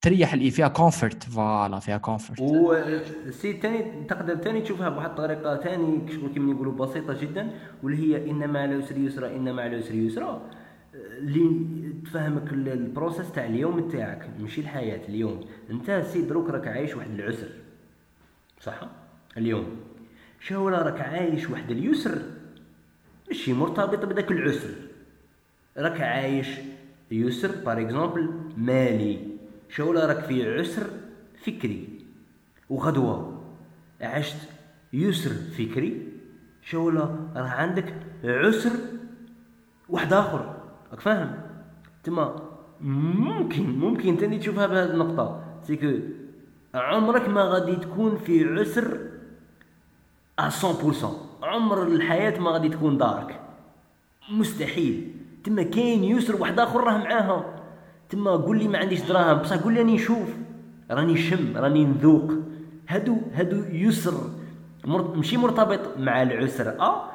تريح 0.00 0.32
اللي 0.32 0.50
فيها 0.50 0.68
comfort 0.68 1.22
voilà 1.22 1.78
فيها 1.78 1.98
comfort 1.98 2.40
و 2.40 2.59
aussi 2.59 3.52
تاني 3.52 4.04
تقدر 4.04 4.34
تاني 4.36 4.60
تشوفها 4.60 4.88
بواحد 4.88 5.08
الطريقة 5.10 5.56
تاني 5.56 6.12
شغل 6.12 6.32
كيما 6.34 6.52
يقولوا 6.52 6.72
بسيطة 6.72 7.20
جدا 7.20 7.50
واللي 7.82 8.16
هي 8.16 8.30
ان 8.30 8.50
مع 8.50 8.64
العسر 8.64 8.98
يسرا 8.98 9.28
ان 9.28 9.54
مع 9.54 9.66
العسر 9.66 9.94
يسرا. 9.94 10.50
اللي 10.94 11.92
تفهمك 12.04 12.52
ال- 12.52 12.68
ال 12.68 12.76
process 12.76 13.32
تاع 13.32 13.46
اليوم 13.46 13.88
تاعك 13.88 14.30
ماشي 14.40 14.60
الحياة 14.60 15.08
اليوم. 15.08 15.44
انت 15.70 16.04
سيد 16.12 16.28
دروك 16.28 16.50
راك 16.50 16.68
عايش 16.68 16.94
واحد 16.94 17.10
العسر. 17.10 17.48
صح؟ 18.60 18.80
اليوم. 19.36 19.76
شو 20.40 20.68
راك 20.68 21.00
عايش 21.00 21.50
واحد 21.50 21.70
اليسر 21.70 22.22
ماشي 23.28 23.52
مرتبط 23.52 24.04
بداك 24.04 24.30
العسر. 24.30 24.70
راك 25.76 26.00
عايش 26.00 26.48
يسر 27.10 27.64
par 27.64 27.80
exemple 27.80 28.30
مالي. 28.56 29.26
شو 29.68 29.92
راك 29.92 30.24
في 30.24 30.58
عسر 30.58 30.86
فكري. 31.44 31.88
وغدوة. 32.70 33.44
عشت 34.00 34.36
يسر 34.92 35.30
فكري. 35.30 36.08
شو 36.62 36.88
راه 36.88 37.30
عندك 37.36 37.94
عسر 38.24 38.70
واحد 39.88 40.12
آخر. 40.12 40.53
راك 40.94 41.00
فاهم؟ 41.00 41.34
تما 42.04 42.36
ممكن 42.80 43.78
ممكن 43.78 44.16
تاني 44.16 44.38
تشوفها 44.38 44.66
بهذه 44.66 44.90
النقطة. 44.90 45.40
سيكو 45.62 45.92
عمرك 46.74 47.28
ما 47.28 47.42
غادي 47.42 47.76
تكون 47.76 48.16
في 48.16 48.44
عسر 48.48 48.98
100% 50.40 51.06
عمر 51.42 51.82
الحياة 51.82 52.40
ما 52.40 52.50
غادي 52.50 52.68
تكون 52.68 52.98
دارك. 52.98 53.40
مستحيل. 54.30 55.14
تما 55.44 55.62
كاين 55.62 56.04
يسر 56.04 56.36
واحد 56.40 56.60
آخر 56.60 56.84
راه 56.84 56.98
معاها. 56.98 57.44
تما 58.08 58.30
قول 58.30 58.58
لي 58.58 58.68
ما 58.68 58.78
عنديش 58.78 59.02
دراهم. 59.02 59.38
بصح 59.38 59.56
قول 59.56 59.72
لي 59.74 59.80
راني 59.80 59.94
نشوف. 59.94 60.28
راني 60.90 61.12
نشم 61.12 61.56
راني 61.56 61.84
نذوق. 61.84 62.32
هادو 62.88 63.16
هادو 63.32 63.56
يسر 63.56 64.14
مر... 64.84 65.16
ماشي 65.16 65.36
مرتبط 65.36 65.98
مع 65.98 66.22
العسر. 66.22 66.80
آه 66.80 67.13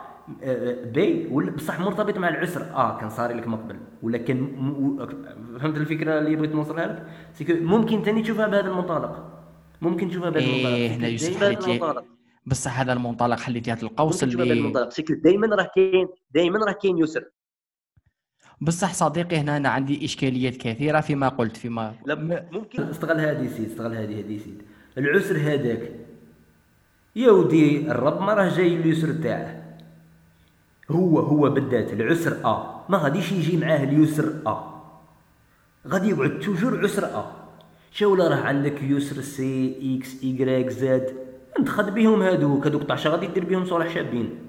ben 0.94 1.28
voilà 1.32 1.52
بصح 1.52 1.80
مرتبط 1.80 2.18
مع 2.18 2.30
العسر. 2.30 2.62
آه 2.62 3.00
كان 3.00 3.10
صار 3.10 3.34
لك 3.34 3.48
من 3.48 3.56
قبل 3.56 3.80
ولا 4.04 4.18
كان. 4.18 4.38
فهمت 5.60 5.78
الفكرة 5.78 6.20
اللي 6.20 6.36
بغيت 6.36 6.56
نوصلها 6.56 6.88
لك؟ 6.88 7.08
c'est 7.34 7.46
que 7.46 7.54
ممكن 7.54 8.04
تاني 8.04 8.22
تشوفها 8.22 8.48
بهذا 8.48 8.68
المنطلق. 8.68 9.44
ممكن 9.82 10.10
تشوفها 10.10 10.30
بهذا 10.30 10.46
المنطلق. 10.46 10.78
c'est 10.78 10.88
que 10.88 10.94
هنا 10.94 11.08
يوسف 11.08 11.44
حليت. 11.44 12.04
بصح 12.46 12.80
هذا 12.80 12.94
المنطلق 12.94 13.40
حليت 13.40 13.68
لي 13.68 13.74
هذا 13.74 13.82
القوس 13.84 14.20
تشوفها 14.20 14.38
بهذا 14.38 14.52
اللي 14.52 14.62
المنطلق 14.62 14.90
c'est 14.90 15.05
que 15.05 15.14
دائما 15.14 15.48
راه 15.48 15.70
كاين 15.76 16.08
دائما 16.32 16.60
راه 16.66 16.72
كاين 16.72 16.98
يسر. 16.98 17.24
بصح 18.62 18.94
صديقي 18.94 19.38
هنا 19.38 19.58
أنا 19.58 19.70
عندي 19.70 20.06
إشكاليات 20.06 20.58
كثيرة 20.58 21.00
فيما 21.00 21.30
قلت 21.30 21.58
فيما 21.58 21.94
لا 22.06 22.16
ممكن 22.52 22.84
استغل 22.84 23.20
هذه 23.20 23.48
سيد 23.48 23.66
استغل 23.66 23.96
هذه 23.96 24.20
هذه 24.20 24.38
سيد. 24.38 24.62
العسر 24.98 25.38
هذاك. 25.38 25.92
يا 27.16 27.32
ودي 27.32 27.92
الرب 27.92 28.22
ما 28.22 28.34
راه 28.34 28.50
جاي 28.50 28.76
اليسر 28.76 29.14
تاعه. 29.14 29.69
هو 30.92 31.20
هو 31.20 31.50
بالذات 31.50 31.94
العسر 31.94 32.38
آه. 32.46 32.86
ما 32.90 32.98
غاديش 32.98 33.32
يجي 33.32 33.58
معاه 33.58 33.84
اليسر 33.84 34.34
آه. 34.48 34.82
غادي 35.88 36.10
يقعد 36.10 36.40
توجور 36.40 36.84
عسر 36.84 37.06
آه. 37.06 37.32
شو 37.92 38.14
ولا 38.14 38.28
راه 38.28 38.36
عندك 38.36 38.82
يسر 38.84 39.22
سي 39.22 39.76
إكس 39.98 40.24
ايكغيك 40.24 40.70
زاد 40.70 41.14
انت 41.60 41.70
خد 41.70 41.94
بهم 41.94 42.22
هادوك 42.22 42.66
هادوك 42.66 42.84
طعشة 42.84 43.10
غادي 43.10 43.28
دير 43.28 43.46
بهم 43.46 43.66
صالح 43.66 43.94
شابين. 43.94 44.49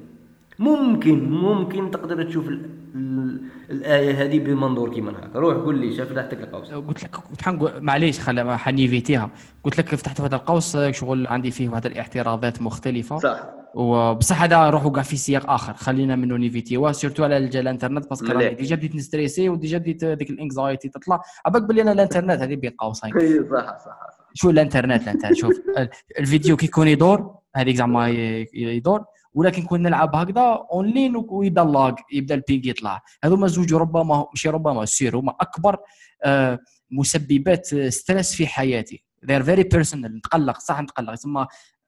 ممكن 0.61 1.31
ممكن 1.31 1.91
تقدر 1.91 2.23
تشوف 2.23 2.49
ال 2.49 2.71
ال 2.95 3.41
الآية 3.71 4.23
هذه 4.23 4.39
بمنظور 4.39 4.95
كيما 4.95 5.11
هكا. 5.11 5.39
روح 5.39 5.57
قول 5.57 5.79
لي 5.79 5.97
شاف 5.97 6.13
تحتك 6.13 6.41
القوس. 6.41 6.71
قلت 6.73 7.05
لك 7.05 7.11
كنت 7.11 7.43
حنقول 7.43 7.71
معليش 7.81 8.21
خلي 8.21 8.59
حنيفيتيها. 8.59 9.31
قلت 9.65 9.79
لك 9.79 9.95
فتحت 9.95 10.21
هذا 10.21 10.37
القوس 10.37 10.77
شغل 10.77 11.27
عندي 11.27 11.51
فيه 11.51 11.69
واحد 11.69 11.87
الاعتراضات 11.87 12.63
مختلفة. 12.63 13.19
صح. 13.19 13.43
وبصح 13.75 14.43
هذا 14.43 14.57
نروحوا 14.67 14.91
كاع 14.91 15.03
في 15.03 15.17
سياق 15.17 15.51
آخر. 15.51 15.75
خلينا 15.75 16.17
منه 16.17 16.37
نيفيتيوا 16.37 16.93
surtout 16.93 17.25
على 17.25 17.37
الج- 17.37 17.57
الانترنت 17.57 18.09
parce 18.09 18.22
que. 18.22 18.33
راني 18.33 18.55
déjà 18.55 18.77
بديت 18.77 18.95
نستريسي 18.97 19.49
و 19.49 19.55
déjà 19.55 19.79
بديت 19.79 20.05
ديك 20.05 20.31
ال 20.31 20.38
anxiety 20.38 20.89
تطلع. 20.89 21.21
عباك 21.47 21.63
بلي 21.63 21.83
أنا 21.83 21.93
الانترنت 21.93 22.41
هذه 22.43 22.55
بين 22.55 22.71
قوسين 22.71 23.11
صح 23.53 23.79
صح 23.79 23.99
شو 24.35 24.51
الانترنت 24.51 25.09
أنت؟ 25.09 25.33
شوف 25.33 25.53
ال- 25.79 25.89
الفيديو 26.19 26.57
كي 26.57 26.67
يكون 26.67 26.89
يدور 26.89 27.35
هذيك 27.57 27.77
زعما 27.77 28.09
ي- 28.09 28.49
يدور. 28.55 29.05
ولكن 29.35 29.63
كنا 29.63 29.89
نلعب 29.89 30.17
هكذا 30.17 30.67
اونلاين 30.73 31.25
ويبدا 31.29 31.63
ال 31.63 31.71
lag 31.71 31.95
يبدا 32.13 32.35
ال 32.35 32.41
ping 32.41 32.67
يطلع. 32.67 33.03
هذوما 33.25 33.47
زوج 33.47 33.75
ربما 33.75 34.27
ماشي 34.31 34.49
ربما 34.49 34.85
sûr 34.85 35.17
هما 35.17 35.35
أكبر 35.41 35.77
آه، 36.25 36.59
مسببات 36.91 37.75
stress 37.75 38.35
في 38.35 38.47
حياتي. 38.47 39.05
They're 39.27 39.45
very 39.45 39.65
personal 39.77 39.95
نتقلق 39.95 40.59
صح 40.59 40.81
نتقلق. 40.81 41.15
ثم 41.15 41.45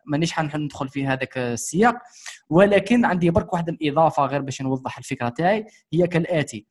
مانيش 0.07 0.33
حندخل 0.33 0.89
في 0.89 1.07
هذاك 1.07 1.39
السياق. 1.39 1.95
ولكن 2.51 3.05
عندي 3.05 3.31
برك 3.31 3.53
واحد 3.53 3.69
الإضافة 3.69 4.27
غير 4.27 4.41
باش 4.41 4.63
نوضح 4.63 4.99
الفكرة 4.99 5.29
تاعي 5.29 5.67
هي 5.93 6.07
كالآتي. 6.07 6.67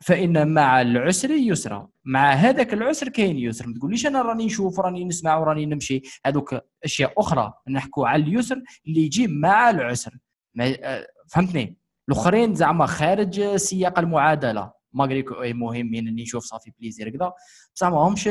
فإن 0.00 0.48
مع 0.54 0.80
العسر 0.80 1.30
يسرا. 1.30 1.88
مع 2.04 2.32
هذاك 2.32 2.72
العسر 2.74 3.08
كاين 3.08 3.38
يسر. 3.38 3.66
ما 3.66 3.74
تقوليش 3.74 4.06
أنا 4.06 4.22
راني 4.22 4.46
نشوف 4.46 4.80
راني 4.80 5.04
نسمع 5.04 5.36
وراني 5.36 5.66
نمشي. 5.66 6.02
هذوك 6.26 6.60
أشياء 6.84 7.12
أخرى 7.20 7.52
نحكوا 7.68 8.08
على 8.08 8.22
اليسر 8.22 8.62
اللي 8.86 9.00
يجي 9.04 9.26
مع 9.26 9.70
العسر. 9.70 10.18
ما 10.54 10.76
آه، 10.82 11.06
فهمتني؟ 11.28 11.76
الأخرين 12.08 12.54
زعما 12.54 12.86
خارج 12.86 13.56
سياق 13.56 13.98
المعادلة. 13.98 14.72
ماغري 14.92 15.22
كو- 15.22 15.42
أي 15.42 15.52
مهمين 15.52 16.08
اني 16.08 16.22
نشوف 16.22 16.44
صافي 16.44 16.70
بليزير 16.80 17.08
كذا. 17.10 17.32
بصح 17.74 17.88
ما 17.88 17.96
همش 17.98 18.28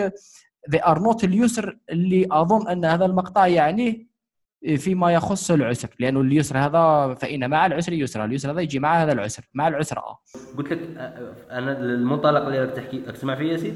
they 0.72 0.80
are 0.80 1.00
not 1.00 1.24
اليسر 1.24 1.80
اللي 1.90 2.28
أظن 2.32 2.68
أن 2.68 2.86
هذا 2.86 3.06
المقطع 3.06 3.48
يعنيه 3.48 4.09
فيما 4.78 5.14
يخص 5.14 5.52
العسر 5.52 5.90
لأنه 6.00 6.22
اليسر 6.22 6.58
هذا 6.58 7.14
فإن 7.14 7.50
مع 7.50 7.66
العسر 7.66 7.94
يسرا 7.94 8.26
اليسر 8.26 8.52
هذا 8.52 8.62
يجي 8.62 8.80
مع 8.80 9.04
هذا 9.04 9.12
العسر 9.12 9.44
مع 9.54 9.68
العسر. 9.68 9.98
آه 9.98 10.20
قلت 10.58 10.72
لك 10.74 10.80
آه، 10.98 11.02
آه، 11.02 11.58
أنا 11.58 11.80
المنطلق 11.80 12.42
اللي 12.46 12.60
راك 12.66 12.76
تحكي 12.76 12.98
راك 13.08 13.16
تسمع 13.16 13.36
فيا 13.36 13.58
سيد؟ 13.58 13.76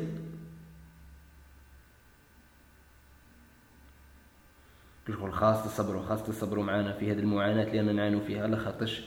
قلت 5.07 5.17
لكم 5.17 5.31
خاص 5.31 5.63
تصبروا 5.63 6.01
خاص 6.01 6.23
تصبروا 6.23 6.63
معنا 6.63 6.93
في 6.93 7.11
هذه 7.11 7.19
المعاناة 7.19 7.63
اللي 7.63 7.79
أنا 7.79 7.91
نعانوا 7.93 8.19
فيها 8.21 8.47
لخاطرش 8.47 9.01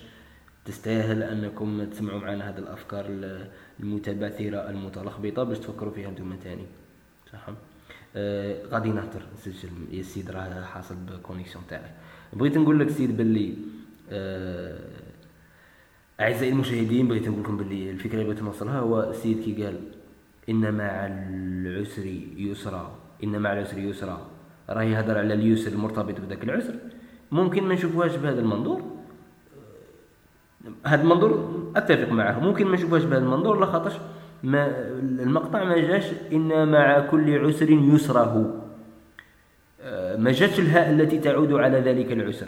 تستاهل 0.64 1.22
أنكم 1.22 1.85
تسمعوا 1.91 2.20
معنا 2.20 2.49
هذه 2.51 2.59
الأفكار 2.59 3.05
ال- 3.09 3.51
المتبعثرة 3.81 4.70
المتلخبطة 4.70 5.43
باش 5.43 5.59
تفكروا 5.59 5.93
فيها 5.93 6.09
أنتم 6.09 6.37
تاني. 6.37 6.66
صح؟ 7.33 7.47
غادي 8.70 8.90
نهضر. 8.90 9.22
نسجل 9.34 9.68
يا 9.90 10.02
سيد 10.02 10.30
راه 10.30 10.64
حاصل 10.64 10.94
ب 10.94 11.01
connexion 11.01 11.64
تاعك 11.68 11.94
بغيت 12.32 12.58
نقول 12.58 12.80
لك 12.80 12.90
سيد 12.90 13.16
باللي 13.16 13.54
آه 14.10 14.78
أعزائي 16.20 16.52
المشاهدين 16.52 17.08
بغيت 17.08 17.28
نقول 17.28 17.42
لكم 17.42 17.56
باللي 17.56 17.90
الفكرة 17.90 18.14
اللي 18.14 18.24
بغيت 18.24 18.42
نوصلها 18.42 18.78
هو 18.78 19.02
السيد 19.10 19.40
كي 19.44 19.64
قال 19.64 19.80
إن 20.48 20.74
مع 20.74 21.06
العسر 21.06 22.06
يسرا 22.36 22.98
إن 23.24 23.38
مع 23.38 23.52
العسر 23.52 23.78
يسرا. 23.78 24.26
راه 24.70 24.82
يهضر 24.82 25.18
على 25.18 25.34
اليسر 25.34 25.72
المرتبط 25.72 26.20
بذاك 26.20 26.44
العسر. 26.44 26.74
ممكن 27.32 27.64
ما 27.64 27.74
نشوفوهاش 27.74 28.16
بهذا 28.16 28.40
المنظور. 28.40 28.82
هذا 30.84 31.02
المنظور 31.02 31.72
أتفق 31.76 32.12
معه. 32.12 32.40
ممكن 32.40 32.66
ما 32.66 32.74
نشوفوهاش 32.74 33.04
بهذا 33.04 33.24
المنظور 33.24 33.60
لخاطرش 33.60 33.94
ما 34.43 34.89
المقطع 34.99 35.64
ما 35.64 35.78
جاش 35.78 36.05
ان 36.32 36.68
مع 36.68 37.01
كل 37.01 37.47
عسر 37.47 37.70
يسره. 37.70 38.62
آه، 39.80 40.16
ما 40.16 40.32
جاتش 40.32 40.61
الهاء 40.61 40.91
التي 40.91 41.18
تعود 41.18 41.53
على 41.53 41.80
ذلك 41.80 42.12
العسر. 42.12 42.47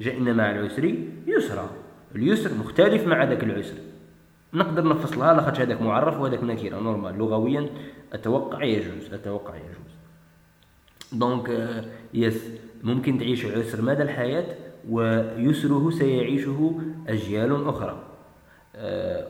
جاء 0.00 0.16
ان 0.18 0.36
مع 0.36 0.50
العسر 0.50 0.94
يسرا. 1.26 1.70
اليسر 2.14 2.50
مختلف 2.54 3.06
مع 3.06 3.24
ذاك 3.24 3.44
العسر. 3.44 3.76
نقدر 4.54 4.88
نفصلها 4.88 5.34
لاخاطش 5.34 5.60
هذاك 5.60 5.82
معرف 5.82 6.20
وهذاك 6.20 6.44
نكره 6.44 6.80
normal. 6.80 7.18
لغويا 7.18 7.66
أتوقع 8.12 8.64
يجوز 8.64 9.14
أتوقع 9.14 9.54
يجوز. 9.56 9.94
donc 11.12 11.76
yes 12.14 12.44
ممكن 12.84 13.18
تعيش 13.18 13.44
عسر 13.46 13.82
مدى 13.82 14.02
الحياة 14.02 14.46
ويسره 14.90 15.90
سيعيشه 15.90 16.80
أجيال 17.08 17.68
أخرى. 17.68 18.07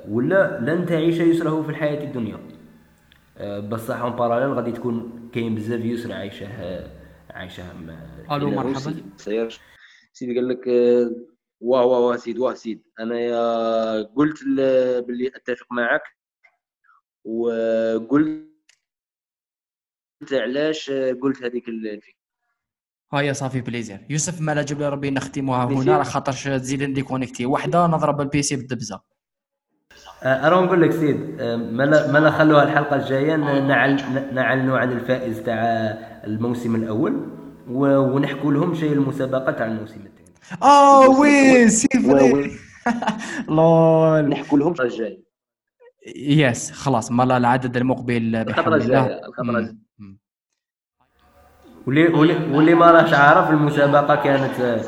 ولا 0.09 0.61
لن 0.61 0.87
تعيش 0.87 1.19
يسره 1.21 1.63
في 1.63 1.69
الحياة 1.69 2.05
الدنيا. 2.05 2.49
آه، 3.37 3.61
بصح 3.61 3.97
en 4.01 4.16
parallèle 4.16 4.53
غادي 4.53 4.73
تكون 4.73 5.31
كاين 5.33 5.55
بزاف 5.55 5.81
يسر 5.81 6.13
عايشه 6.13 6.49
عايشه 7.31 7.73
ألو 8.31 8.51
مرحبا. 8.51 8.79
سيد 8.79 9.05
سير 9.17 9.61
سيدي 10.13 10.35
قال 10.35 10.49
لك 10.49 10.69
آه، 10.69 11.11
واه 11.61 11.85
واه 11.85 12.01
واه 12.01 12.17
سيد 12.17 12.39
واه 12.39 12.55
سيد. 12.55 12.83
أنا 13.01 13.21
يا 13.21 14.03
قلت 14.03 14.45
باللي 15.07 15.29
أتفق 15.29 15.67
معك 15.71 16.03
وقلت 17.25 18.49
علاش 20.33 20.91
آه، 20.91 21.13
قلت 21.13 21.43
هذيك 21.43 21.69
الفكرة. 21.69 22.19
هيا 23.13 23.33
صافي 23.33 23.61
plaisir. 23.61 24.07
يوسف 24.11 24.41
مالا 24.41 24.63
جاب 24.63 24.79
لي 24.79 24.89
ربي 24.89 25.11
نختموها. 25.11 25.65
هنا 25.65 25.99
راه 25.99 26.03
خاطرش 26.03 26.45
تزيد 26.45 26.83
نديكونيكتي 26.83 27.47
وحدة 27.47 27.87
نضرب 27.87 28.21
ال 28.21 28.33
PC 28.33 28.57
بالدبزة. 28.57 29.01
آه، 30.23 30.47
ارى 30.47 30.64
نقول 30.66 30.83
لك 30.83 30.91
سيد 30.93 31.41
آه، 31.41 31.57
مالا 31.57 32.12
مالا 32.12 32.31
خلوها 32.31 32.62
الحلقة 32.62 32.97
الجاية 32.97 33.37
ن- 33.37 33.66
نعل 33.69 34.03
نعلنوا 34.35 34.79
عن 34.79 34.93
الفائز 34.93 35.41
تاع 35.43 35.62
الموسم 36.25 36.75
الأول 36.75 37.27
ونحكوا 37.71 38.53
لهم 38.53 38.75
شيء 38.75 38.93
المسابقة 38.93 39.53
تاع 39.53 39.66
الموسم 39.66 39.95
الثاني. 40.07 40.29
آه 40.62 41.09
oui 41.09 41.69
c'est 41.69 41.89
vrai 41.89 42.51
لول. 43.49 44.29
نحكوا 44.29 44.59
لهم 44.59 44.75
الجاي 44.81 45.23
yes 46.16 46.71
خلاص 46.73 47.12
مالا 47.12 47.37
العدد 47.37 47.77
المقبل 47.77 48.45
بحول 48.45 48.75
الله. 48.75 49.01
الجاية. 49.07 49.21
الخطره 49.27 49.75
واللي 51.87 52.09
واللي 52.57 52.75
ما 52.75 52.91
راهش 52.91 53.14
عارف 53.14 53.51
المسابقة 53.51 54.14
كانت 54.14 54.83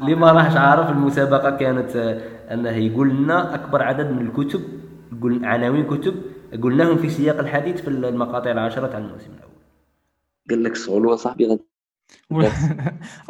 اللي 0.00 0.14
ما 0.14 0.32
راهش 0.32 0.56
عارف 0.56 0.90
المسابقة 0.90 1.50
كانت 1.50 2.18
أنه 2.52 2.70
يقول 2.70 3.10
لنا 3.10 3.54
أكبر 3.54 3.82
عدد 3.82 4.10
من 4.10 4.26
الكتب 4.26 4.62
يقول 5.12 5.44
عناوين 5.44 5.86
كتب 5.86 6.14
قلناهم 6.62 6.96
في 6.96 7.10
سياق 7.10 7.38
الحديث 7.38 7.80
في 7.80 7.88
المقاطع 7.88 8.50
العشره 8.50 8.86
تاع 8.86 8.98
الموسم 8.98 9.30
الأول. 9.36 9.52
قال 10.50 10.64
لك 10.64 10.76
صولو 10.76 11.16
صاحبي 11.16 11.58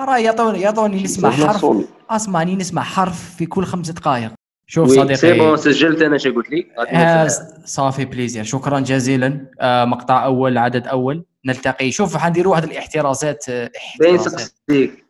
راه 0.00 0.18
يعطوني 0.18 0.60
يعطوني 0.60 1.02
نسمع 1.02 1.30
حرف. 1.30 1.66
اسمعني 2.10 2.56
نسمع 2.56 2.82
حرف 2.82 3.34
في 3.36 3.46
كل 3.46 3.64
خمس 3.64 3.90
دقائق. 3.90 4.32
شوف 4.66 4.90
oui 4.90 4.94
c'est 4.94 5.14
صديقي. 5.14 5.38
bon 5.38 5.56
سجلت 5.56 6.02
أنا 6.02 6.18
شو 6.18 6.34
قلت 6.34 6.50
لي. 6.50 6.66
آه،. 6.92 7.28
ça 7.64 7.78
fait 7.78 8.04
plaisir. 8.04 8.44
شكرا 8.44 8.80
جزيلا. 8.80 9.46
آه، 9.60 9.84
مقطع 9.84 10.24
أول 10.24 10.58
عدد 10.58 10.86
أول. 10.86 11.24
نلتقي. 11.44 11.90
شوف 11.90 12.16
حنديروا 12.16 12.52
واحد 12.52 12.64
الاحترازات 12.64 13.44
آه، 13.48 13.70
بين 14.00 14.16
احترازات. 14.16 14.40
سقسيك. 14.40 15.04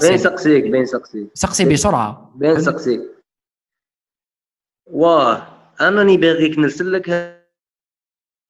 بين 0.00 0.18
سقسيك 0.18 0.64
بين 0.64 0.86
سقسيك. 0.86 1.26
سقسي 1.34 1.64
بسرعة. 1.64 2.32
بين 2.36 2.60
سقسيك. 2.60 3.15
واه 4.86 5.46
انني 5.80 6.16
باغيك 6.16 6.58
نرسل 6.58 6.92
لك 6.92 7.10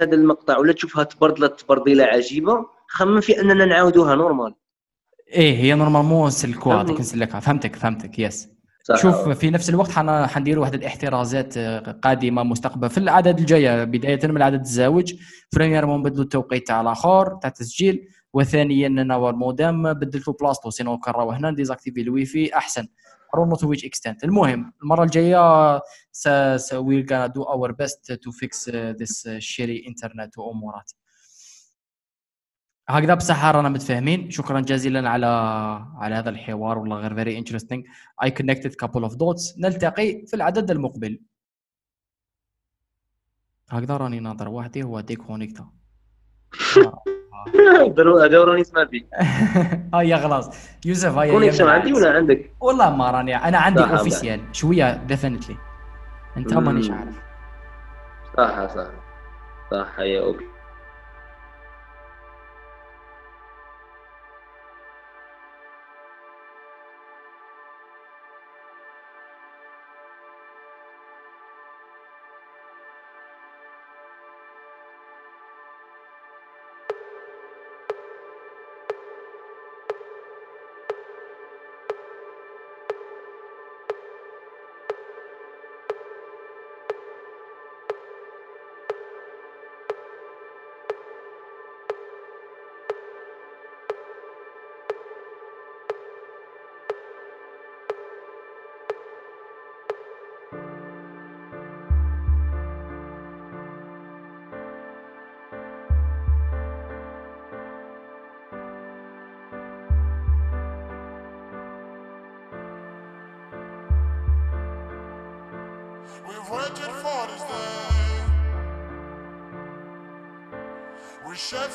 هذا 0.02 0.14
المقطع 0.14 0.58
ولا 0.58 0.72
تشوفها 0.72 1.04
تبردلت 1.04 1.60
تبرديله 1.60 2.04
عجيبة. 2.04 2.66
خمم 2.88 3.20
في 3.20 3.40
أننا 3.40 3.64
نعاودوها 3.64 4.14
نورمال 4.14 4.54
إيه 5.28 5.56
هي 5.56 5.74
نورمالمون 5.74 6.26
نسلكوها. 6.26 6.82
هذيك 6.82 7.00
نسلكها 7.00 7.40
فهمتك 7.40 7.76
فهمتك 7.76 8.18
يس 8.18 8.48
صح. 8.84 8.96
شوف 8.96 9.28
في 9.28 9.50
نفس 9.50 9.70
الوقت 9.70 9.90
حنا 9.90 10.26
حنديروا 10.26 10.62
واحد 10.62 10.74
الاحترازات 10.74 11.56
آه، 11.56 11.78
قادمة 11.78 12.42
مستقبل. 12.42 12.90
في 12.90 12.98
العدد 12.98 13.38
الجاية 13.38 13.84
بداية 13.84 14.20
من 14.24 14.36
العدد 14.36 14.60
الزاوج 14.60 15.14
بريميرمون 15.54 16.02
بدلوا 16.02 16.24
التوقيت 16.24 16.66
تاع 16.66 16.80
الآخر 16.80 17.38
تاع 17.42 17.50
التسجيل 17.50 18.08
وثانيا 18.32 18.88
نوار 18.88 19.34
مودام 19.34 19.92
بدلتوا 19.92 20.34
بلاصتو 20.40 20.70
سينو 20.70 20.98
كان 20.98 21.14
راهو 21.14 21.30
هنا 21.30 21.50
ديزاكتيفي 21.50 22.00
الواي 22.00 22.24
فاي 22.24 22.54
أحسن. 22.54 22.86
رونو 23.36 23.56
تو 23.56 23.68
ويتش 23.68 23.84
اكستنت 23.84 24.24
المهم 24.24 24.72
المرة 24.82 25.04
الجاية 25.04 25.80
وي 26.72 27.06
غانا 27.10 27.26
دو 27.26 27.42
اور 27.42 27.72
بيست 27.72 28.12
تو 28.12 28.30
فيكس 28.30 28.68
ذس 28.68 29.28
شيري 29.28 29.84
انترنت 29.88 30.38
وأمورات. 30.38 30.92
هكذا 32.88 33.14
بصحة 33.14 33.50
رانا 33.50 33.68
متفاهمين. 33.68 34.30
شكرا 34.30 34.60
جزيلا 34.60 35.10
على 35.10 35.26
على 35.96 36.14
هذا 36.14 36.30
الحوار 36.30 36.78
والله 36.78 36.96
غير 36.96 37.14
فيري 37.14 37.38
انترستينج 37.38 37.86
اي 38.22 38.30
كونكتد 38.30 38.74
كابل 38.74 39.02
اوف 39.02 39.14
دوتس 39.14 39.58
نلتقي 39.58 40.26
في 40.26 40.36
العدد 40.36 40.70
المقبل. 40.70 41.20
هكذا 43.68 43.96
راني 43.96 44.20
ناظر 44.20 44.48
وحدي 44.48 44.82
هو 44.82 45.00
ديكونيكتا 45.00 45.70
نسمع 48.54 48.84
فيك 48.84 49.06
هيا 49.94 50.16
خلاص 50.16 50.50
يوسف 50.86 51.18
هيا 51.18 51.32
كونيكشن 51.32 51.64
يلا. 51.64 51.72
عندي 51.72 51.92
ولا 51.92 52.10
عندك؟ 52.10 52.50
والله 52.60 52.96
ما 52.96 53.10
راني. 53.10 53.36
أنا 53.36 53.58
عندي 53.58 53.84
اوفيسيال 53.84 54.40
شوية 54.52 54.94
ديفينتلي 54.94 55.56
أنت. 56.36 56.54
مانيش 56.54 56.90
عارف. 56.90 57.14
صح 58.36 58.66
صح. 58.74 58.86
صح 59.70 59.86
هيا 59.98 60.20
أوكي. 60.20 60.44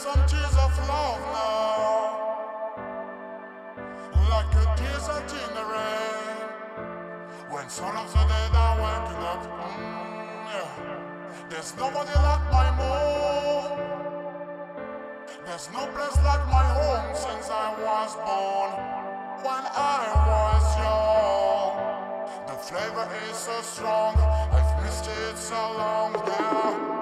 Some 0.01 0.25
tears 0.25 0.57
of 0.57 0.73
love 0.89 1.21
now, 1.29 2.17
like 4.31 4.51
a 4.55 4.65
desert 4.75 5.29
in 5.29 5.49
the 5.53 5.65
rain. 5.73 6.37
When 7.51 7.65
of 8.01 8.09
the 8.11 8.23
dead 8.31 8.55
are 8.63 8.77
waking 8.81 9.23
up, 9.31 9.43
mm, 9.45 10.45
yeah. 10.49 10.71
there's 11.51 11.77
nobody 11.77 12.15
like 12.15 12.45
my 12.49 12.69
mom. 12.79 13.77
There's 15.45 15.69
no 15.71 15.85
place 15.93 16.17
like 16.25 16.45
my 16.49 16.65
home 16.79 17.13
since 17.13 17.47
I 17.51 17.69
was 17.85 18.15
born. 18.25 18.71
When 19.45 19.63
I 19.69 20.01
was 20.31 20.65
young, 20.81 21.77
the 22.47 22.57
flavor 22.57 23.07
is 23.29 23.37
so 23.37 23.61
strong. 23.61 24.15
I've 24.17 24.83
missed 24.83 25.05
it 25.05 25.37
so 25.37 25.61
long 25.77 26.13
now. 26.13 27.00